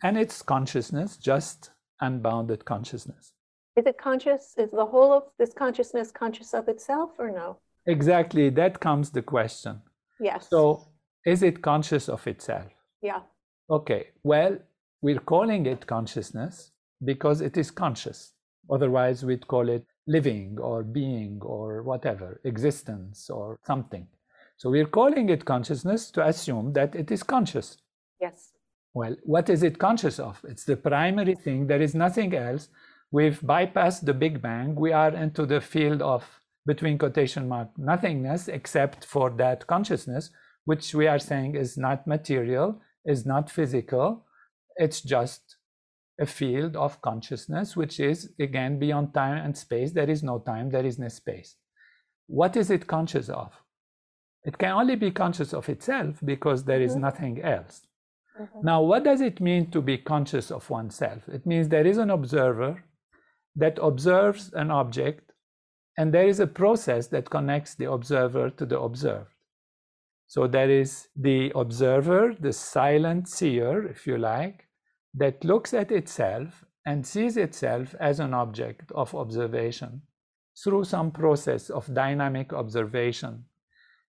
and 0.02 0.16
its 0.16 0.40
consciousness, 0.40 1.18
just 1.18 1.70
unbounded 2.00 2.64
consciousness. 2.64 3.32
Is 3.76 3.86
it 3.86 3.98
conscious? 3.98 4.54
Is 4.56 4.70
the 4.70 4.86
whole 4.86 5.12
of 5.12 5.24
this 5.38 5.52
consciousness 5.52 6.10
conscious 6.10 6.54
of 6.54 6.68
itself 6.68 7.10
or 7.18 7.30
no? 7.30 7.58
Exactly. 7.86 8.48
That 8.48 8.80
comes 8.80 9.10
the 9.10 9.22
question. 9.22 9.82
Yes. 10.18 10.48
So, 10.50 10.88
is 11.26 11.42
it 11.42 11.60
conscious 11.60 12.08
of 12.08 12.26
itself? 12.26 12.72
Yeah. 13.02 13.20
Okay. 13.68 14.08
Well, 14.22 14.58
we're 15.02 15.20
calling 15.20 15.66
it 15.66 15.86
consciousness 15.86 16.72
because 17.04 17.42
it 17.42 17.58
is 17.58 17.70
conscious. 17.70 18.32
Otherwise, 18.70 19.24
we'd 19.24 19.46
call 19.46 19.68
it 19.68 19.84
living 20.06 20.58
or 20.60 20.82
being 20.82 21.38
or 21.42 21.82
whatever, 21.82 22.40
existence 22.44 23.28
or 23.28 23.58
something. 23.66 24.06
So 24.60 24.68
we're 24.68 24.84
calling 24.84 25.30
it 25.30 25.46
consciousness 25.46 26.10
to 26.10 26.26
assume 26.26 26.74
that 26.74 26.94
it 26.94 27.10
is 27.10 27.22
conscious. 27.22 27.78
Yes. 28.20 28.50
Well, 28.92 29.16
what 29.22 29.48
is 29.48 29.62
it 29.62 29.78
conscious 29.78 30.18
of? 30.18 30.38
It's 30.46 30.64
the 30.64 30.76
primary 30.76 31.34
thing. 31.34 31.66
There 31.66 31.80
is 31.80 31.94
nothing 31.94 32.34
else. 32.34 32.68
We've 33.10 33.40
bypassed 33.40 34.04
the 34.04 34.12
Big 34.12 34.42
Bang. 34.42 34.74
We 34.74 34.92
are 34.92 35.14
into 35.14 35.46
the 35.46 35.62
field 35.62 36.02
of, 36.02 36.42
between 36.66 36.98
quotation 36.98 37.48
mark, 37.48 37.70
nothingness 37.78 38.48
except 38.48 39.06
for 39.06 39.30
that 39.38 39.66
consciousness, 39.66 40.28
which 40.66 40.94
we 40.94 41.06
are 41.06 41.18
saying 41.18 41.54
is 41.54 41.78
not 41.78 42.06
material, 42.06 42.82
is 43.06 43.24
not 43.24 43.48
physical. 43.48 44.26
It's 44.76 45.00
just 45.00 45.56
a 46.20 46.26
field 46.26 46.76
of 46.76 47.00
consciousness, 47.00 47.78
which 47.78 47.98
is 47.98 48.34
again 48.38 48.78
beyond 48.78 49.14
time 49.14 49.38
and 49.42 49.56
space. 49.56 49.92
There 49.92 50.10
is 50.10 50.22
no 50.22 50.38
time, 50.38 50.68
there 50.68 50.84
is 50.84 50.98
no 50.98 51.08
space. 51.08 51.56
What 52.26 52.58
is 52.58 52.70
it 52.70 52.86
conscious 52.86 53.30
of? 53.30 53.54
It 54.44 54.56
can 54.58 54.72
only 54.72 54.96
be 54.96 55.10
conscious 55.10 55.52
of 55.52 55.68
itself 55.68 56.20
because 56.24 56.64
there 56.64 56.80
is 56.80 56.96
Mhm. 56.96 57.00
nothing 57.00 57.42
else. 57.42 57.86
Mhm. 58.38 58.62
Now, 58.64 58.82
what 58.82 59.04
does 59.04 59.20
it 59.20 59.40
mean 59.40 59.70
to 59.70 59.82
be 59.82 59.98
conscious 59.98 60.50
of 60.50 60.70
oneself? 60.70 61.28
It 61.28 61.44
means 61.46 61.68
there 61.68 61.86
is 61.86 61.98
an 61.98 62.10
observer 62.10 62.82
that 63.56 63.78
observes 63.82 64.52
an 64.54 64.70
object, 64.70 65.32
and 65.98 66.14
there 66.14 66.26
is 66.26 66.40
a 66.40 66.46
process 66.46 67.08
that 67.08 67.28
connects 67.28 67.74
the 67.74 67.90
observer 67.90 68.48
to 68.50 68.64
the 68.64 68.80
observed. 68.80 69.34
So 70.26 70.46
there 70.46 70.70
is 70.70 71.08
the 71.16 71.52
observer, 71.54 72.34
the 72.38 72.52
silent 72.52 73.28
seer, 73.28 73.86
if 73.86 74.06
you 74.06 74.16
like, 74.16 74.68
that 75.12 75.44
looks 75.44 75.74
at 75.74 75.90
itself 75.90 76.64
and 76.86 77.04
sees 77.06 77.36
itself 77.36 77.94
as 78.00 78.20
an 78.20 78.32
object 78.32 78.90
of 78.92 79.14
observation 79.14 80.02
through 80.62 80.84
some 80.84 81.10
process 81.10 81.68
of 81.68 81.92
dynamic 81.92 82.52
observation. 82.52 83.44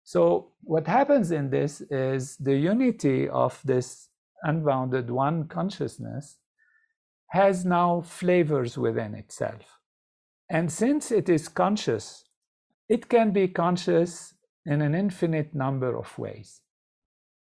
So, 0.03 0.51
what 0.63 0.87
happens 0.87 1.31
in 1.31 1.49
this 1.49 1.81
is 1.81 2.37
the 2.37 2.55
unity 2.55 3.29
of 3.29 3.61
this 3.63 4.09
unbounded 4.43 5.09
one 5.09 5.47
consciousness 5.47 6.37
has 7.27 7.65
now 7.65 8.01
flavors 8.01 8.77
within 8.77 9.15
itself. 9.15 9.79
And 10.49 10.71
since 10.71 11.11
it 11.11 11.29
is 11.29 11.47
conscious, 11.47 12.25
it 12.89 13.07
can 13.07 13.31
be 13.31 13.47
conscious 13.47 14.33
in 14.65 14.81
an 14.81 14.93
infinite 14.93 15.55
number 15.55 15.97
of 15.97 16.17
ways. 16.19 16.61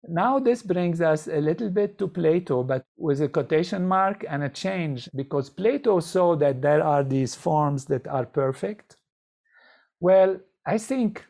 Now, 0.09 0.41
this 0.41 0.63
brings 0.63 1.01
us 1.01 1.29
a 1.29 1.41
little 1.41 1.71
bit 1.71 1.97
to 1.99 2.09
Plato, 2.09 2.65
but 2.65 2.85
with 2.97 3.23
a 3.23 3.29
quotation 3.29 3.87
mark 3.87 4.25
and 4.29 4.43
a 4.43 4.49
change, 4.49 5.09
because 5.15 5.49
Plato 5.49 6.01
saw 6.01 6.35
that 6.37 6.61
there 6.61 6.83
are 6.83 7.05
these 7.05 7.35
forms 7.35 7.85
that 7.87 8.07
are 8.09 8.27
perfect. 8.27 8.97
Well, 10.01 10.41
I 10.67 10.79
think 10.79 11.25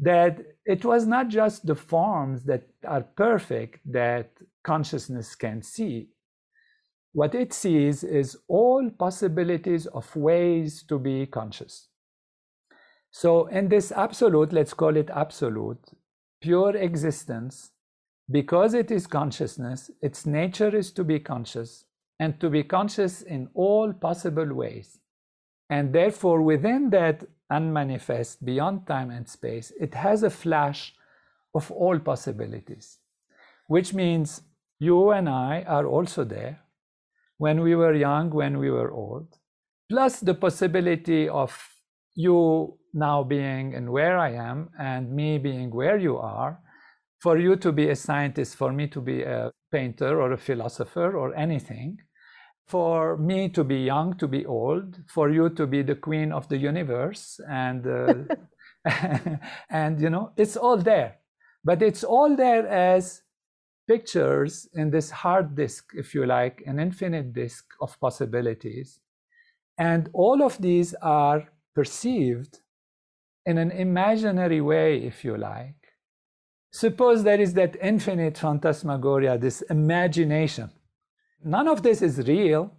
that 0.00 0.40
it 0.66 0.84
was 0.84 1.06
not 1.06 1.28
just 1.28 1.66
the 1.66 1.76
forms 1.76 2.42
that 2.44 2.64
are 2.84 3.02
perfect 3.02 3.80
that 3.92 4.30
consciousness 4.64 5.36
can 5.36 5.62
see. 5.62 6.08
What 7.12 7.34
it 7.34 7.52
sees 7.52 8.02
is 8.02 8.36
all 8.48 8.90
possibilities 8.90 9.86
of 9.86 10.14
ways 10.16 10.82
to 10.88 10.98
be 10.98 11.26
conscious. 11.26 11.88
So, 13.12 13.46
in 13.46 13.68
this 13.68 13.92
absolute, 13.92 14.52
let's 14.52 14.74
call 14.74 14.96
it 14.96 15.08
absolute, 15.08 15.82
pure 16.42 16.76
existence, 16.76 17.70
because 18.30 18.74
it 18.74 18.90
is 18.90 19.06
consciousness, 19.06 19.90
its 20.02 20.26
nature 20.26 20.76
is 20.76 20.90
to 20.92 21.04
be 21.04 21.20
conscious 21.20 21.84
and 22.18 22.40
to 22.40 22.50
be 22.50 22.64
conscious 22.64 23.22
in 23.22 23.48
all 23.54 23.92
possible 23.92 24.52
ways. 24.52 24.98
And 25.70 25.94
therefore, 25.94 26.42
within 26.42 26.90
that 26.90 27.24
unmanifest, 27.50 28.44
beyond 28.44 28.86
time 28.86 29.10
and 29.10 29.28
space, 29.28 29.72
it 29.80 29.94
has 29.94 30.22
a 30.22 30.30
flash 30.30 30.94
of 31.54 31.70
all 31.70 31.98
possibilities, 31.98 32.98
which 33.68 33.94
means 33.94 34.42
you 34.78 35.10
and 35.10 35.28
I 35.28 35.62
are 35.62 35.86
also 35.86 36.24
there 36.24 36.60
when 37.38 37.60
we 37.60 37.74
were 37.74 37.94
young, 37.94 38.30
when 38.30 38.58
we 38.58 38.70
were 38.70 38.92
old, 38.92 39.38
plus 39.88 40.20
the 40.20 40.34
possibility 40.34 41.28
of 41.28 41.56
you 42.14 42.78
now 42.94 43.22
being 43.22 43.74
and 43.74 43.90
where 43.90 44.18
I 44.18 44.32
am 44.32 44.70
and 44.78 45.12
me 45.12 45.38
being 45.38 45.70
where 45.70 45.98
you 45.98 46.16
are, 46.16 46.58
for 47.20 47.38
you 47.38 47.56
to 47.56 47.72
be 47.72 47.90
a 47.90 47.96
scientist, 47.96 48.56
for 48.56 48.72
me 48.72 48.86
to 48.88 49.00
be 49.00 49.22
a 49.22 49.50
painter 49.70 50.20
or 50.20 50.32
a 50.32 50.38
philosopher 50.38 51.16
or 51.16 51.34
anything, 51.34 51.98
for 52.66 53.16
me 53.16 53.48
to 53.50 53.62
be 53.62 53.76
young, 53.76 54.16
to 54.18 54.26
be 54.26 54.44
old, 54.44 54.98
for 55.06 55.30
you 55.30 55.50
to 55.50 55.66
be 55.66 55.82
the 55.82 55.94
queen 55.94 56.32
of 56.32 56.48
the 56.48 56.56
universe, 56.56 57.40
and 57.48 57.86
uh, 57.86 58.14
and 59.70 60.00
you 60.00 60.10
know 60.10 60.32
it's 60.36 60.56
all 60.56 60.76
there, 60.76 61.18
but 61.64 61.82
it's 61.82 62.04
all 62.04 62.34
there 62.36 62.66
as 62.66 63.22
pictures 63.86 64.68
in 64.74 64.90
this 64.90 65.10
hard 65.10 65.54
disk, 65.54 65.92
if 65.94 66.12
you 66.12 66.26
like, 66.26 66.62
an 66.66 66.80
infinite 66.80 67.32
disk 67.32 67.64
of 67.80 67.98
possibilities, 68.00 69.00
and 69.78 70.10
all 70.12 70.42
of 70.42 70.60
these 70.60 70.94
are 70.94 71.48
perceived 71.74 72.58
in 73.44 73.58
an 73.58 73.70
imaginary 73.70 74.60
way, 74.60 74.98
if 74.98 75.24
you 75.24 75.36
like. 75.36 75.74
Suppose 76.72 77.22
there 77.22 77.40
is 77.40 77.54
that 77.54 77.76
infinite 77.80 78.36
phantasmagoria, 78.36 79.38
this 79.38 79.62
imagination. 79.70 80.70
None 81.44 81.68
of 81.68 81.82
this 81.82 82.02
is 82.02 82.26
real, 82.26 82.72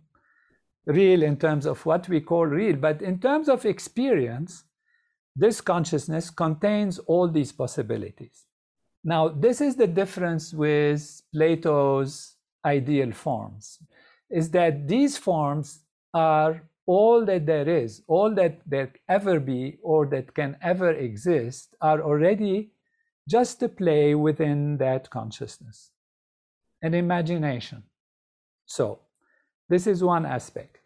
real 0.86 1.24
in 1.24 1.38
terms 1.38 1.66
of 1.66 1.86
what 1.86 2.08
we 2.10 2.22
call 2.22 2.46
real, 2.46 2.76
but 2.76 3.02
in 3.02 3.20
terms 3.20 3.50
of 3.50 3.66
experience, 3.66 4.64
this 5.36 5.62
consciousness 5.62 6.30
contains 6.30 7.00
all 7.00 7.28
these 7.28 7.52
possibilities. 7.52 8.46
Now, 9.04 9.30
this 9.30 9.62
is 9.62 9.76
the 9.76 9.88
difference 9.88 10.54
with 10.54 11.22
Plato's 11.34 12.36
ideal 12.66 13.12
forms, 13.12 13.80
is 14.30 14.50
that 14.52 14.88
these 14.88 15.18
forms 15.18 15.80
are 16.14 16.64
all 16.88 17.26
that 17.26 17.46
there 17.46 17.70
is, 17.70 18.02
all 18.08 18.34
that 18.36 18.60
there 18.66 18.92
ever 19.08 19.40
be 19.40 19.78
or 19.84 20.08
that 20.08 20.34
can 20.34 20.58
ever 20.62 20.92
exist 20.92 21.76
are 21.82 22.02
already 22.02 22.72
just 23.30 23.62
a 23.62 23.70
play 23.70 24.16
within 24.16 24.78
that 24.78 25.10
consciousness, 25.10 25.92
an 26.82 26.94
imagination. 26.94 27.84
So, 28.68 29.00
this 29.70 29.88
is 29.88 30.04
one 30.04 30.26
aspect. 30.26 30.78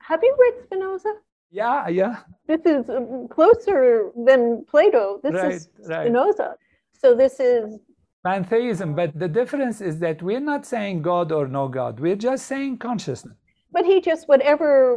Have 0.00 0.20
you 0.22 0.34
read 0.38 0.64
Spinoza? 0.64 1.14
Yeah, 1.50 1.88
yeah, 1.88 2.16
This 2.46 2.60
is 2.64 2.88
um, 2.90 3.26
closer 3.28 4.10
than 4.26 4.64
Plato. 4.70 5.20
This 5.22 5.34
Right, 5.34 5.52
is 5.52 5.68
right. 5.88 6.06
Spinoza. 6.06 6.56
So 6.92 7.14
this 7.14 7.40
is 7.40 7.78
pantheism. 8.24 8.94
But 8.94 9.18
the 9.18 9.28
difference 9.28 9.80
is 9.80 9.98
that 10.00 10.22
we're 10.22 10.40
not 10.40 10.66
saying 10.66 11.02
God 11.02 11.32
or 11.32 11.46
no 11.48 11.68
God, 11.68 12.00
we're 12.00 12.16
just 12.16 12.46
saying 12.46 12.78
consciousness. 12.78 13.36
But 13.72 13.84
he 13.84 14.00
just, 14.00 14.28
whatever 14.28 14.96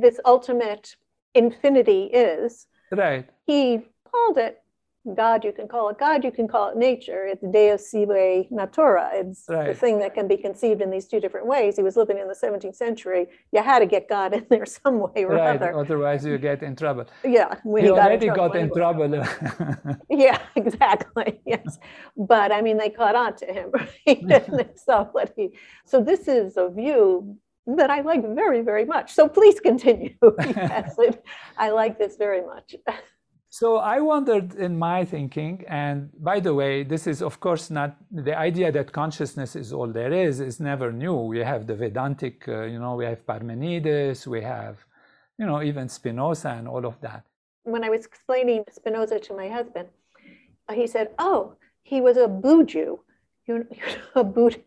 this 0.00 0.20
ultimate 0.24 0.96
infinity 1.34 2.04
is, 2.04 2.66
Right, 2.90 3.28
he 3.46 3.80
called 4.10 4.38
it 4.38 4.62
God. 5.14 5.44
You 5.44 5.52
can 5.52 5.66
call 5.66 5.88
it 5.88 5.98
God, 5.98 6.24
you 6.24 6.30
can 6.30 6.46
call 6.46 6.70
it 6.70 6.76
nature. 6.76 7.26
It's 7.26 7.42
Deus 7.52 7.90
sive 7.90 8.50
natura. 8.50 9.10
It's 9.14 9.46
the 9.46 9.74
thing 9.74 9.98
that 10.00 10.14
can 10.14 10.28
be 10.28 10.36
conceived 10.36 10.82
in 10.82 10.90
these 10.90 11.06
two 11.06 11.20
different 11.20 11.46
ways. 11.46 11.76
He 11.76 11.82
was 11.82 11.96
living 11.96 12.18
in 12.18 12.28
the 12.28 12.34
17th 12.34 12.76
century. 12.76 13.26
You 13.52 13.62
had 13.62 13.78
to 13.78 13.86
get 13.86 14.08
God 14.08 14.34
in 14.38 14.46
there 14.50 14.66
some 14.66 15.00
way 15.00 15.24
or 15.24 15.34
right. 15.34 15.56
other. 15.56 15.74
Otherwise, 15.76 16.24
you 16.24 16.36
get 16.38 16.62
in 16.62 16.76
trouble. 16.76 17.06
Yeah, 17.24 17.54
when 17.64 17.82
He 17.84 17.88
he 17.90 17.96
got 17.96 18.06
already 18.06 18.26
in 18.26 18.34
trouble. 18.34 18.54
got 18.54 18.58
in 18.58 18.70
trouble. 18.70 19.96
Yeah, 20.10 20.38
exactly. 20.56 21.40
Yes. 21.46 21.78
But 22.16 22.52
I 22.52 22.60
mean, 22.60 22.76
they 22.76 22.90
caught 22.90 23.14
on 23.14 23.36
to 23.36 23.46
him, 23.46 23.70
right? 23.72 24.28
they 24.28 24.68
saw 24.76 25.04
what 25.06 25.32
he. 25.36 25.56
So 25.86 26.02
this 26.02 26.28
is 26.28 26.56
a 26.56 26.68
view 26.68 27.36
that 27.66 27.90
I 27.90 28.00
like 28.00 28.22
very, 28.34 28.62
very 28.62 28.84
much. 28.84 29.12
So 29.12 29.28
please 29.28 29.60
continue. 29.60 30.14
yes, 30.38 30.96
I 31.56 31.70
like 31.70 31.98
this 31.98 32.16
very 32.16 32.44
much. 32.44 32.74
So 33.52 33.78
I 33.78 33.98
wondered 33.98 34.54
in 34.54 34.78
my 34.78 35.04
thinking, 35.04 35.64
and 35.66 36.08
by 36.22 36.38
the 36.38 36.54
way, 36.54 36.84
this 36.84 37.08
is 37.08 37.20
of 37.20 37.40
course 37.40 37.68
not 37.68 37.96
the 38.12 38.38
idea 38.38 38.70
that 38.70 38.92
consciousness 38.92 39.56
is 39.56 39.72
all 39.72 39.88
there 39.88 40.12
is 40.12 40.38
is 40.38 40.60
never 40.60 40.92
new. 40.92 41.16
We 41.16 41.40
have 41.40 41.66
the 41.66 41.74
Vedantic, 41.74 42.46
uh, 42.46 42.62
you 42.62 42.78
know, 42.78 42.94
we 42.94 43.06
have 43.06 43.26
Parmenides, 43.26 44.24
we 44.28 44.40
have, 44.42 44.76
you 45.36 45.46
know, 45.46 45.62
even 45.62 45.88
Spinoza 45.88 46.50
and 46.50 46.68
all 46.68 46.86
of 46.86 47.00
that. 47.00 47.24
When 47.64 47.82
I 47.82 47.90
was 47.90 48.06
explaining 48.06 48.64
Spinoza 48.70 49.18
to 49.18 49.34
my 49.34 49.48
husband, 49.48 49.88
uh, 50.68 50.74
he 50.74 50.86
said, 50.86 51.08
"Oh, 51.18 51.56
he 51.82 52.00
was 52.00 52.16
a 52.16 52.28
Buju, 52.28 52.68
Jew, 52.68 53.00
you 53.46 53.58
know, 53.58 53.66
a 54.14 54.22
Bud- 54.22 54.62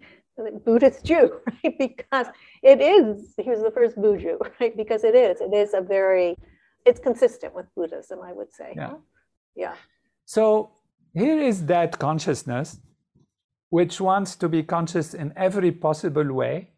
Buddhist 0.66 1.06
Jew, 1.06 1.40
right? 1.64 1.78
Because 1.80 2.28
it 2.62 2.82
is. 2.82 3.34
He 3.38 3.50
was 3.50 3.62
the 3.62 3.72
first 3.72 3.96
Buju, 3.96 4.34
right? 4.60 4.76
Because 4.76 5.06
it 5.06 5.16
is. 5.16 5.40
It 5.40 5.54
is 5.54 5.74
a 5.74 5.80
very. 5.80 6.36
It's 6.86 7.00
consistent 7.00 7.54
with 7.56 7.66
Buddhism, 7.76 8.20
I 8.22 8.34
would 8.34 8.54
say. 8.54 8.74
Yeah. 8.76 8.88
huh? 8.90 8.98
Yeah. 9.56 9.76
So 10.26 10.72
here 11.14 11.40
is 11.40 11.66
that 11.68 12.00
consciousness, 12.00 12.80
which 13.70 14.02
wants 14.02 14.36
to 14.38 14.50
be 14.50 14.64
conscious 14.64 15.14
in 15.14 15.34
every 15.36 15.72
possible 15.72 16.34
way, 16.34 16.72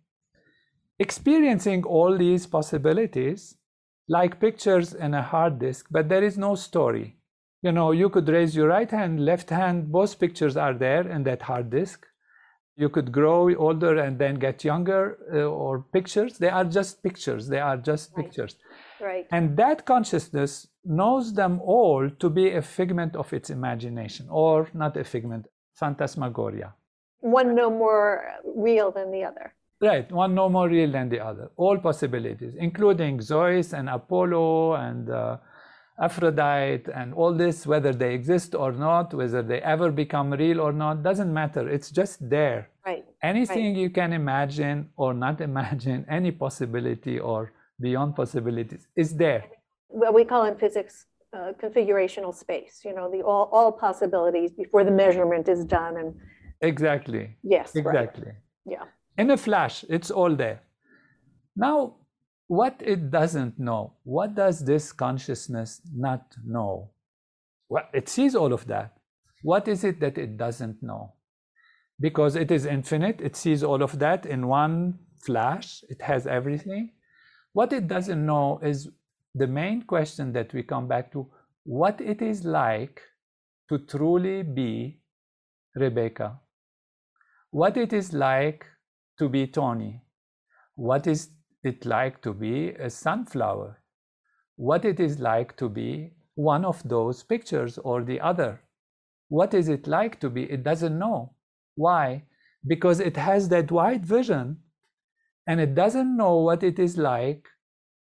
experiencing 0.99 1.84
all 1.84 2.18
these 2.18 2.45
possibilities 2.45 3.56
like 4.08 4.39
pictures 4.39 4.93
in 4.93 5.14
a 5.14 5.22
hard 5.22 5.60
disk, 5.60 5.88
but 5.89 6.10
there 6.10 6.24
is 6.24 6.38
no 6.38 6.56
story. 6.56 7.18
You 7.64 7.72
know, 7.72 7.91
you 7.91 8.10
could 8.10 8.30
raise 8.30 8.56
your 8.56 8.68
right 8.68 8.89
hand, 8.89 9.26
left 9.26 9.49
hand, 9.49 9.91
both 9.91 10.20
pictures 10.20 10.56
are 10.56 10.74
there 10.76 11.08
in 11.08 11.24
that 11.24 11.41
hard 11.41 11.72
disk. 11.72 12.06
You 12.78 12.89
could 12.89 13.12
grow 13.12 13.53
older 13.56 13.97
and 13.97 14.20
then 14.20 14.36
get 14.36 14.64
younger, 14.64 15.18
uh, 15.34 15.39
or 15.45 15.86
pictures. 15.91 16.38
They 16.38 16.49
are 16.49 16.66
just 16.66 17.01
pictures, 17.01 17.47
they 17.47 17.60
are 17.60 17.78
just 17.78 18.12
Right. 18.16 18.26
pictures. 18.26 18.58
Right. 19.02 19.28
And 19.32 19.58
that 19.58 19.86
consciousness 19.86 20.68
knows 20.84 21.34
them 21.34 21.60
all 21.62 22.10
to 22.10 22.30
be 22.30 22.52
a 22.52 22.62
figment 22.62 23.16
of 23.16 23.34
its 23.34 23.50
imagination, 23.50 24.28
or 24.30 24.70
not 24.74 24.98
a 24.98 25.04
figment, 25.04 25.48
phantasmagoria. 25.74 26.74
One 27.20 27.56
no 27.56 27.70
more 27.70 28.24
real 28.56 28.91
than 28.91 29.12
the 29.12 29.24
other. 29.24 29.54
Right, 29.82 30.10
one 30.12 30.34
no 30.36 30.48
more 30.48 30.70
real 30.70 30.91
than 30.91 31.10
the 31.10 31.20
other. 31.20 31.52
All 31.58 31.78
possibilities, 31.78 32.56
including 32.56 33.22
Zeus 33.22 33.74
and 33.74 33.89
Apollo 33.89 34.76
and 34.76 35.10
uh, 35.10 35.38
Aphrodite 36.00 36.91
and 36.93 37.14
all 37.14 37.34
this, 37.34 37.66
whether 37.66 37.93
they 37.93 38.14
exist 38.14 38.56
or 38.56 38.72
not, 38.72 39.14
whether 39.14 39.41
they 39.41 39.62
ever 39.62 39.91
become 39.91 40.32
real 40.32 40.62
or 40.62 40.72
not, 40.72 41.04
doesn't 41.04 41.34
matter. 41.34 41.68
It's 41.70 41.89
just 41.91 42.30
there. 42.30 42.70
Right. 42.86 43.06
Anything 43.22 43.74
right. 43.74 43.82
you 43.82 43.89
can 43.89 44.14
imagine 44.14 44.89
or 44.96 45.14
not 45.14 45.41
imagine, 45.41 46.06
any 46.10 46.32
possibility 46.32 47.20
or 47.20 47.52
beyond 47.80 48.15
possibilities 48.15 48.88
is 48.95 49.15
there. 49.15 49.45
What 49.88 50.13
we 50.13 50.26
call 50.26 50.45
in 50.45 50.55
physics 50.57 51.05
uh, 51.34 51.51
configurational 51.61 52.34
space, 52.34 52.82
you 52.86 52.93
know, 52.93 53.11
the 53.11 53.21
all, 53.21 53.49
all 53.51 53.71
possibilities 53.71 54.51
before 54.51 54.84
the 54.84 54.91
measurement 54.91 55.47
is 55.47 55.65
done. 55.65 55.97
And 55.97 56.15
exactly. 56.61 57.36
Yes. 57.43 57.76
Exactly. 57.76 58.28
Right. 58.28 58.36
Yeah. 58.65 58.84
In 59.17 59.32
a 59.32 59.38
flash, 59.38 59.86
it's 59.89 60.11
all 60.11 60.36
there. 60.36 60.61
Now, 61.55 61.95
what 62.47 62.76
it 62.80 63.11
doesn't 63.11 63.59
know. 63.59 63.93
What 64.03 64.36
does 64.36 64.63
this 64.63 64.91
consciousness 64.91 65.82
not 65.93 66.36
know? 66.45 66.91
Well, 67.69 67.88
it 67.93 68.07
sees 68.09 68.36
all 68.36 68.53
of 68.53 68.67
that. 68.67 68.97
What 69.41 69.67
is 69.67 69.84
it 69.84 69.99
that 69.99 70.17
it 70.17 70.38
doesn't 70.38 70.82
know? 70.82 71.13
Because 71.99 72.36
it 72.36 72.51
is 72.51 72.65
infinite, 72.65 73.21
it 73.21 73.36
sees 73.36 73.63
all 73.63 73.82
of 73.82 73.99
that 73.99 74.26
in 74.26 74.47
one 74.47 74.99
flash, 75.26 75.84
it 75.89 76.01
has 76.01 76.28
everything. 76.28 76.91
What 77.56 77.72
it 77.72 77.88
doesn't 77.88 78.26
know 78.26 78.60
is 78.62 78.89
the 79.34 79.47
main 79.47 79.84
question 79.84 80.34
that 80.34 80.53
we 80.53 80.62
come 80.62 80.89
back 80.89 81.14
to 81.14 81.26
what 81.64 82.01
it 82.01 82.22
is 82.22 82.43
like 82.43 83.01
to 83.70 83.78
truly 83.78 84.43
be 84.43 84.99
Rebecca, 85.74 86.41
what 87.51 87.78
it 87.78 87.93
is 87.93 88.12
like 88.12 88.66
to 89.20 89.30
be 89.30 89.47
Tony, 89.47 90.01
what 90.76 91.08
is 91.08 91.30
it 91.64 91.86
like 91.86 92.22
to 92.24 92.34
be 92.34 92.72
a 92.72 92.89
sunflower, 92.89 93.82
what 94.58 94.84
it 94.84 94.99
is 94.99 95.22
like 95.22 95.56
to 95.56 95.70
be 95.70 96.12
one 96.36 96.66
of 96.66 96.84
those 96.84 97.24
pictures 97.24 97.78
or 97.78 98.03
the 98.03 98.20
other. 98.20 98.60
What 99.30 99.53
is 99.53 99.70
it 99.70 99.88
like 99.88 100.20
to 100.20 100.30
be? 100.30 100.43
It 100.43 100.64
doesn't 100.64 100.99
know. 100.99 101.36
Why? 101.76 102.24
Because 102.68 102.99
it 102.99 103.16
has 103.16 103.47
that 103.47 103.72
wide 103.72 104.06
vision 104.06 104.58
and 105.48 105.60
it 105.60 105.76
doesn't 105.76 106.16
know 106.18 106.38
what 106.38 106.64
it 106.64 106.80
is 106.80 106.98
like 106.98 107.48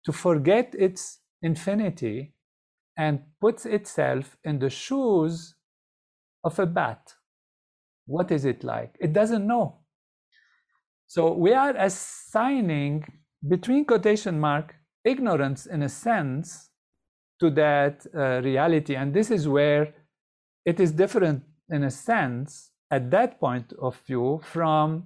to 0.05 0.13
forget 0.13 0.75
its 0.79 1.21
infinity 1.43 2.35
and 2.97 3.21
puts 3.41 3.67
itself 3.67 4.37
in 4.45 4.59
the 4.59 4.71
shoes 4.71 5.55
of 6.43 6.59
a 6.59 6.67
bat. 6.67 7.15
What 8.07 8.31
is 8.31 8.45
it 8.45 8.65
like? 8.65 8.97
It 9.01 9.13
doesn't 9.13 9.47
know. 9.47 9.81
So 11.07 11.33
we 11.33 11.53
are 11.53 11.75
assigning 11.77 13.05
between 13.47 13.85
quotation 13.85 14.41
mark 14.41 14.75
ignorance 15.05 15.67
in 15.67 15.83
a 15.83 15.89
sense 15.89 16.71
to 17.41 17.51
that 17.51 18.07
uh, 18.15 18.41
reality 18.43 18.97
and 18.97 19.13
this 19.13 19.31
is 19.31 19.47
where 19.47 19.95
it 20.65 20.81
is 20.81 20.93
different 20.93 21.43
in 21.71 21.85
a 21.85 21.91
sense 21.91 22.71
at 22.91 23.11
that 23.11 23.39
point 23.39 23.73
of 23.81 24.01
view 24.07 24.41
from 24.45 25.05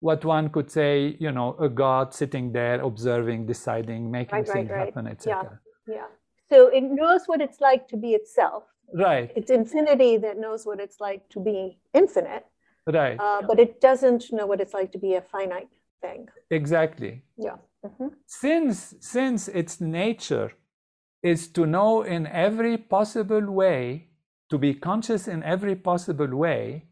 what 0.00 0.24
one 0.24 0.48
could 0.50 0.70
say 0.70 1.16
you 1.18 1.32
know 1.32 1.56
a 1.60 1.68
god 1.68 2.12
sitting 2.14 2.52
there 2.52 2.80
observing 2.80 3.46
deciding 3.46 4.10
making 4.10 4.38
right, 4.38 4.48
things 4.48 4.70
right, 4.70 4.86
happen 4.86 5.06
etc 5.06 5.60
yeah, 5.86 5.94
yeah 5.94 6.06
so 6.50 6.68
it 6.68 6.82
knows 6.82 7.22
what 7.26 7.40
it's 7.40 7.60
like 7.60 7.88
to 7.88 7.96
be 7.96 8.10
itself 8.12 8.64
right 8.94 9.32
it's 9.34 9.50
infinity 9.50 10.16
that 10.16 10.38
knows 10.38 10.66
what 10.66 10.80
it's 10.80 11.00
like 11.00 11.28
to 11.28 11.40
be 11.40 11.78
infinite 11.94 12.44
right 12.86 13.18
uh, 13.18 13.40
but 13.46 13.58
it 13.58 13.80
doesn't 13.80 14.32
know 14.32 14.46
what 14.46 14.60
it's 14.60 14.74
like 14.74 14.92
to 14.92 14.98
be 14.98 15.14
a 15.14 15.20
finite 15.20 15.68
thing. 16.00 16.28
Exactly. 16.50 17.22
Yeah. 17.36 17.56
Mm-hmm. 17.84 18.08
Since 18.26 18.94
since 19.00 19.48
its 19.48 19.80
nature 19.80 20.52
is 21.22 21.48
to 21.48 21.66
know 21.66 22.02
in 22.02 22.26
every 22.26 22.76
possible 22.76 23.50
way, 23.50 24.08
to 24.50 24.58
be 24.58 24.74
conscious 24.74 25.28
in 25.28 25.42
every 25.42 25.76
possible 25.76 26.32
way, 26.36 26.86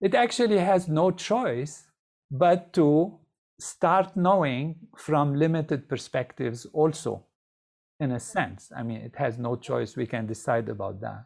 it 0.00 0.14
actually 0.14 0.58
has 0.58 0.88
no 0.88 1.10
choice 1.10 1.84
but 2.30 2.72
to 2.72 3.18
start 3.58 4.16
knowing 4.16 4.76
from 4.96 5.34
limited 5.34 5.88
perspectives 5.88 6.66
also 6.72 7.24
in 7.98 8.12
a 8.12 8.20
sense 8.20 8.72
i 8.76 8.82
mean 8.82 8.98
it 8.98 9.14
has 9.16 9.38
no 9.38 9.56
choice 9.56 9.96
we 9.96 10.06
can 10.06 10.26
decide 10.26 10.68
about 10.68 11.00
that 11.00 11.24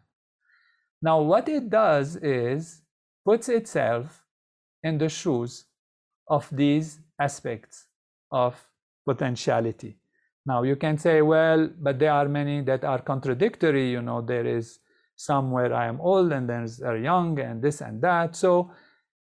now 1.02 1.20
what 1.20 1.48
it 1.48 1.70
does 1.70 2.16
is 2.16 2.82
puts 3.24 3.48
itself 3.48 4.22
in 4.82 4.98
the 4.98 5.08
shoes 5.08 5.64
of 6.28 6.48
these 6.52 7.00
aspects 7.18 7.86
of 8.30 8.54
potentiality. 9.04 9.96
Now 10.46 10.62
you 10.62 10.76
can 10.76 10.98
say, 10.98 11.22
well, 11.22 11.70
but 11.80 11.98
there 11.98 12.12
are 12.12 12.28
many 12.28 12.62
that 12.62 12.84
are 12.84 13.00
contradictory. 13.00 13.90
You 13.90 14.02
know, 14.02 14.20
there 14.20 14.46
is 14.46 14.78
somewhere 15.16 15.72
I 15.72 15.86
am 15.86 16.00
old 16.00 16.32
and 16.32 16.48
there's 16.48 16.82
are 16.82 16.98
young 16.98 17.38
and 17.38 17.62
this 17.62 17.80
and 17.80 18.02
that. 18.02 18.36
So 18.36 18.70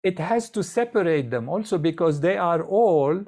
it 0.05 0.19
has 0.19 0.51
to 0.51 0.63
separate 0.63 1.31
them 1.31 1.49
also 1.49 1.79
because 1.79 2.21
they 2.21 2.37
are 2.37 2.63
all 2.63 3.25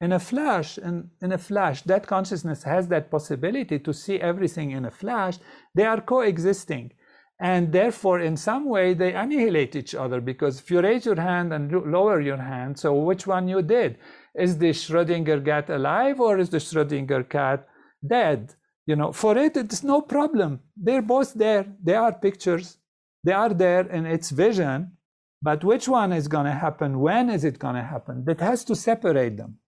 in 0.00 0.12
a 0.12 0.20
flash 0.20 0.76
and 0.78 1.10
in 1.22 1.32
a 1.32 1.38
flash. 1.38 1.82
That 1.82 2.06
consciousness 2.06 2.62
has 2.64 2.86
that 2.88 3.10
possibility 3.10 3.78
to 3.80 3.92
see 3.94 4.20
everything 4.20 4.70
in 4.70 4.84
a 4.84 4.90
flash. 4.90 5.38
They 5.74 5.84
are 5.84 6.02
coexisting. 6.02 6.92
And 7.40 7.72
therefore 7.72 8.20
in 8.20 8.36
some 8.36 8.68
way 8.68 8.94
they 8.94 9.14
annihilate 9.14 9.74
each 9.74 9.94
other 9.94 10.20
because 10.20 10.60
if 10.60 10.70
you 10.70 10.80
raise 10.82 11.06
your 11.06 11.20
hand 11.20 11.52
and 11.52 11.72
lower 11.90 12.20
your 12.20 12.36
hand 12.36 12.78
so 12.78 12.92
which 12.94 13.26
one 13.26 13.48
you 13.48 13.62
did? 13.62 13.96
Is 14.34 14.58
the 14.58 14.70
schrodinger 14.70 15.44
cat 15.44 15.70
alive 15.70 16.20
or 16.20 16.38
is 16.38 16.50
the 16.50 16.58
schrodinger 16.58 17.28
cat 17.28 17.66
dead? 18.06 18.54
You 18.86 18.96
know 18.96 19.12
for 19.12 19.38
it 19.38 19.56
it's 19.56 19.82
no 19.82 20.02
problem. 20.02 20.60
They're 20.76 21.02
both 21.02 21.34
there. 21.34 21.66
They 21.82 21.94
are 21.94 22.12
pictures. 22.12 22.78
They 23.24 23.32
are 23.32 23.54
there 23.54 23.86
in 23.88 24.04
its 24.04 24.30
vision 24.30 24.97
but 25.40 25.64
which 25.64 25.88
one 25.88 26.12
is 26.12 26.28
going 26.28 26.46
to 26.46 26.52
happen 26.52 27.00
when 27.00 27.30
is 27.30 27.44
it 27.44 27.58
going 27.58 27.74
to 27.74 27.82
happen 27.82 28.24
that 28.24 28.40
has 28.40 28.64
to 28.64 28.74
separate 28.74 29.36
them 29.36 29.58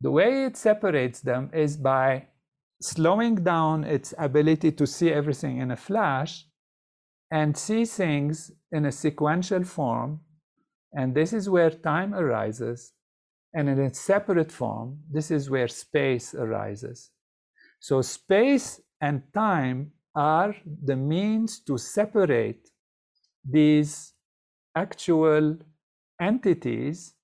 the 0.00 0.10
way 0.10 0.44
it 0.44 0.56
separates 0.56 1.20
them 1.20 1.50
is 1.52 1.76
by 1.76 2.26
slowing 2.80 3.36
down 3.36 3.84
its 3.84 4.14
ability 4.16 4.72
to 4.72 4.86
see 4.86 5.10
everything 5.10 5.58
in 5.58 5.70
a 5.70 5.76
flash 5.76 6.46
and 7.30 7.56
see 7.56 7.84
things 7.84 8.50
in 8.72 8.86
a 8.86 8.92
sequential 8.92 9.64
form. 9.64 10.20
And 10.92 11.14
this 11.14 11.32
is 11.32 11.48
where 11.48 11.70
time 11.70 12.14
arises. 12.14 12.92
And 13.52 13.68
in 13.68 13.78
a 13.78 13.94
separate 13.94 14.50
form, 14.50 15.00
this 15.10 15.30
is 15.30 15.50
where 15.50 15.68
space 15.68 16.34
arises. 16.34 17.10
So, 17.80 18.02
space 18.02 18.80
and 19.00 19.22
time 19.34 19.92
are 20.14 20.54
the 20.84 20.96
means 20.96 21.60
to 21.60 21.78
separate 21.78 22.68
these 23.48 24.12
actual 24.84 25.56
entities 26.20 27.14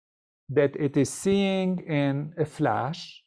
that 0.59 0.73
it 0.77 0.97
is 0.97 1.11
seeing 1.11 1.73
in 2.03 2.35
a 2.39 2.45
flash, 2.45 3.25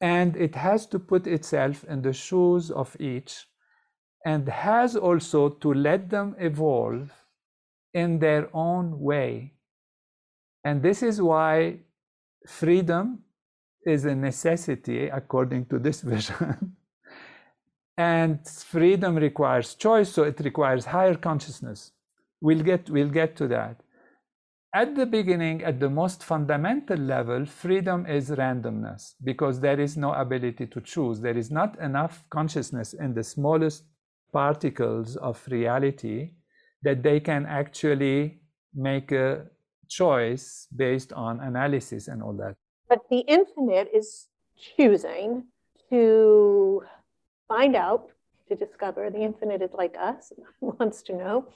and 0.00 0.36
it 0.36 0.54
has 0.54 0.86
to 0.86 0.98
put 0.98 1.26
itself 1.26 1.84
in 1.92 2.02
the 2.02 2.12
shoes 2.12 2.70
of 2.70 2.96
each 3.00 3.32
and 4.24 4.48
has 4.48 4.96
also 4.96 5.48
to 5.48 5.68
let 5.74 6.10
them 6.10 6.34
evolve 6.38 7.10
in 7.94 8.18
their 8.18 8.44
own 8.52 8.86
way. 9.10 9.30
And 10.64 10.82
this 10.82 11.02
is 11.02 11.20
why 11.20 11.78
freedom 12.46 13.04
is 13.86 14.04
a 14.04 14.14
necessity 14.14 15.08
according 15.20 15.66
to 15.66 15.78
this 15.78 16.00
vision. 16.12 16.76
and 17.96 18.46
freedom 18.46 19.16
requires 19.16 19.74
choice, 19.74 20.08
so 20.10 20.22
it 20.24 20.38
requires 20.40 20.84
higher 20.84 21.16
consciousness. 21.28 21.92
We'll 22.40 22.62
get, 22.62 22.88
we'll 22.88 23.10
get 23.10 23.36
to 23.36 23.48
that. 23.48 23.80
At 24.74 24.94
the 24.94 25.06
beginning, 25.06 25.64
at 25.64 25.80
the 25.80 25.88
most 25.88 26.22
fundamental 26.22 26.98
level, 26.98 27.46
freedom 27.46 28.04
is 28.06 28.30
randomness 28.30 29.14
because 29.24 29.60
there 29.60 29.80
is 29.80 29.96
no 29.96 30.12
ability 30.12 30.66
to 30.66 30.80
choose. 30.82 31.20
There 31.20 31.36
is 31.36 31.50
not 31.50 31.78
enough 31.80 32.22
consciousness 32.28 32.92
in 32.92 33.14
the 33.14 33.24
smallest 33.24 33.84
particles 34.30 35.16
of 35.16 35.42
reality 35.50 36.32
that 36.82 37.02
they 37.02 37.18
can 37.18 37.46
actually 37.46 38.40
make 38.74 39.10
a 39.10 39.46
choice 39.88 40.68
based 40.76 41.14
on 41.14 41.40
analysis 41.40 42.08
and 42.08 42.22
all 42.22 42.34
that. 42.34 42.54
But 42.90 43.08
the 43.10 43.20
infinite 43.20 43.88
is 43.92 44.28
choosing 44.76 45.44
to 45.88 46.82
find 47.48 47.74
out, 47.74 48.10
to 48.48 48.54
discover. 48.54 49.08
The 49.10 49.22
infinite 49.22 49.62
is 49.62 49.72
like 49.72 49.96
us, 49.98 50.32
wants 50.60 51.00
to 51.02 51.14
know 51.14 51.46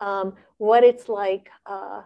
um, 0.00 0.34
what 0.58 0.84
it's 0.84 1.08
like 1.08 1.48
uh, 1.66 2.02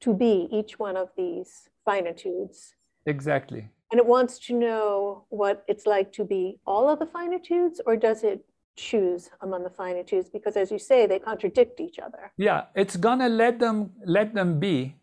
to 0.00 0.14
be 0.14 0.48
each 0.50 0.78
one 0.78 0.96
of 0.96 1.08
these 1.16 1.68
finitudes. 1.84 2.74
Exactly. 3.06 3.68
And 3.90 3.98
it 3.98 4.06
wants 4.06 4.38
to 4.46 4.54
know 4.54 5.24
what 5.30 5.64
it's 5.66 5.86
like 5.86 6.12
to 6.12 6.24
be 6.24 6.60
all 6.66 6.88
of 6.88 6.98
the 6.98 7.06
finitudes, 7.06 7.80
or 7.86 7.96
does 7.96 8.22
it 8.22 8.44
choose 8.76 9.30
among 9.42 9.62
the 9.64 9.68
finitudes 9.68 10.30
because 10.30 10.56
as 10.56 10.70
you 10.70 10.78
say 10.78 11.04
they 11.04 11.18
contradict 11.18 11.80
each 11.80 11.98
other 11.98 12.32
yeah 12.38 12.62
it's 12.74 12.96
gonna 12.96 13.28
let 13.28 13.58
them 13.58 13.90
let 14.06 14.32
them 14.32 14.58
be 14.58 14.94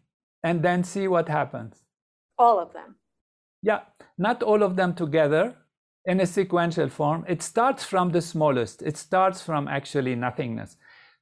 and 0.42 0.64
then 0.64 0.84
see 0.84 1.08
what 1.08 1.28
happens 1.30 1.84
all 2.38 2.60
of 2.60 2.74
them. 2.74 2.96
Yeah, 3.62 3.82
not 4.18 4.44
all 4.44 4.64
of 4.64 4.76
them 4.76 4.94
together 4.94 5.56
in 6.06 6.20
a 6.20 6.26
sequential 6.26 6.90
form. 6.90 7.26
It 7.28 7.42
starts 7.42 7.84
from 7.84 8.12
the 8.12 8.22
smallest. 8.22 8.82
It 8.82 8.98
starts 8.98 9.42
from 9.42 9.68
actually 9.68 10.16
nothingness. 10.16 10.78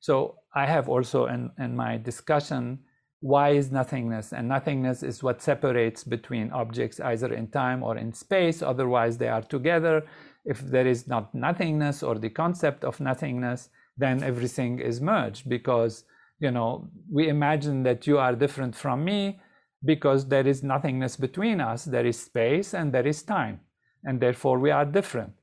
So 0.05 0.35
I 0.53 0.67
have 0.67 0.87
also 0.87 1.25
in, 1.25 1.49
in 1.57 1.75
my 1.75 1.97
discussion 1.97 2.79
why 3.21 3.49
is 3.49 3.71
nothingness? 3.71 4.33
And 4.33 4.47
nothingness 4.47 5.01
is 5.01 5.23
what 5.23 5.41
separates 5.41 6.03
between 6.03 6.51
objects 6.51 6.99
either 6.99 7.33
in 7.33 7.47
time 7.47 7.81
or 7.81 7.97
in 7.97 8.13
space. 8.13 8.61
Otherwise, 8.61 9.17
they 9.17 9.29
are 9.29 9.41
together. 9.41 10.05
If 10.45 10.59
there 10.59 10.85
is 10.85 11.07
not 11.07 11.33
nothingness 11.33 12.03
or 12.03 12.19
the 12.19 12.29
concept 12.29 12.83
of 12.83 12.99
nothingness, 12.99 13.69
then 13.97 14.21
everything 14.21 14.77
is 14.77 15.01
merged 15.01 15.49
because 15.49 16.03
you 16.39 16.51
know 16.51 16.87
we 17.11 17.27
imagine 17.27 17.81
that 17.83 18.05
you 18.05 18.19
are 18.19 18.35
different 18.35 18.75
from 18.75 19.03
me 19.03 19.39
because 19.83 20.27
there 20.27 20.45
is 20.45 20.61
nothingness 20.61 21.15
between 21.15 21.59
us. 21.61 21.85
There 21.85 22.05
is 22.05 22.19
space 22.19 22.75
and 22.75 22.93
there 22.93 23.07
is 23.07 23.23
time, 23.23 23.61
and 24.03 24.21
therefore 24.21 24.59
we 24.59 24.69
are 24.69 24.85
different. 24.85 25.33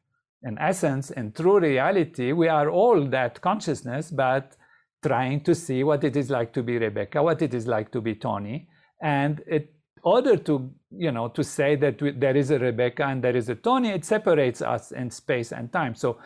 In 0.45 0.59
essence, 0.59 1.11
in 1.11 1.33
true 1.33 1.61
reality, 1.61 2.33
we 2.33 2.49
are 2.49 2.69
all 2.69 3.07
that 3.09 3.41
consciousness, 3.41 4.11
but 4.11 4.57
trying 5.03 5.43
to 5.45 5.55
see 5.55 5.85
what 5.85 6.05
it 6.05 6.17
is 6.17 6.31
like 6.31 6.53
to 6.53 6.63
be 6.63 6.79
Rebecca, 6.79 7.23
what 7.23 7.43
it 7.43 7.55
is 7.55 7.67
like 7.67 7.91
to 7.93 8.01
be 8.01 8.15
Tony, 8.15 8.69
and 9.01 9.41
in 9.41 9.67
order 10.03 10.37
to 10.37 10.71
you 10.91 11.13
know 11.13 11.29
to 11.29 11.45
say 11.45 11.77
that 11.77 12.01
we, 12.03 12.11
there 12.13 12.37
is 12.37 12.51
a 12.51 12.59
Rebecca 12.59 13.05
and 13.05 13.23
there 13.23 13.37
is 13.37 13.49
a 13.49 13.55
Tony, 13.55 13.91
it 13.91 14.05
separates 14.05 14.63
us 14.63 14.93
in 14.93 15.11
space 15.11 15.53
and 15.53 15.73
time. 15.73 15.95
So 15.95 16.19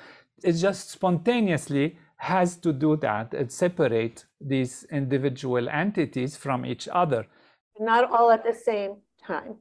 it 0.43 0.53
just 0.53 0.91
spontaneously 0.91 1.99
has 2.17 2.57
to 2.57 2.73
do 2.73 2.97
that. 2.97 3.35
It 3.35 3.53
separate 3.53 4.25
these 4.41 4.87
individual 4.91 5.69
entities 5.69 6.37
from 6.37 6.65
each 6.65 6.89
other. 6.89 7.27
Not 7.79 8.11
all 8.11 8.31
at 8.31 8.45
the 8.45 8.55
same 8.55 8.97
time. 9.27 9.57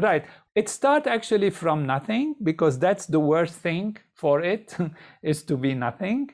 Right. 0.00 0.24
It 0.54 0.68
starts 0.70 1.06
actually 1.06 1.50
from 1.50 1.86
nothing 1.86 2.34
because 2.42 2.78
that's 2.78 3.04
the 3.04 3.20
worst 3.20 3.54
thing 3.54 3.98
for 4.14 4.40
it 4.40 4.74
is 5.22 5.42
to 5.44 5.56
be 5.58 5.74
nothing. 5.74 6.30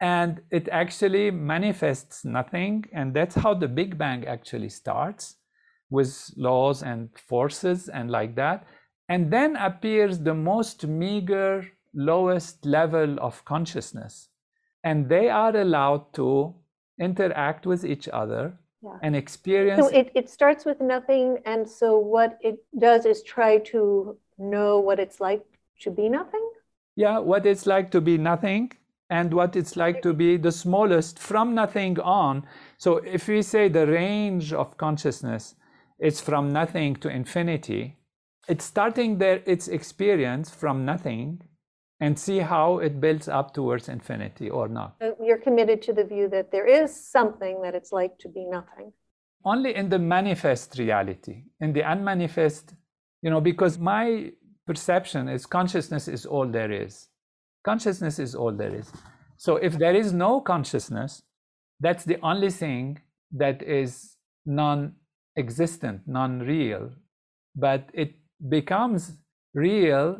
And 0.00 0.40
it 0.50 0.68
actually 0.70 1.30
manifests 1.30 2.24
nothing 2.24 2.84
and 2.92 3.12
that's 3.12 3.34
how 3.34 3.52
the 3.52 3.68
big 3.68 3.98
bang 3.98 4.26
actually 4.26 4.70
starts 4.70 5.36
with 5.90 6.30
laws 6.36 6.82
and 6.82 7.10
forces 7.18 7.88
and 7.88 8.10
like 8.10 8.34
that. 8.36 8.66
And 9.10 9.30
then 9.30 9.56
appears 9.56 10.18
the 10.18 10.34
most 10.34 10.86
meager 10.86 11.66
lowest 11.94 12.64
level 12.64 13.18
of 13.20 13.44
consciousness. 13.44 14.28
And 14.84 15.08
they 15.08 15.28
are 15.28 15.54
allowed 15.54 16.14
to 16.14 16.54
interact 16.98 17.66
with 17.66 17.84
each 17.84 18.08
other 18.08 18.58
yeah. 18.82 18.98
and 19.02 19.16
experience 19.16 19.80
so 19.80 19.88
it, 19.88 20.10
it 20.14 20.28
starts 20.28 20.64
with 20.64 20.80
nothing 20.80 21.38
and 21.46 21.68
so 21.68 21.98
what 21.98 22.38
it 22.42 22.58
does 22.78 23.06
is 23.06 23.22
try 23.22 23.58
to 23.58 24.16
know 24.38 24.78
what 24.78 24.98
it's 24.98 25.20
like 25.20 25.44
to 25.80 25.90
be 25.90 26.08
nothing 26.08 26.50
yeah 26.94 27.18
what 27.18 27.46
it's 27.46 27.66
like 27.66 27.90
to 27.90 28.00
be 28.00 28.18
nothing 28.18 28.70
and 29.10 29.32
what 29.32 29.54
it's 29.54 29.76
like 29.76 30.02
to 30.02 30.12
be 30.12 30.36
the 30.36 30.52
smallest 30.52 31.18
from 31.18 31.54
nothing 31.54 31.98
on. 32.00 32.44
So 32.78 32.96
if 32.96 33.28
we 33.28 33.42
say 33.42 33.68
the 33.68 33.86
range 33.86 34.52
of 34.52 34.76
consciousness 34.76 35.54
is 35.98 36.20
from 36.20 36.52
nothing 36.52 36.96
to 36.96 37.08
infinity, 37.08 37.96
it's 38.48 38.64
starting 38.64 39.18
there 39.18 39.42
its 39.46 39.68
experience 39.68 40.50
from 40.50 40.84
nothing 40.84 41.42
and 42.00 42.18
see 42.18 42.38
how 42.38 42.78
it 42.78 43.00
builds 43.00 43.28
up 43.28 43.54
towards 43.54 43.88
infinity 43.88 44.50
or 44.50 44.68
not. 44.68 44.96
You're 45.22 45.38
committed 45.38 45.80
to 45.82 45.92
the 45.92 46.04
view 46.04 46.28
that 46.28 46.50
there 46.52 46.66
is 46.66 46.94
something 46.94 47.62
that 47.62 47.74
it's 47.74 47.92
like 47.92 48.18
to 48.18 48.28
be 48.28 48.44
nothing. 48.44 48.92
Only 49.44 49.74
in 49.74 49.88
the 49.88 49.98
manifest 49.98 50.78
reality. 50.78 51.44
In 51.60 51.72
the 51.72 51.80
unmanifest, 51.80 52.74
you 53.22 53.30
know, 53.30 53.40
because 53.40 53.78
my 53.78 54.32
perception 54.66 55.28
is 55.28 55.46
consciousness 55.46 56.08
is 56.08 56.26
all 56.26 56.46
there 56.46 56.70
is. 56.70 57.08
Consciousness 57.64 58.18
is 58.18 58.34
all 58.34 58.52
there 58.52 58.74
is. 58.74 58.92
So 59.36 59.56
if 59.56 59.78
there 59.78 59.94
is 59.94 60.12
no 60.12 60.40
consciousness, 60.40 61.22
that's 61.80 62.04
the 62.04 62.18
only 62.22 62.50
thing 62.50 63.00
that 63.32 63.62
is 63.62 64.16
non 64.44 64.94
existent, 65.36 66.02
non 66.06 66.40
real. 66.40 66.90
But 67.54 67.88
it 67.94 68.14
becomes 68.48 69.16
real 69.54 70.18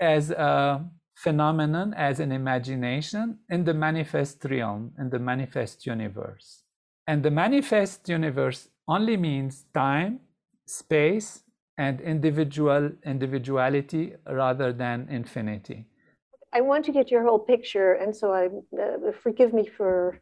as 0.00 0.30
a 0.30 0.84
phenomenon, 1.24 1.94
as 1.94 2.20
an 2.20 2.30
imagination 2.30 3.38
in 3.50 3.64
the 3.64 3.74
manifest 3.74 4.44
realm, 4.44 4.92
in 4.98 5.10
the 5.10 5.18
manifest 5.18 5.84
universe. 5.84 6.62
And 7.08 7.22
the 7.22 7.30
manifest 7.30 8.08
universe 8.08 8.68
only 8.86 9.16
means 9.16 9.64
time, 9.74 10.20
space, 10.66 11.42
and 11.76 12.00
individual 12.00 12.92
individuality 13.04 14.14
rather 14.28 14.72
than 14.72 15.08
infinity. 15.10 15.86
I 16.52 16.60
want 16.60 16.84
to 16.86 16.92
get 16.92 17.10
your 17.10 17.24
whole 17.24 17.38
picture, 17.38 17.92
and 17.94 18.14
so 18.14 18.32
I 18.32 18.46
uh, 18.80 19.12
forgive 19.22 19.52
me 19.52 19.66
for. 19.66 20.18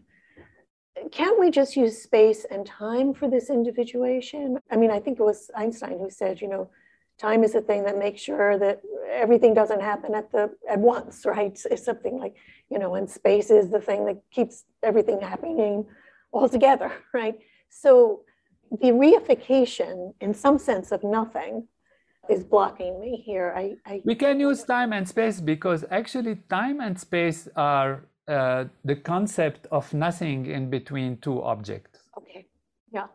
Can't 1.13 1.39
we 1.39 1.51
just 1.51 1.77
use 1.77 2.03
space 2.03 2.47
and 2.51 2.65
time 2.67 3.13
for 3.13 3.29
this 3.29 3.51
individuation? 3.51 4.59
I 4.71 4.77
mean, 4.77 4.91
I 4.91 4.99
think 4.99 5.21
it 5.21 5.23
was 5.23 5.51
Einstein 5.55 5.99
who 5.99 6.09
said, 6.09 6.41
you 6.41 6.49
know, 6.49 6.71
time 7.19 7.45
is 7.45 7.53
the 7.53 7.61
thing 7.61 7.85
that 7.85 7.99
makes 7.99 8.21
sure 8.21 8.59
that 8.59 8.83
everything 9.11 9.55
doesn't 9.55 9.81
happen 9.81 10.15
at 10.15 10.31
the 10.33 10.51
at 10.69 10.79
once, 10.79 11.25
right? 11.25 11.59
It's 11.71 11.85
something 11.85 12.19
like, 12.19 12.35
you 12.71 12.79
know, 12.79 12.95
and 12.95 13.09
space 13.09 13.51
is 13.51 13.71
the 13.71 13.81
thing 13.81 14.05
that 14.07 14.19
keeps 14.31 14.65
everything 14.83 15.21
happening 15.21 15.87
all 16.33 16.49
together, 16.49 16.93
right? 17.15 17.39
So 17.69 18.23
the 18.71 18.89
reification, 18.89 20.15
in 20.21 20.35
some 20.35 20.59
sense, 20.59 20.93
of 20.93 21.03
nothing 21.05 21.69
is 22.29 22.45
blocking 22.45 23.01
me 23.01 23.23
here. 23.25 23.55
I, 23.57 23.77
I, 23.87 24.03
we 24.05 24.17
can 24.17 24.41
use 24.41 24.65
time 24.65 24.93
and 24.93 25.09
space 25.09 25.41
because 25.41 25.85
actually 25.91 26.37
time 26.49 26.81
and 26.81 26.99
space 26.99 27.49
are 27.57 28.07
uh, 28.29 28.65
the 28.85 28.97
concept 28.97 29.69
of 29.71 29.93
nothing 29.95 30.47
in 30.47 30.69
between 30.69 31.19
two 31.19 31.43
objects. 31.43 32.01
Okay. 32.19 32.47
Yeah. 32.93 33.07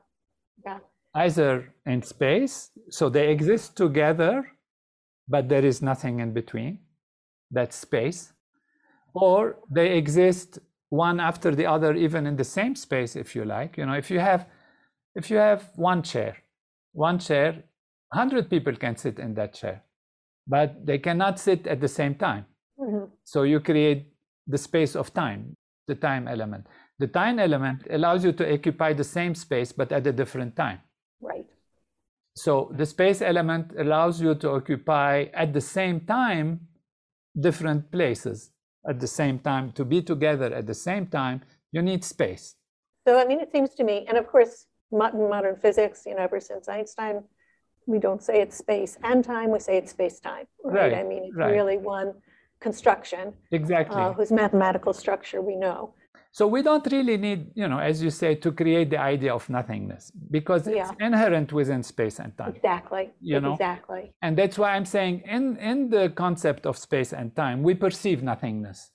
Either 1.14 1.74
in 1.86 2.02
space, 2.02 2.72
so 2.90 3.10
they 3.10 3.32
exist 3.32 3.76
together, 3.76 4.48
but 5.28 5.50
there 5.50 5.66
is 5.66 5.82
nothing 5.82 6.20
in 6.20 6.34
between. 6.34 6.80
That's 7.50 7.76
space. 7.76 8.32
Or 9.14 9.58
they 9.70 9.98
exist 9.98 10.60
one 10.90 11.20
after 11.20 11.54
the 11.54 11.66
other, 11.66 11.94
even 11.96 12.26
in 12.26 12.38
the 12.38 12.46
same 12.46 12.76
space, 12.76 13.16
if 13.16 13.36
you 13.36 13.44
like. 13.44 13.78
You 13.78 13.86
know, 13.86 13.94
if 13.94 14.10
you 14.10 14.20
have 14.20 14.48
if 15.16 15.30
you 15.30 15.38
have 15.38 15.70
one 15.76 16.04
chair, 16.04 16.38
one 16.94 17.20
chair 17.20 17.64
100 18.14 18.50
people 18.50 18.76
can 18.76 18.96
sit 18.98 19.20
in 19.20 19.34
that 19.36 19.54
chair, 19.54 19.84
but 20.48 20.86
they 20.86 20.98
cannot 20.98 21.40
sit 21.40 21.66
at 21.66 21.80
the 21.80 21.88
same 21.88 22.16
time. 22.16 22.46
Mm-hmm. 22.80 23.06
So 23.24 23.44
you 23.44 23.60
create 23.62 24.14
the 24.48 24.58
space 24.58 24.96
of 24.96 25.14
time, 25.14 25.56
the 25.88 25.96
time 25.96 26.28
element. 26.28 26.68
The 27.00 27.08
time 27.08 27.40
element 27.40 27.88
allows 27.90 28.26
you 28.26 28.34
to 28.34 28.54
occupy 28.54 28.94
the 28.94 29.04
same 29.04 29.34
space 29.34 29.72
but 29.72 29.92
at 29.92 30.06
a 30.08 30.12
different 30.12 30.56
time. 30.56 30.80
Right. 31.22 31.46
So 32.36 32.72
the 32.76 32.86
space 32.86 33.22
element 33.22 33.74
allows 33.78 34.22
you 34.22 34.36
to 34.36 34.52
occupy 34.52 35.26
at 35.34 35.54
the 35.54 35.62
same 35.62 36.02
time 36.02 36.68
different 37.40 37.92
places 37.92 38.52
at 38.88 39.00
the 39.00 39.08
same 39.08 39.40
time. 39.40 39.72
To 39.74 39.86
be 39.86 40.02
together 40.02 40.54
at 40.54 40.66
the 40.66 40.74
same 40.74 41.08
time, 41.08 41.42
you 41.72 41.82
need 41.82 42.04
space. 42.04 42.56
So, 43.08 43.20
I 43.20 43.26
mean, 43.26 43.40
it 43.40 43.52
seems 43.52 43.74
to 43.76 43.84
me, 43.84 44.06
and 44.08 44.18
of 44.18 44.28
course, 44.28 44.68
modern 44.92 45.56
physics, 45.56 46.04
you 46.06 46.16
know, 46.16 46.22
ever 46.24 46.40
since 46.40 46.68
Einstein 46.68 47.24
we 47.88 48.00
don't 48.00 48.24
say 48.24 48.42
it's 48.42 48.58
space 48.58 48.98
and 49.04 49.24
time, 49.24 49.52
we 49.52 49.60
say 49.60 49.78
it's 49.78 49.92
space 49.92 50.20
time, 50.20 50.46
right? 50.64 50.92
Right, 50.92 50.94
I 50.94 51.04
mean, 51.04 51.26
it's 51.26 51.36
right. 51.36 51.52
really 51.52 51.78
one 51.78 52.14
construction 52.60 53.34
Exactly. 53.52 54.02
uh, 54.02 54.14
whose 54.14 54.32
mathematical 54.32 54.94
structure 54.94 55.42
we 55.42 55.56
know. 55.56 55.94
So 56.34 56.48
we 56.48 56.62
don't 56.62 56.90
really 56.90 57.18
need, 57.18 57.52
you 57.56 57.68
know, 57.68 57.80
as 57.80 58.02
you 58.02 58.10
say, 58.10 58.36
to 58.36 58.54
create 58.54 58.90
the 58.90 59.00
idea 59.00 59.34
of 59.34 59.50
nothingness 59.50 60.12
because 60.32 60.66
it's 60.66 60.92
inherent 61.00 61.52
within 61.52 61.84
space 61.84 62.20
and 62.20 62.38
time. 62.38 62.54
Exactly. 62.56 63.10
You 63.20 63.42
know? 63.42 63.54
Exactly. 63.54 64.14
And 64.22 64.38
that's 64.38 64.58
why 64.58 64.76
I'm 64.76 64.86
saying 64.86 65.24
in, 65.26 65.58
in 65.58 65.90
the 65.90 66.10
concept 66.10 66.66
of 66.66 66.78
space 66.78 67.12
and 67.12 67.36
time, 67.36 67.64
we 67.64 67.74
perceive 67.74 68.24
nothingness. 68.24 68.92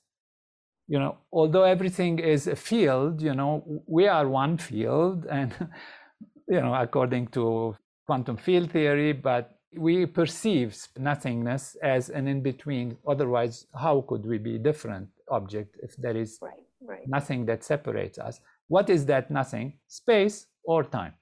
You 0.89 0.99
know, 0.99 1.19
although 1.31 1.65
everything 1.65 2.21
is 2.21 2.47
a 2.47 2.57
field, 2.57 3.21
you 3.21 3.35
know, 3.35 3.83
we 3.87 4.07
are 4.07 4.27
one 4.27 4.57
field 4.57 5.27
and 5.27 5.53
you 6.49 6.61
know, 6.61 6.75
according 6.75 7.27
to 7.29 7.77
quantum 8.07 8.37
field 8.37 8.71
theory, 8.71 9.13
but 9.13 9.59
we 9.77 10.07
perceive 10.07 10.75
nothingness 10.97 11.77
as 11.83 12.09
an 12.09 12.29
in-between. 12.29 12.97
Otherwise, 13.07 13.67
how 13.75 14.05
could 14.09 14.25
we 14.25 14.39
be 14.39 14.59
different 14.59 15.09
object 15.29 15.77
if 15.83 15.97
there 15.97 16.17
is 16.17 16.39
Right. 16.41 16.63
Right. 16.87 17.07
nothing 17.07 17.47
that 17.47 17.65
separates 17.65 18.19
us? 18.19 18.41
What 18.69 18.91
is 18.91 19.07
that 19.07 19.31
nothing? 19.31 19.79
Space 19.89 20.47
or 20.65 20.85
time? 20.85 21.15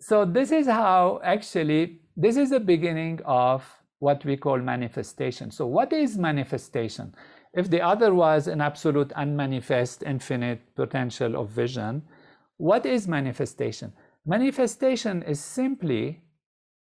so 0.00 0.24
this 0.24 0.52
is 0.52 0.66
how 0.66 1.20
actually 1.24 2.00
this 2.16 2.36
is 2.36 2.50
the 2.50 2.60
beginning 2.60 3.20
of 3.24 3.64
what 3.98 4.24
we 4.24 4.36
call 4.36 4.58
manifestation. 4.58 5.50
So 5.50 5.66
what 5.66 5.92
is 5.92 6.18
manifestation? 6.18 7.14
If 7.54 7.70
the 7.70 7.80
other 7.82 8.14
was 8.14 8.46
an 8.46 8.60
absolute 8.60 9.12
unmanifest 9.16 10.02
infinite 10.04 10.74
potential 10.74 11.36
of 11.36 11.48
vision, 11.50 12.02
what 12.56 12.86
is 12.86 13.08
manifestation? 13.08 13.92
Manifestation 14.26 15.22
is 15.22 15.40
simply 15.40 16.22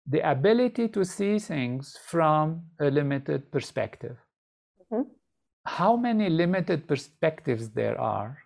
the 0.07 0.20
ability 0.30 0.88
to 0.88 1.05
see 1.05 1.38
things 1.38 1.99
from 2.07 2.62
a 2.80 2.90
limited 2.90 3.51
perspective. 3.51 4.18
How 5.66 5.96
many 5.96 6.28
limited 6.28 6.86
perspectives 6.86 7.70
there 7.70 8.00
are? 8.00 8.38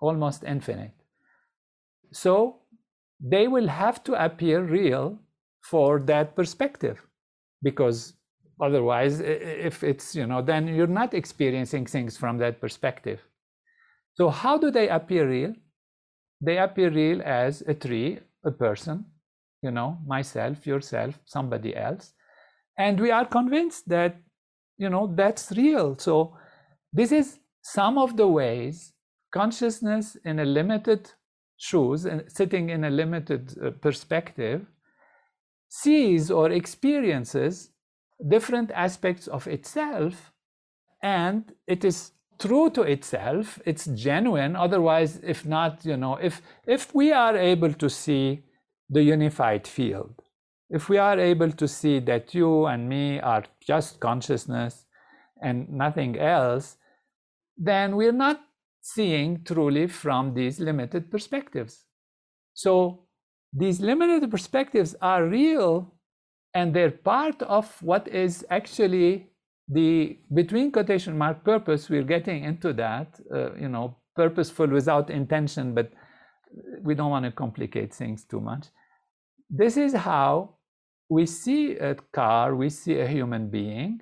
Almost 0.00 0.44
infinite. 0.44 0.94
So 2.12 2.60
they 3.20 3.48
will 3.48 3.68
have 3.68 4.02
to 4.04 4.24
appear 4.24 4.62
real 4.62 5.18
for 5.62 6.00
that 6.00 6.34
perspective 6.34 7.00
because 7.62 8.14
otherwise 8.60 9.20
if 9.20 9.82
it's 9.84 10.14
you 10.14 10.26
know 10.26 10.42
then 10.42 10.66
you're 10.68 10.86
not 10.86 11.14
experiencing 11.14 11.86
things 11.86 12.16
from 12.16 12.38
that 12.38 12.60
perspective 12.60 13.20
so 14.14 14.28
how 14.28 14.56
do 14.58 14.70
they 14.70 14.88
appear 14.88 15.28
real 15.28 15.52
they 16.40 16.58
appear 16.58 16.90
real 16.90 17.20
as 17.22 17.62
a 17.66 17.74
tree 17.74 18.18
a 18.44 18.50
person 18.50 19.04
you 19.62 19.70
know 19.70 19.98
myself 20.06 20.66
yourself 20.66 21.18
somebody 21.24 21.76
else 21.76 22.14
and 22.78 22.98
we 22.98 23.10
are 23.10 23.26
convinced 23.26 23.88
that 23.88 24.16
you 24.80 24.88
know 24.88 25.12
that's 25.14 25.52
real. 25.52 25.96
So 25.98 26.34
this 26.92 27.12
is 27.12 27.38
some 27.62 27.98
of 27.98 28.16
the 28.16 28.26
ways 28.26 28.94
consciousness 29.32 30.16
in 30.24 30.40
a 30.40 30.44
limited 30.44 31.12
shoes 31.56 32.06
and 32.06 32.24
sitting 32.26 32.70
in 32.70 32.84
a 32.84 32.90
limited 32.90 33.42
uh, 33.62 33.70
perspective 33.70 34.66
sees 35.68 36.30
or 36.30 36.50
experiences 36.50 37.70
different 38.28 38.70
aspects 38.72 39.28
of 39.28 39.46
itself 39.46 40.32
and 41.02 41.52
it 41.66 41.84
is 41.84 42.12
true 42.38 42.70
to 42.70 42.82
itself 42.82 43.60
it's 43.66 43.84
genuine. 43.86 44.56
Otherwise 44.56 45.20
if 45.22 45.44
not 45.44 45.84
you 45.84 45.96
know 45.96 46.16
if 46.16 46.40
if 46.66 46.94
we 46.94 47.12
are 47.12 47.36
able 47.36 47.72
to 47.74 47.88
see 47.90 48.42
the 48.88 49.02
unified 49.02 49.66
field 49.66 50.14
if 50.70 50.88
we 50.88 50.98
are 50.98 51.18
able 51.18 51.50
to 51.50 51.66
see 51.66 51.98
that 51.98 52.34
you 52.34 52.66
and 52.66 52.88
me 52.88 53.20
are 53.20 53.44
just 53.66 54.00
consciousness 54.00 54.86
and 55.42 55.68
nothing 55.68 56.18
else 56.18 56.76
then 57.60 57.94
we're 57.94 58.12
not 58.12 58.40
seeing 58.80 59.44
truly 59.44 59.86
from 59.86 60.32
these 60.32 60.58
limited 60.58 61.10
perspectives. 61.10 61.84
So 62.54 63.04
these 63.52 63.80
limited 63.80 64.30
perspectives 64.30 64.96
are 65.02 65.26
real 65.26 65.94
and 66.54 66.74
they're 66.74 66.90
part 66.90 67.42
of 67.42 67.66
what 67.82 68.08
is 68.08 68.44
actually 68.50 69.28
the 69.68 70.18
between 70.34 70.72
quotation 70.72 71.16
mark 71.16 71.44
purpose 71.44 71.88
we're 71.88 72.02
getting 72.02 72.42
into 72.42 72.72
that 72.72 73.20
uh, 73.32 73.54
you 73.54 73.68
know 73.68 73.96
purposeful 74.16 74.66
without 74.66 75.10
intention 75.10 75.74
but 75.74 75.92
we 76.82 76.92
don't 76.96 77.10
want 77.10 77.24
to 77.24 77.30
complicate 77.30 77.94
things 77.94 78.24
too 78.24 78.40
much. 78.40 78.66
This 79.48 79.76
is 79.76 79.94
how 79.94 80.56
we 81.10 81.26
see 81.26 81.76
a 81.76 81.94
car 82.12 82.54
we 82.54 82.70
see 82.70 82.98
a 83.00 83.06
human 83.06 83.50
being 83.50 84.00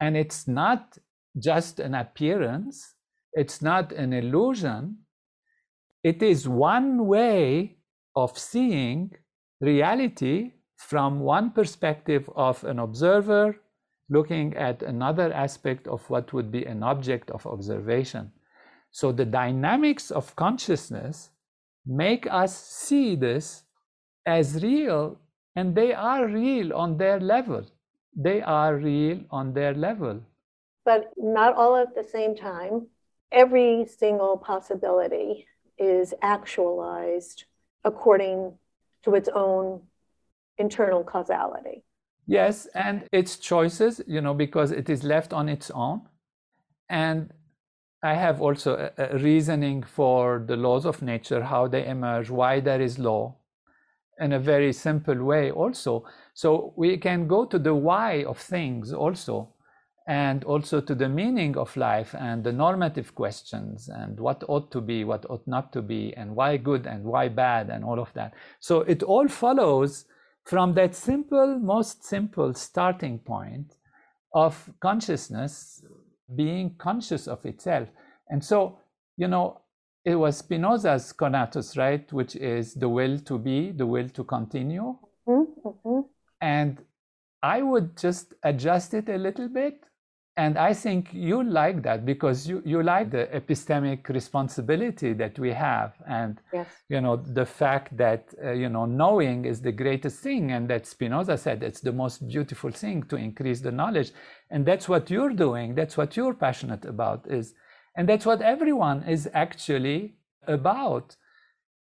and 0.00 0.16
it's 0.16 0.46
not 0.46 0.98
just 1.38 1.80
an 1.80 1.94
appearance 1.94 2.94
it's 3.32 3.62
not 3.62 3.92
an 3.92 4.12
illusion 4.12 4.98
it 6.02 6.22
is 6.22 6.48
one 6.48 7.06
way 7.06 7.76
of 8.16 8.36
seeing 8.36 9.12
reality 9.60 10.52
from 10.76 11.20
one 11.20 11.50
perspective 11.50 12.28
of 12.34 12.62
an 12.64 12.78
observer 12.78 13.56
looking 14.10 14.54
at 14.56 14.82
another 14.82 15.32
aspect 15.32 15.86
of 15.88 16.08
what 16.10 16.32
would 16.32 16.50
be 16.50 16.64
an 16.64 16.82
object 16.82 17.30
of 17.30 17.46
observation. 17.46 18.32
So 18.90 19.12
the 19.12 19.24
dynamics 19.24 20.10
of 20.10 20.36
consciousness 20.36 21.30
make 21.86 22.26
us 22.30 22.54
see 22.54 23.16
this 23.16 23.62
as 24.26 24.62
real, 24.62 25.18
and 25.56 25.74
they 25.74 25.92
are 25.94 26.26
real 26.26 26.72
on 26.74 26.98
their 26.98 27.18
level. 27.20 27.64
They 28.14 28.42
are 28.42 28.76
real 28.76 29.24
on 29.30 29.54
their 29.54 29.74
level. 29.74 30.22
but 30.84 31.12
not 31.16 31.54
all 31.54 31.76
at 31.76 31.94
the 31.94 32.04
same 32.04 32.34
time. 32.36 32.88
Every 33.30 33.86
single 33.86 34.36
possibility 34.38 35.46
is 35.78 36.14
actualized 36.22 37.44
according 37.84 38.58
to 39.04 39.14
its 39.14 39.28
own 39.34 39.82
internal 40.58 41.04
causality. 41.04 41.84
Yes, 42.26 42.66
and 42.74 43.08
its 43.12 43.36
choices, 43.36 44.00
you 44.06 44.20
know, 44.20 44.34
because 44.34 44.70
it 44.72 44.88
is 44.88 45.02
left 45.04 45.32
on 45.32 45.48
its 45.48 45.70
own. 45.70 46.02
And 46.88 47.32
I 48.02 48.14
have 48.14 48.40
also 48.40 48.90
a, 48.98 49.14
a 49.14 49.18
reasoning 49.18 49.82
for 49.82 50.44
the 50.46 50.56
laws 50.56 50.86
of 50.86 51.02
nature, 51.02 51.42
how 51.44 51.68
they 51.68 51.86
emerge, 51.86 52.30
why 52.30 52.60
there 52.60 52.80
is 52.80 52.98
law, 52.98 53.36
in 54.20 54.32
a 54.32 54.38
very 54.38 54.72
simple 54.72 55.22
way 55.24 55.50
also. 55.50 56.04
So 56.34 56.72
we 56.76 56.96
can 56.98 57.26
go 57.26 57.44
to 57.46 57.58
the 57.58 57.74
why 57.74 58.24
of 58.24 58.38
things 58.38 58.92
also, 58.92 59.54
and 60.08 60.42
also 60.44 60.80
to 60.80 60.94
the 60.94 61.08
meaning 61.08 61.56
of 61.56 61.76
life 61.76 62.14
and 62.18 62.42
the 62.42 62.52
normative 62.52 63.14
questions 63.14 63.88
and 63.88 64.18
what 64.18 64.42
ought 64.48 64.70
to 64.72 64.80
be, 64.80 65.04
what 65.04 65.24
ought 65.30 65.46
not 65.46 65.72
to 65.72 65.80
be, 65.80 66.12
and 66.16 66.34
why 66.34 66.56
good 66.56 66.86
and 66.86 67.04
why 67.04 67.28
bad, 67.28 67.70
and 67.70 67.84
all 67.84 68.00
of 68.00 68.12
that. 68.14 68.34
So 68.58 68.80
it 68.80 69.02
all 69.02 69.28
follows 69.28 70.04
from 70.44 70.74
that 70.74 70.94
simple, 70.94 71.58
most 71.60 72.04
simple 72.04 72.52
starting 72.52 73.20
point 73.20 73.76
of 74.34 74.70
consciousness 74.80 75.84
being 76.34 76.74
conscious 76.78 77.28
of 77.28 77.44
itself. 77.46 77.88
And 78.28 78.42
so, 78.42 78.78
you 79.16 79.28
know, 79.28 79.60
it 80.04 80.16
was 80.16 80.38
Spinoza's 80.38 81.12
conatus, 81.12 81.76
right, 81.76 82.12
which 82.12 82.36
is 82.36 82.74
the 82.74 82.88
will 82.88 83.18
to 83.20 83.38
be, 83.38 83.70
the 83.72 83.86
will 83.86 84.08
to 84.10 84.24
continue. 84.24 84.96
Mhm, 85.26 85.46
mhm. 85.64 86.04
And 86.40 86.84
I 87.42 87.62
would 87.62 87.96
just 87.96 88.34
adjust 88.42 88.94
it 88.94 89.08
a 89.08 89.16
little 89.18 89.48
bit. 89.48 89.84
And 90.36 90.56
I 90.56 90.72
think 90.72 91.12
you 91.12 91.42
like 91.44 91.82
that 91.82 92.06
because 92.06 92.48
you, 92.48 92.62
you 92.64 92.82
like 92.82 93.10
the 93.10 93.26
epistemic 93.34 94.08
responsibility 94.08 95.12
that 95.12 95.38
we 95.38 95.52
have. 95.52 95.92
And 96.08 96.40
Yes. 96.52 96.66
you 96.88 97.00
know 97.00 97.16
the 97.16 97.46
fact 97.46 97.96
that 97.96 98.34
uh, 98.44 98.52
you 98.52 98.68
know 98.68 98.84
knowing 98.86 99.44
is 99.44 99.60
the 99.62 99.72
greatest 99.72 100.18
thing 100.22 100.52
and 100.52 100.68
that 100.68 100.86
spinoza 100.86 101.36
said 101.38 101.62
it's 101.62 101.80
the 101.80 101.92
most 101.92 102.26
beautiful 102.28 102.70
thing 102.70 103.02
to 103.04 103.16
increase 103.16 103.60
the 103.62 103.72
knowledge 103.72 104.12
and 104.50 104.66
that's 104.66 104.88
what 104.88 105.10
you're 105.10 105.32
doing 105.32 105.74
that's 105.74 105.96
what 105.96 106.16
you're 106.16 106.34
passionate 106.34 106.84
about 106.84 107.26
is 107.26 107.54
and 107.96 108.08
that's 108.08 108.26
what 108.26 108.42
everyone 108.42 109.02
is 109.04 109.28
actually 109.32 110.14
about. 110.46 111.16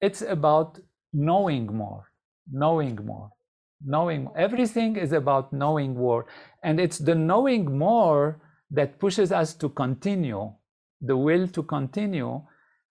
It's 0.01 0.21
about 0.21 0.79
knowing 1.13 1.67
more 1.75 2.05
knowing 2.51 2.95
more 3.05 3.29
knowing 3.85 4.27
everything 4.35 4.95
is 4.95 5.11
about 5.11 5.53
knowing 5.53 5.95
more. 5.95 6.25
And 6.63 6.79
it's 6.79 6.97
the 6.97 7.13
knowing 7.15 7.77
more 7.77 8.41
that 8.71 8.99
pushes 8.99 9.31
us 9.31 9.53
to 9.55 9.69
continue 9.69 10.51
the 10.99 11.15
will 11.15 11.47
to 11.49 11.61
continue. 11.63 12.41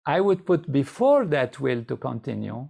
I 0.06 0.20
would 0.20 0.46
put 0.46 0.70
before 0.70 1.26
that 1.26 1.58
will 1.58 1.82
to 1.84 1.96
continue 1.96 2.68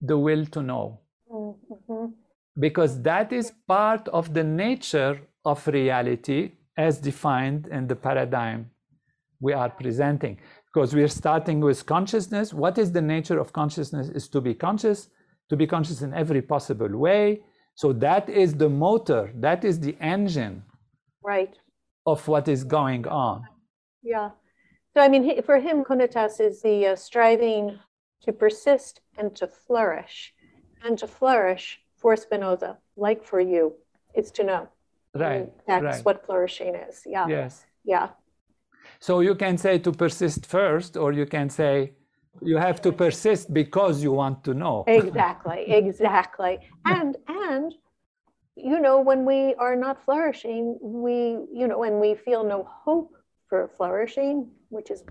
the 0.00 0.16
will 0.16 0.46
to 0.46 0.62
know, 0.62 1.00
Mhm. 1.30 2.14
because 2.56 3.02
that 3.02 3.32
is 3.32 3.50
part 3.66 4.08
of 4.08 4.32
the 4.34 4.44
nature 4.44 5.20
of 5.44 5.66
reality 5.66 6.52
as 6.76 7.00
defined 7.00 7.66
in 7.66 7.88
the 7.88 7.96
paradigm 7.96 8.70
we 9.44 9.52
are 9.52 9.70
presenting. 9.82 10.34
Because 10.68 10.90
we 10.96 11.02
are 11.06 11.14
starting 11.22 11.58
with 11.68 11.78
consciousness. 11.96 12.46
What 12.64 12.74
is 12.82 12.88
the 12.98 13.04
nature 13.14 13.38
of 13.44 13.52
consciousness? 13.60 14.06
Is 14.18 14.26
to 14.34 14.40
be 14.48 14.54
conscious, 14.66 15.00
to 15.50 15.54
be 15.62 15.66
conscious 15.74 15.98
in 16.06 16.10
every 16.22 16.42
possible 16.54 16.92
way. 17.06 17.24
So 17.82 17.86
that 18.06 18.24
is 18.28 18.50
the 18.64 18.70
motor, 18.86 19.22
that 19.46 19.60
is 19.70 19.76
the 19.86 19.94
engine 20.14 20.56
Right. 21.32 21.54
of 22.12 22.18
what 22.32 22.44
is 22.54 22.60
going 22.78 23.04
on. 23.28 23.38
Yeah. 24.14 24.30
So, 24.92 24.96
I 25.06 25.08
mean, 25.12 25.22
for 25.48 25.58
him, 25.66 25.76
conatus 25.88 26.34
is 26.48 26.62
the 26.62 26.76
uh, 26.88 26.96
striving 27.08 27.78
to 28.24 28.30
persist 28.32 28.94
and 29.18 29.28
to 29.40 29.46
flourish. 29.66 30.16
And 30.84 30.98
to 31.02 31.06
flourish 31.18 31.64
for 32.00 32.12
Spinoza, 32.24 32.72
like 33.06 33.20
for 33.30 33.40
you, 33.52 33.64
is 34.20 34.30
to 34.36 34.42
know. 34.50 34.62
Right. 35.14 35.48
And 35.66 35.84
That's 35.84 35.96
right. 35.98 36.04
what 36.06 36.26
flourishing 36.26 36.74
is. 36.88 36.96
Yeah. 37.14 37.26
Yes. 37.36 37.52
Yeah. 37.94 38.08
So 39.06 39.20
you 39.20 39.34
can 39.34 39.58
say 39.58 39.74
to 39.80 39.92
persist 39.92 40.46
first, 40.46 40.96
or 40.96 41.12
you 41.12 41.26
can 41.26 41.50
say 41.50 41.92
you 42.40 42.56
have 42.56 42.80
to 42.80 42.90
persist 42.90 43.52
because 43.52 44.02
you 44.02 44.12
want 44.12 44.42
to 44.44 44.54
know. 44.54 44.76
Exactly. 45.02 45.60
exactly. 45.82 46.54
And, 46.86 47.18
and, 47.28 47.74
you 48.56 48.80
know, 48.80 48.96
when 49.02 49.26
we 49.26 49.54
are 49.66 49.76
not 49.76 50.02
flourishing, 50.06 50.78
we, 50.80 51.16
you 51.60 51.66
know, 51.68 51.78
when 51.84 52.00
we 52.00 52.14
feel 52.14 52.42
no 52.44 52.66
hope 52.84 53.12
for 53.50 53.70
flourishing, 53.76 54.48
which 54.70 54.90
is 54.90 55.04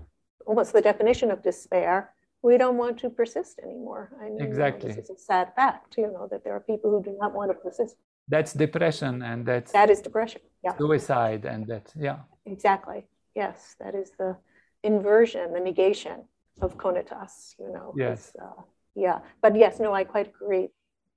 almost 0.44 0.72
the 0.72 0.82
definition 0.90 1.30
of 1.30 1.40
despair, 1.44 1.94
we 2.42 2.58
don't 2.58 2.76
want 2.76 2.98
to 3.02 3.08
persist 3.10 3.60
anymore. 3.60 4.10
I 4.20 4.24
mean, 4.24 4.32
you 4.32 4.38
know, 4.40 4.48
Exactly. 4.50 4.88
this 4.88 5.04
is 5.04 5.10
a 5.10 5.18
sad 5.30 5.54
fact, 5.54 5.94
you 5.96 6.08
know, 6.14 6.26
that 6.32 6.42
there 6.42 6.54
are 6.58 6.64
people 6.72 6.90
who 6.90 7.00
do 7.00 7.16
not 7.22 7.32
want 7.32 7.52
to 7.52 7.56
persist. 7.64 7.94
That's 8.26 8.52
depression 8.54 9.22
and 9.22 9.46
that's 9.46 9.70
That 9.70 9.88
is 9.88 10.00
depression. 10.00 10.40
Yeah, 10.64 10.76
suicide 10.76 11.44
and 11.44 11.64
that 11.68 11.92
yeah. 11.94 12.18
exactly. 12.44 13.06
Yes, 13.34 13.76
that 13.80 13.94
is 13.94 14.12
the 14.18 14.36
inversion, 14.82 15.52
the 15.52 15.60
negation 15.60 16.24
of 16.60 16.76
conatus, 16.78 17.54
you 17.58 17.72
know. 17.72 17.94
Yes. 17.96 18.34
uh, 18.40 18.62
yeah. 18.94 19.20
But 19.42 19.56
yes, 19.56 19.80
no, 19.80 19.92
I 19.92 20.04
quite 20.04 20.28
agree. 20.28 20.68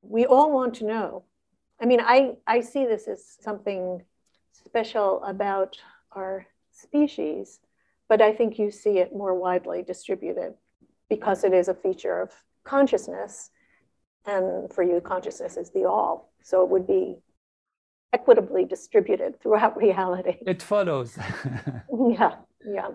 We 0.02 0.26
all 0.26 0.52
want 0.52 0.76
to 0.76 0.86
know. 0.86 1.24
I 1.80 1.86
mean, 1.86 2.02
I, 2.02 2.36
I 2.48 2.62
see 2.62 2.86
this 2.86 3.08
as 3.08 3.38
something 3.40 4.02
special 4.52 5.24
about 5.24 5.78
our 6.12 6.48
species, 6.72 7.60
but 8.10 8.22
I 8.22 8.34
think 8.34 8.58
you 8.58 8.72
see 8.72 8.98
it 8.98 9.16
more 9.16 9.36
widely 9.36 9.84
distributed 9.84 10.56
because 11.10 11.44
it 11.44 11.54
is 11.54 11.68
a 11.68 11.74
feature 11.74 12.20
of 12.22 12.32
consciousness. 12.64 13.52
And 14.26 14.74
for 14.74 14.84
you, 14.84 15.00
consciousness 15.02 15.56
is 15.56 15.70
the 15.70 15.86
all. 15.86 16.32
So 16.42 16.64
it 16.64 16.70
would 16.70 16.88
be 16.88 17.18
equitably 18.14 18.66
distributed 18.66 19.40
throughout 19.42 19.78
reality. 19.88 20.38
It 20.46 20.62
follows. 20.62 21.18
yeah, 22.10 22.36
yeah. 22.66 22.90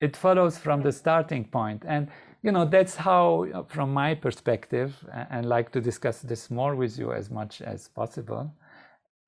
It 0.00 0.16
follows 0.16 0.56
from 0.58 0.82
the 0.82 0.92
starting 0.92 1.44
point. 1.44 1.82
And, 1.86 2.08
you 2.42 2.52
know, 2.52 2.64
that's 2.64 2.94
how, 2.94 3.66
from 3.68 3.92
my 3.92 4.14
perspective, 4.14 4.94
and 5.30 5.46
like 5.46 5.72
to 5.72 5.80
discuss 5.80 6.20
this 6.20 6.50
more 6.50 6.76
with 6.76 6.98
you 6.98 7.12
as 7.12 7.30
much 7.30 7.60
as 7.62 7.88
possible, 7.88 8.52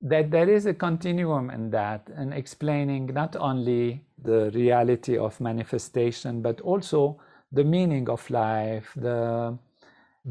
that 0.01 0.31
there 0.31 0.49
is 0.49 0.65
a 0.65 0.73
continuum 0.73 1.49
in 1.49 1.69
that 1.71 2.09
and 2.15 2.33
explaining 2.33 3.07
not 3.07 3.35
only 3.35 4.01
the 4.23 4.49
reality 4.51 5.17
of 5.17 5.39
manifestation, 5.41 6.41
but 6.41 6.61
also 6.61 7.19
the 7.51 7.63
meaning 7.63 8.09
of 8.09 8.27
life, 8.29 8.91
the 8.95 9.57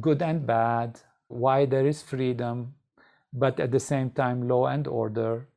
good 0.00 0.22
and 0.22 0.46
bad, 0.46 0.98
why 1.28 1.66
there 1.66 1.86
is 1.86 2.02
freedom, 2.02 2.74
but 3.32 3.60
at 3.60 3.70
the 3.70 3.80
same 3.80 4.10
time 4.10 4.48
law 4.48 4.66
and 4.66 4.86
order 4.86 5.48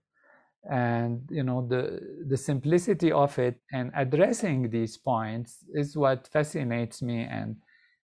and 0.69 1.27
you 1.29 1.43
know 1.43 1.65
the 1.67 1.99
the 2.27 2.37
simplicity 2.37 3.11
of 3.11 3.37
it 3.37 3.59
and 3.73 3.91
addressing 3.95 4.69
these 4.69 4.97
points 4.97 5.57
is 5.73 5.97
what 5.97 6.27
fascinates 6.27 7.01
me 7.01 7.21
and 7.23 7.57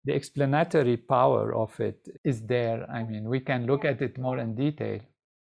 the 0.04 0.14
explanatory 0.14 0.96
power 0.96 1.52
of 1.52 1.78
it 1.80 2.08
is 2.24 2.40
there. 2.42 2.88
I 2.88 3.02
mean 3.02 3.24
we 3.24 3.40
can 3.40 3.66
look 3.66 3.84
at 3.84 4.00
it 4.00 4.16
more 4.18 4.38
in 4.38 4.54
detail. 4.54 5.00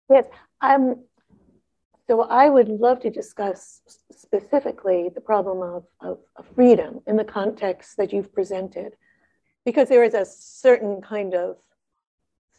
Yes 0.10 0.26
um 0.62 0.96
so 2.08 2.22
i 2.22 2.50
would 2.50 2.70
love 2.70 3.00
to 3.02 3.10
discuss 3.10 3.82
specifically 4.12 5.10
the 5.14 5.22
problem 5.22 5.62
of, 5.62 5.84
of, 6.02 6.18
of 6.38 6.46
freedom 6.56 7.00
in 7.06 7.16
the 7.16 7.24
context 7.24 7.98
that 7.98 8.12
you've 8.12 8.34
presented 8.34 8.94
because 9.66 9.90
there 9.90 10.04
is 10.04 10.14
a 10.14 10.26
certain 10.26 11.02
kind 11.02 11.34
of 11.36 11.58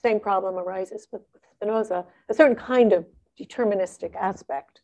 same 0.02 0.20
problem 0.20 0.56
arises 0.56 1.08
with 1.12 1.22
Spinoza, 1.54 2.04
a 2.28 2.34
certain 2.34 2.56
kind 2.56 2.92
of 2.92 3.06
deterministic 3.38 4.14
aspect 4.16 4.80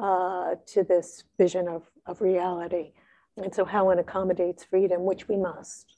uh, 0.00 0.54
to 0.66 0.82
this 0.84 1.24
vision 1.38 1.68
of, 1.68 1.82
of 2.06 2.20
reality. 2.20 2.92
And 3.36 3.54
so, 3.54 3.64
how 3.64 3.90
it 3.90 3.98
accommodates 3.98 4.64
freedom, 4.64 5.04
which 5.04 5.28
we 5.28 5.36
must. 5.36 5.96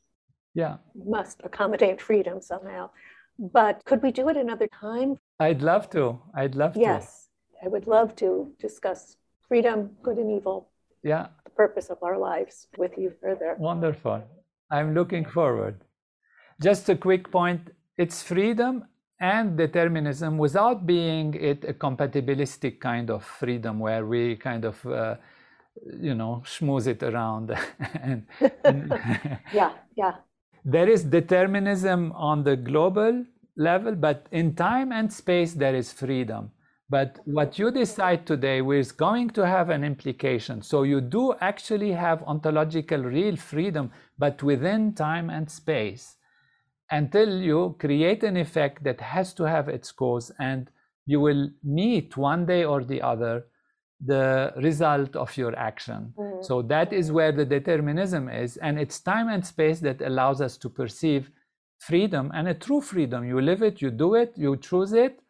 Yeah. 0.54 0.78
Must 0.94 1.40
accommodate 1.44 2.00
freedom 2.00 2.40
somehow. 2.40 2.90
But 3.38 3.84
could 3.84 4.02
we 4.02 4.10
do 4.10 4.28
it 4.28 4.36
another 4.36 4.66
time? 4.66 5.18
I'd 5.38 5.62
love 5.62 5.88
to. 5.90 6.20
I'd 6.34 6.56
love 6.56 6.74
to. 6.74 6.80
Yes. 6.80 7.28
I 7.64 7.68
would 7.68 7.86
love 7.86 8.16
to 8.16 8.52
discuss 8.58 9.16
freedom, 9.46 9.90
good 10.02 10.16
and 10.16 10.30
evil. 10.30 10.70
Yeah. 11.04 11.28
The 11.44 11.50
purpose 11.50 11.90
of 11.90 12.02
our 12.02 12.18
lives 12.18 12.66
with 12.76 12.98
you 12.98 13.12
further. 13.20 13.54
Wonderful. 13.58 14.24
I'm 14.70 14.94
looking 14.94 15.24
forward. 15.24 15.84
Just 16.60 16.88
a 16.88 16.96
quick 16.96 17.30
point 17.30 17.70
it's 17.98 18.22
freedom 18.22 18.84
and 19.20 19.58
determinism 19.58 20.38
without 20.38 20.86
being 20.86 21.34
it 21.34 21.64
a 21.64 21.74
compatibilistic 21.74 22.80
kind 22.80 23.10
of 23.10 23.24
freedom 23.24 23.80
where 23.80 24.06
we 24.06 24.36
kind 24.36 24.64
of 24.64 24.86
uh, 24.86 25.16
you 26.00 26.14
know 26.14 26.42
schmooze 26.46 26.86
it 26.86 27.02
around 27.02 27.50
and, 28.02 28.26
and 28.64 28.92
yeah 29.52 29.72
yeah. 29.96 30.14
There 30.64 30.88
is 30.88 31.04
determinism 31.04 32.12
on 32.12 32.44
the 32.44 32.56
global 32.56 33.24
level 33.56 33.94
but 33.94 34.26
in 34.30 34.54
time 34.54 34.92
and 34.92 35.12
space 35.12 35.54
there 35.54 35.74
is 35.74 35.92
freedom. 35.92 36.50
But 36.90 37.20
what 37.24 37.58
you 37.58 37.70
decide 37.70 38.26
today 38.26 38.60
is 38.60 38.92
going 38.92 39.30
to 39.30 39.46
have 39.46 39.70
an 39.70 39.84
implication. 39.84 40.62
So 40.62 40.84
you 40.84 41.00
do 41.00 41.34
actually 41.40 41.92
have 41.92 42.22
ontological 42.24 43.02
real 43.02 43.36
freedom 43.36 43.90
but 44.18 44.42
within 44.42 44.94
time 44.94 45.30
and 45.30 45.50
space 45.50 46.17
until 46.90 47.40
you 47.40 47.76
create 47.78 48.22
an 48.24 48.36
effect 48.36 48.82
that 48.84 49.00
has 49.00 49.34
to 49.34 49.44
have 49.44 49.68
its 49.68 49.92
cause 49.92 50.32
and 50.38 50.70
you 51.06 51.20
will 51.20 51.50
meet 51.62 52.16
one 52.16 52.46
day 52.46 52.64
or 52.64 52.84
the 52.84 53.02
other 53.02 53.44
the 54.04 54.52
result 54.56 55.16
of 55.16 55.36
your 55.36 55.56
action. 55.58 56.14
Mm-hmm. 56.16 56.42
So 56.42 56.62
that 56.62 56.92
is 56.92 57.10
where 57.10 57.32
the 57.32 57.44
determinism 57.44 58.28
is. 58.28 58.56
And 58.58 58.78
it's 58.78 59.00
time 59.00 59.28
and 59.28 59.44
space 59.44 59.80
that 59.80 60.00
allows 60.02 60.40
us 60.40 60.56
to 60.58 60.68
perceive 60.68 61.30
freedom 61.80 62.30
and 62.34 62.48
a 62.48 62.54
true 62.54 62.80
freedom. 62.80 63.24
You 63.24 63.40
live 63.40 63.62
it, 63.62 63.80
you 63.80 63.90
do 63.90 64.14
it, 64.14 64.32
you 64.36 64.56
choose 64.56 64.92
it. 64.92 65.20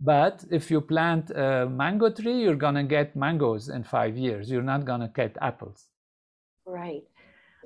But 0.00 0.44
if 0.50 0.70
you 0.70 0.80
plant 0.80 1.30
a 1.30 1.68
mango 1.70 2.10
tree, 2.10 2.42
you're 2.42 2.56
going 2.56 2.74
to 2.74 2.82
get 2.82 3.14
mangoes 3.14 3.68
in 3.68 3.84
five 3.84 4.16
years. 4.16 4.50
You're 4.50 4.62
not 4.62 4.84
going 4.84 5.00
to 5.00 5.10
get 5.14 5.36
apples. 5.40 5.88
Right. 6.66 7.04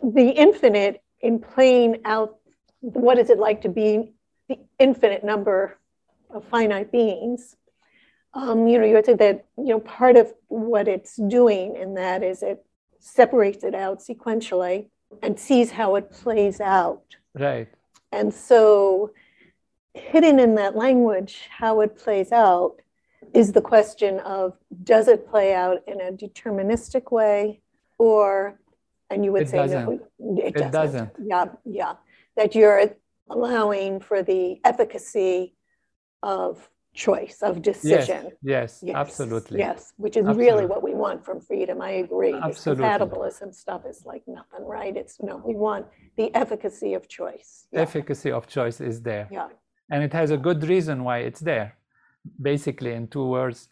The 0.03 0.31
infinite 0.31 1.03
in 1.21 1.41
playing 1.41 2.01
out 2.05 2.38
what 2.81 3.19
is 3.19 3.31
it 3.31 3.39
like 3.39 3.63
to 3.63 3.69
be 3.69 4.13
the 4.49 4.59
infinite 4.79 5.25
number 5.25 5.79
of 6.31 6.45
finite 6.45 6.93
beings? 6.93 7.57
Um, 8.35 8.69
you 8.69 8.79
know, 8.79 8.85
you 8.85 8.95
would 8.95 9.07
say 9.07 9.15
that 9.15 9.47
you 9.57 9.69
know 9.69 9.81
part 9.81 10.17
of 10.17 10.33
what 10.49 10.89
it's 10.89 11.17
doing 11.17 11.77
in 11.77 11.95
that 11.95 12.23
is 12.23 12.43
it 12.43 12.65
separates 13.01 13.65
it 13.65 13.75
out 13.75 14.01
sequentially 14.01 14.87
and 15.23 15.39
sees 15.39 15.71
how 15.71 15.95
it 15.97 16.11
plays 16.11 16.61
out. 16.61 17.17
Right. 17.35 17.69
And 18.13 18.33
so, 18.33 19.13
hidden 19.95 20.39
in 20.39 20.55
that 20.57 20.77
language, 20.77 21.49
how 21.51 21.81
it 21.81 21.97
plays 21.97 22.33
out 22.33 22.77
is 23.35 23.53
the 23.53 23.61
question 23.61 24.21
of 24.21 24.57
does 24.85 25.09
it 25.09 25.29
play 25.29 25.55
out 25.55 25.79
in 25.87 26.01
a 26.01 26.13
deterministic 26.13 27.11
way 27.11 27.61
or 27.99 28.59
and 29.11 29.25
you 29.25 29.33
would 29.33 29.43
it 29.43 29.49
say 29.49 29.59
doesn't. 29.59 29.85
no 30.19 30.39
it, 30.39 30.45
it 30.47 30.55
doesn't. 30.55 30.73
doesn't. 30.73 31.11
yeah 31.25 31.47
yeah 31.65 31.95
that 32.39 32.55
you're 32.55 32.83
allowing 33.29 34.01
for 34.09 34.19
the 34.23 34.43
efficacy 34.71 35.55
of 36.23 36.71
choice, 36.95 37.37
of 37.49 37.55
decision. 37.73 38.23
Yes, 38.55 38.71
yes, 38.81 38.81
yes 38.89 38.97
absolutely. 39.05 39.59
Yes, 39.67 39.93
which 40.05 40.17
is 40.17 40.25
absolutely. 40.25 40.47
really 40.47 40.67
what 40.73 40.83
we 40.89 40.95
want 41.05 41.19
from 41.27 41.39
freedom. 41.41 41.77
I 41.91 41.93
agree. 42.07 42.35
Absolutely. 42.35 42.85
This 42.85 42.99
compatibilism 42.99 43.51
stuff 43.65 43.83
is 43.93 43.99
like 44.13 44.25
nothing, 44.39 44.65
right? 44.79 44.95
It's 45.03 45.15
no, 45.31 45.35
we 45.51 45.57
want 45.69 45.85
the 46.21 46.29
efficacy 46.43 46.91
of 46.99 47.03
choice. 47.19 47.51
Yeah. 47.73 47.83
Efficacy 47.87 48.31
of 48.39 48.43
choice 48.57 48.79
is 48.91 48.97
there. 49.11 49.27
Yeah. 49.39 49.49
And 49.93 50.01
it 50.09 50.13
has 50.21 50.31
a 50.31 50.41
good 50.49 50.61
reason 50.75 50.97
why 51.09 51.19
it's 51.29 51.43
there. 51.53 51.69
Basically, 52.51 52.93
in 52.99 53.09
two 53.15 53.27
words, 53.37 53.69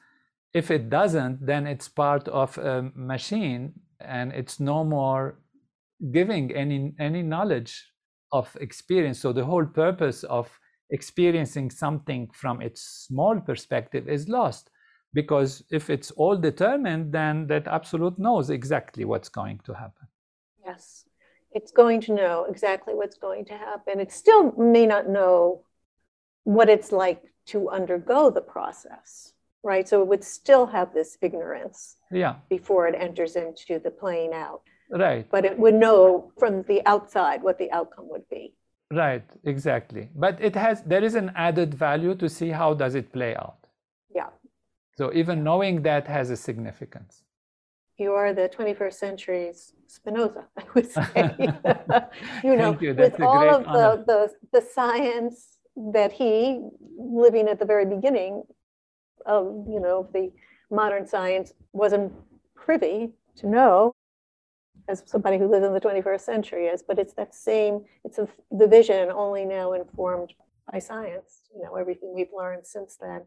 if 0.60 0.66
it 0.76 0.84
doesn't, 0.98 1.36
then 1.50 1.62
it's 1.72 1.88
part 1.88 2.24
of 2.42 2.58
a 2.58 2.90
machine 2.94 3.62
and 4.00 4.26
it's 4.40 4.56
no 4.72 4.78
more 4.84 5.22
giving 6.18 6.44
any 6.62 6.78
any 6.98 7.22
knowledge 7.34 7.72
of 8.32 8.56
experience. 8.60 9.18
So 9.20 9.32
the 9.32 9.44
whole 9.44 9.66
purpose 9.66 10.24
of 10.24 10.50
experiencing 10.90 11.70
something 11.70 12.28
from 12.32 12.60
its 12.60 12.82
small 12.82 13.40
perspective 13.40 14.08
is 14.08 14.28
lost. 14.28 14.70
Because 15.14 15.62
if 15.70 15.88
it's 15.88 16.10
all 16.10 16.36
determined, 16.36 17.12
then 17.12 17.46
that 17.46 17.66
absolute 17.66 18.18
knows 18.18 18.50
exactly 18.50 19.04
what's 19.04 19.28
going 19.28 19.60
to 19.64 19.72
happen. 19.72 20.08
Yes, 20.64 21.06
it's 21.52 21.72
going 21.72 22.00
to 22.02 22.12
know 22.12 22.46
exactly 22.50 22.94
what's 22.94 23.16
going 23.16 23.44
to 23.46 23.56
happen. 23.56 23.98
It 24.00 24.12
still 24.12 24.52
may 24.52 24.84
not 24.84 25.08
know 25.08 25.64
what 26.44 26.68
it's 26.68 26.92
like 26.92 27.22
to 27.46 27.70
undergo 27.70 28.30
the 28.30 28.40
process, 28.40 29.32
right? 29.62 29.88
So 29.88 30.02
it 30.02 30.08
would 30.08 30.24
still 30.24 30.66
have 30.66 30.92
this 30.92 31.16
ignorance 31.22 31.96
yeah. 32.10 32.36
before 32.50 32.86
it 32.88 32.94
enters 32.98 33.36
into 33.36 33.78
the 33.78 33.90
playing 33.90 34.32
out. 34.34 34.60
Right. 34.90 35.26
But 35.30 35.44
it 35.44 35.58
would 35.58 35.74
know 35.74 36.32
from 36.38 36.62
the 36.62 36.84
outside 36.86 37.42
what 37.42 37.58
the 37.58 37.70
outcome 37.72 38.08
would 38.08 38.28
be. 38.28 38.54
Right, 38.92 39.24
exactly. 39.44 40.10
But 40.14 40.40
it 40.40 40.54
has 40.54 40.82
there 40.82 41.02
is 41.02 41.16
an 41.16 41.32
added 41.34 41.74
value 41.74 42.14
to 42.16 42.28
see 42.28 42.50
how 42.50 42.74
does 42.74 42.94
it 42.94 43.12
play 43.12 43.34
out. 43.34 43.58
Yeah. 44.14 44.28
So 44.96 45.12
even 45.12 45.42
knowing 45.42 45.82
that 45.82 46.06
has 46.06 46.30
a 46.30 46.36
significance. 46.36 47.22
You 47.98 48.12
are 48.12 48.34
the 48.34 48.48
21st 48.48 48.92
century's 48.92 49.72
Spinoza, 49.86 50.44
I 50.56 50.62
would 50.74 50.90
say. 50.90 51.30
you 52.44 52.56
know, 52.56 52.76
you. 52.78 52.94
with 52.94 53.20
all 53.20 53.48
of 53.48 53.64
the, 53.64 54.04
the, 54.06 54.60
the 54.60 54.60
science 54.60 55.56
that 55.92 56.12
he, 56.12 56.60
living 56.98 57.48
at 57.48 57.58
the 57.58 57.64
very 57.64 57.86
beginning 57.86 58.42
of, 59.24 59.64
you 59.66 59.80
know, 59.80 60.08
the 60.12 60.30
modern 60.70 61.06
science, 61.06 61.54
wasn't 61.72 62.12
privy 62.54 63.12
to 63.36 63.46
know, 63.48 63.94
as 64.88 65.02
somebody 65.06 65.38
who 65.38 65.46
lives 65.48 65.66
in 65.66 65.72
the 65.72 65.80
21st 65.80 66.20
century 66.20 66.66
is, 66.66 66.82
but 66.82 66.98
it's 66.98 67.14
that 67.14 67.34
same, 67.34 67.84
it's 68.04 68.18
a, 68.18 68.28
the 68.50 68.66
vision 68.66 69.10
only 69.10 69.44
now 69.44 69.72
informed 69.72 70.32
by 70.70 70.78
science, 70.78 71.42
you 71.54 71.62
know, 71.62 71.74
everything 71.76 72.12
we've 72.14 72.32
learned 72.36 72.66
since 72.66 72.96
then. 73.00 73.22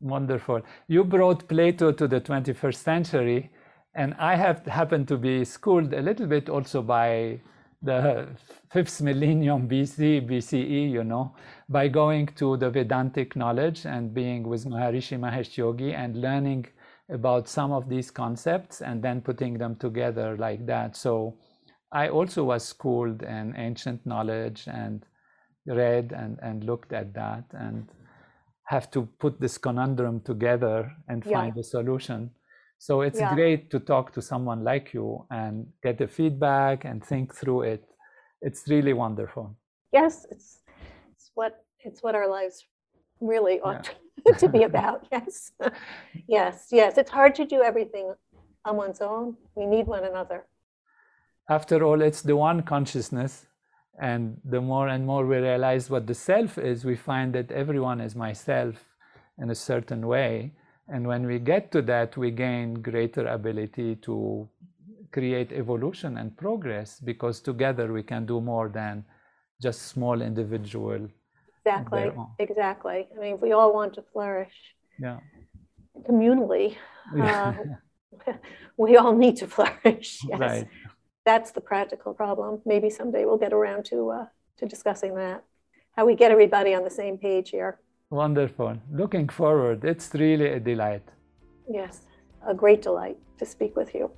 Wonderful. 0.00 0.62
You 0.88 1.04
brought 1.04 1.48
Plato 1.48 1.92
to 1.92 2.08
the 2.08 2.20
21st 2.20 2.74
century, 2.76 3.50
and 3.94 4.14
I 4.18 4.34
have 4.34 4.66
happened 4.66 5.08
to 5.08 5.16
be 5.16 5.44
schooled 5.44 5.94
a 5.94 6.02
little 6.02 6.26
bit 6.26 6.48
also 6.48 6.82
by 6.82 7.40
the 7.82 8.28
fifth 8.70 9.00
millennium 9.02 9.68
BC, 9.68 10.26
BCE, 10.28 10.90
you 10.90 11.04
know, 11.04 11.34
by 11.68 11.86
going 11.88 12.26
to 12.36 12.56
the 12.56 12.70
Vedantic 12.70 13.36
knowledge 13.36 13.84
and 13.84 14.12
being 14.12 14.42
with 14.42 14.64
Maharishi 14.64 15.18
Mahesh 15.18 15.56
Yogi 15.56 15.92
and 15.92 16.16
learning 16.20 16.66
about 17.10 17.48
some 17.48 17.72
of 17.72 17.88
these 17.88 18.10
concepts 18.10 18.80
and 18.80 19.02
then 19.02 19.20
putting 19.20 19.58
them 19.58 19.76
together 19.76 20.36
like 20.38 20.64
that. 20.66 20.96
So 20.96 21.38
I 21.92 22.08
also 22.08 22.44
was 22.44 22.64
schooled 22.64 23.22
in 23.22 23.54
ancient 23.56 24.04
knowledge 24.06 24.66
and 24.66 25.04
read 25.66 26.12
and, 26.12 26.38
and 26.42 26.64
looked 26.64 26.92
at 26.92 27.12
that 27.14 27.44
and 27.52 27.88
have 28.66 28.90
to 28.90 29.06
put 29.18 29.40
this 29.40 29.58
conundrum 29.58 30.20
together 30.20 30.90
and 31.08 31.24
Yeah. 31.24 31.32
find 31.38 31.56
a 31.58 31.62
solution. 31.62 32.30
So 32.78 33.02
it's 33.02 33.20
Yeah. 33.20 33.34
great 33.34 33.70
to 33.70 33.80
talk 33.80 34.12
to 34.12 34.22
someone 34.22 34.64
like 34.64 34.94
you 34.94 35.26
and 35.30 35.72
get 35.82 35.98
the 35.98 36.08
feedback 36.08 36.84
and 36.84 37.04
think 37.04 37.34
through 37.34 37.62
it. 37.62 37.84
It's 38.40 38.68
really 38.68 38.92
wonderful. 38.94 39.56
Yes, 39.92 40.26
it's, 40.30 40.62
it's 41.12 41.30
what, 41.34 41.64
it's 41.80 42.02
what 42.02 42.14
our 42.14 42.28
lives 42.28 42.66
really 43.20 43.60
ought 43.60 43.84
to 43.84 43.94
be 44.52 44.62
about. 44.70 45.06
Yes. 45.10 45.52
Yes, 46.26 46.68
yes. 46.70 46.98
It's 46.98 47.10
hard 47.10 47.34
to 47.36 47.44
do 47.44 47.62
everything 47.62 48.14
on 48.64 48.76
one's 48.76 49.00
own. 49.00 49.36
We 49.54 49.66
need 49.66 49.86
one 49.86 50.04
another. 50.04 50.44
After 51.48 51.84
all, 51.84 52.00
it's 52.00 52.22
the 52.22 52.36
one 52.36 52.62
consciousness. 52.62 53.46
And 54.00 54.40
the 54.44 54.60
more 54.60 54.88
and 54.88 55.06
more 55.06 55.24
we 55.24 55.36
realize 55.36 55.88
what 55.88 56.06
the 56.06 56.14
self 56.14 56.58
is, 56.58 56.84
we 56.84 56.96
find 56.96 57.32
that 57.34 57.52
everyone 57.52 58.00
is 58.00 58.16
myself 58.16 58.74
in 59.38 59.50
a 59.50 59.54
certain 59.54 60.06
way. 60.06 60.52
And 60.88 61.06
when 61.06 61.26
we 61.26 61.38
get 61.38 61.70
to 61.72 61.82
that, 61.82 62.16
we 62.16 62.30
gain 62.30 62.74
greater 62.74 63.26
ability 63.26 63.96
to 63.96 64.48
create 65.12 65.52
evolution 65.52 66.18
and 66.18 66.36
progress 66.36 66.98
because 66.98 67.40
together 67.40 67.92
we 67.92 68.02
can 68.02 68.26
do 68.26 68.40
more 68.40 68.68
than 68.68 69.04
just 69.62 69.82
small 69.82 70.20
individual. 70.20 71.08
Exactly. 71.64 72.00
their. 72.00 72.26
Exactly. 72.38 73.08
I 73.16 73.20
mean, 73.20 73.40
we 73.40 73.52
all 73.52 73.72
want 73.72 73.94
to 73.94 74.02
flourish 74.12 74.52
Yeah. 75.00 75.18
communally, 76.08 76.76
uh, 77.18 77.52
we 78.76 78.96
all 78.96 79.14
need 79.14 79.36
to 79.36 79.46
flourish. 79.56 80.20
Yes. 80.28 80.40
Right. 80.40 80.68
That's 81.24 81.52
the 81.52 81.60
practical 81.60 82.12
problem. 82.14 82.60
Maybe 82.66 82.90
someday 82.90 83.24
we'll 83.24 83.38
get 83.38 83.52
around 83.52 83.84
to 83.86 84.10
uh, 84.10 84.26
to 84.58 84.66
discussing 84.66 85.14
that. 85.14 85.42
How 85.96 86.04
we 86.04 86.14
get 86.14 86.30
everybody 86.30 86.74
on 86.74 86.84
the 86.84 86.90
same 86.90 87.16
page 87.18 87.50
here. 87.50 87.78
Wonderful. 88.10 88.76
Looking 88.92 89.28
forward. 89.30 89.84
It's 89.84 90.12
really 90.14 90.48
a 90.48 90.60
delight. 90.60 91.02
Yes, 91.68 92.02
a 92.46 92.54
great 92.54 92.82
delight 92.82 93.16
to 93.38 93.46
speak 93.46 93.74
with 93.76 93.94
you. 93.94 94.10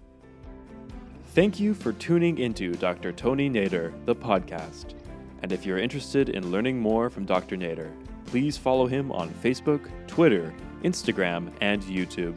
Thank 1.35 1.61
you 1.61 1.75
for 1.75 1.93
tuning 1.93 2.39
into 2.39 2.73
Dr. 2.75 3.13
Tony 3.13 3.49
Nader, 3.51 3.93
the 4.07 4.15
podcast. 4.17 4.95
And 5.43 5.53
if 5.53 5.67
you're 5.67 5.79
interested 5.79 6.29
in 6.29 6.51
learning 6.51 6.79
more 6.79 7.11
from 7.11 7.25
Dr. 7.25 7.57
Nader, 7.57 7.93
please 8.27 8.57
follow 8.57 8.87
him 8.87 9.13
on 9.13 9.31
Facebook, 9.31 9.89
Twitter, 10.07 10.53
Instagram, 10.83 11.51
and 11.61 11.83
YouTube. 11.83 12.37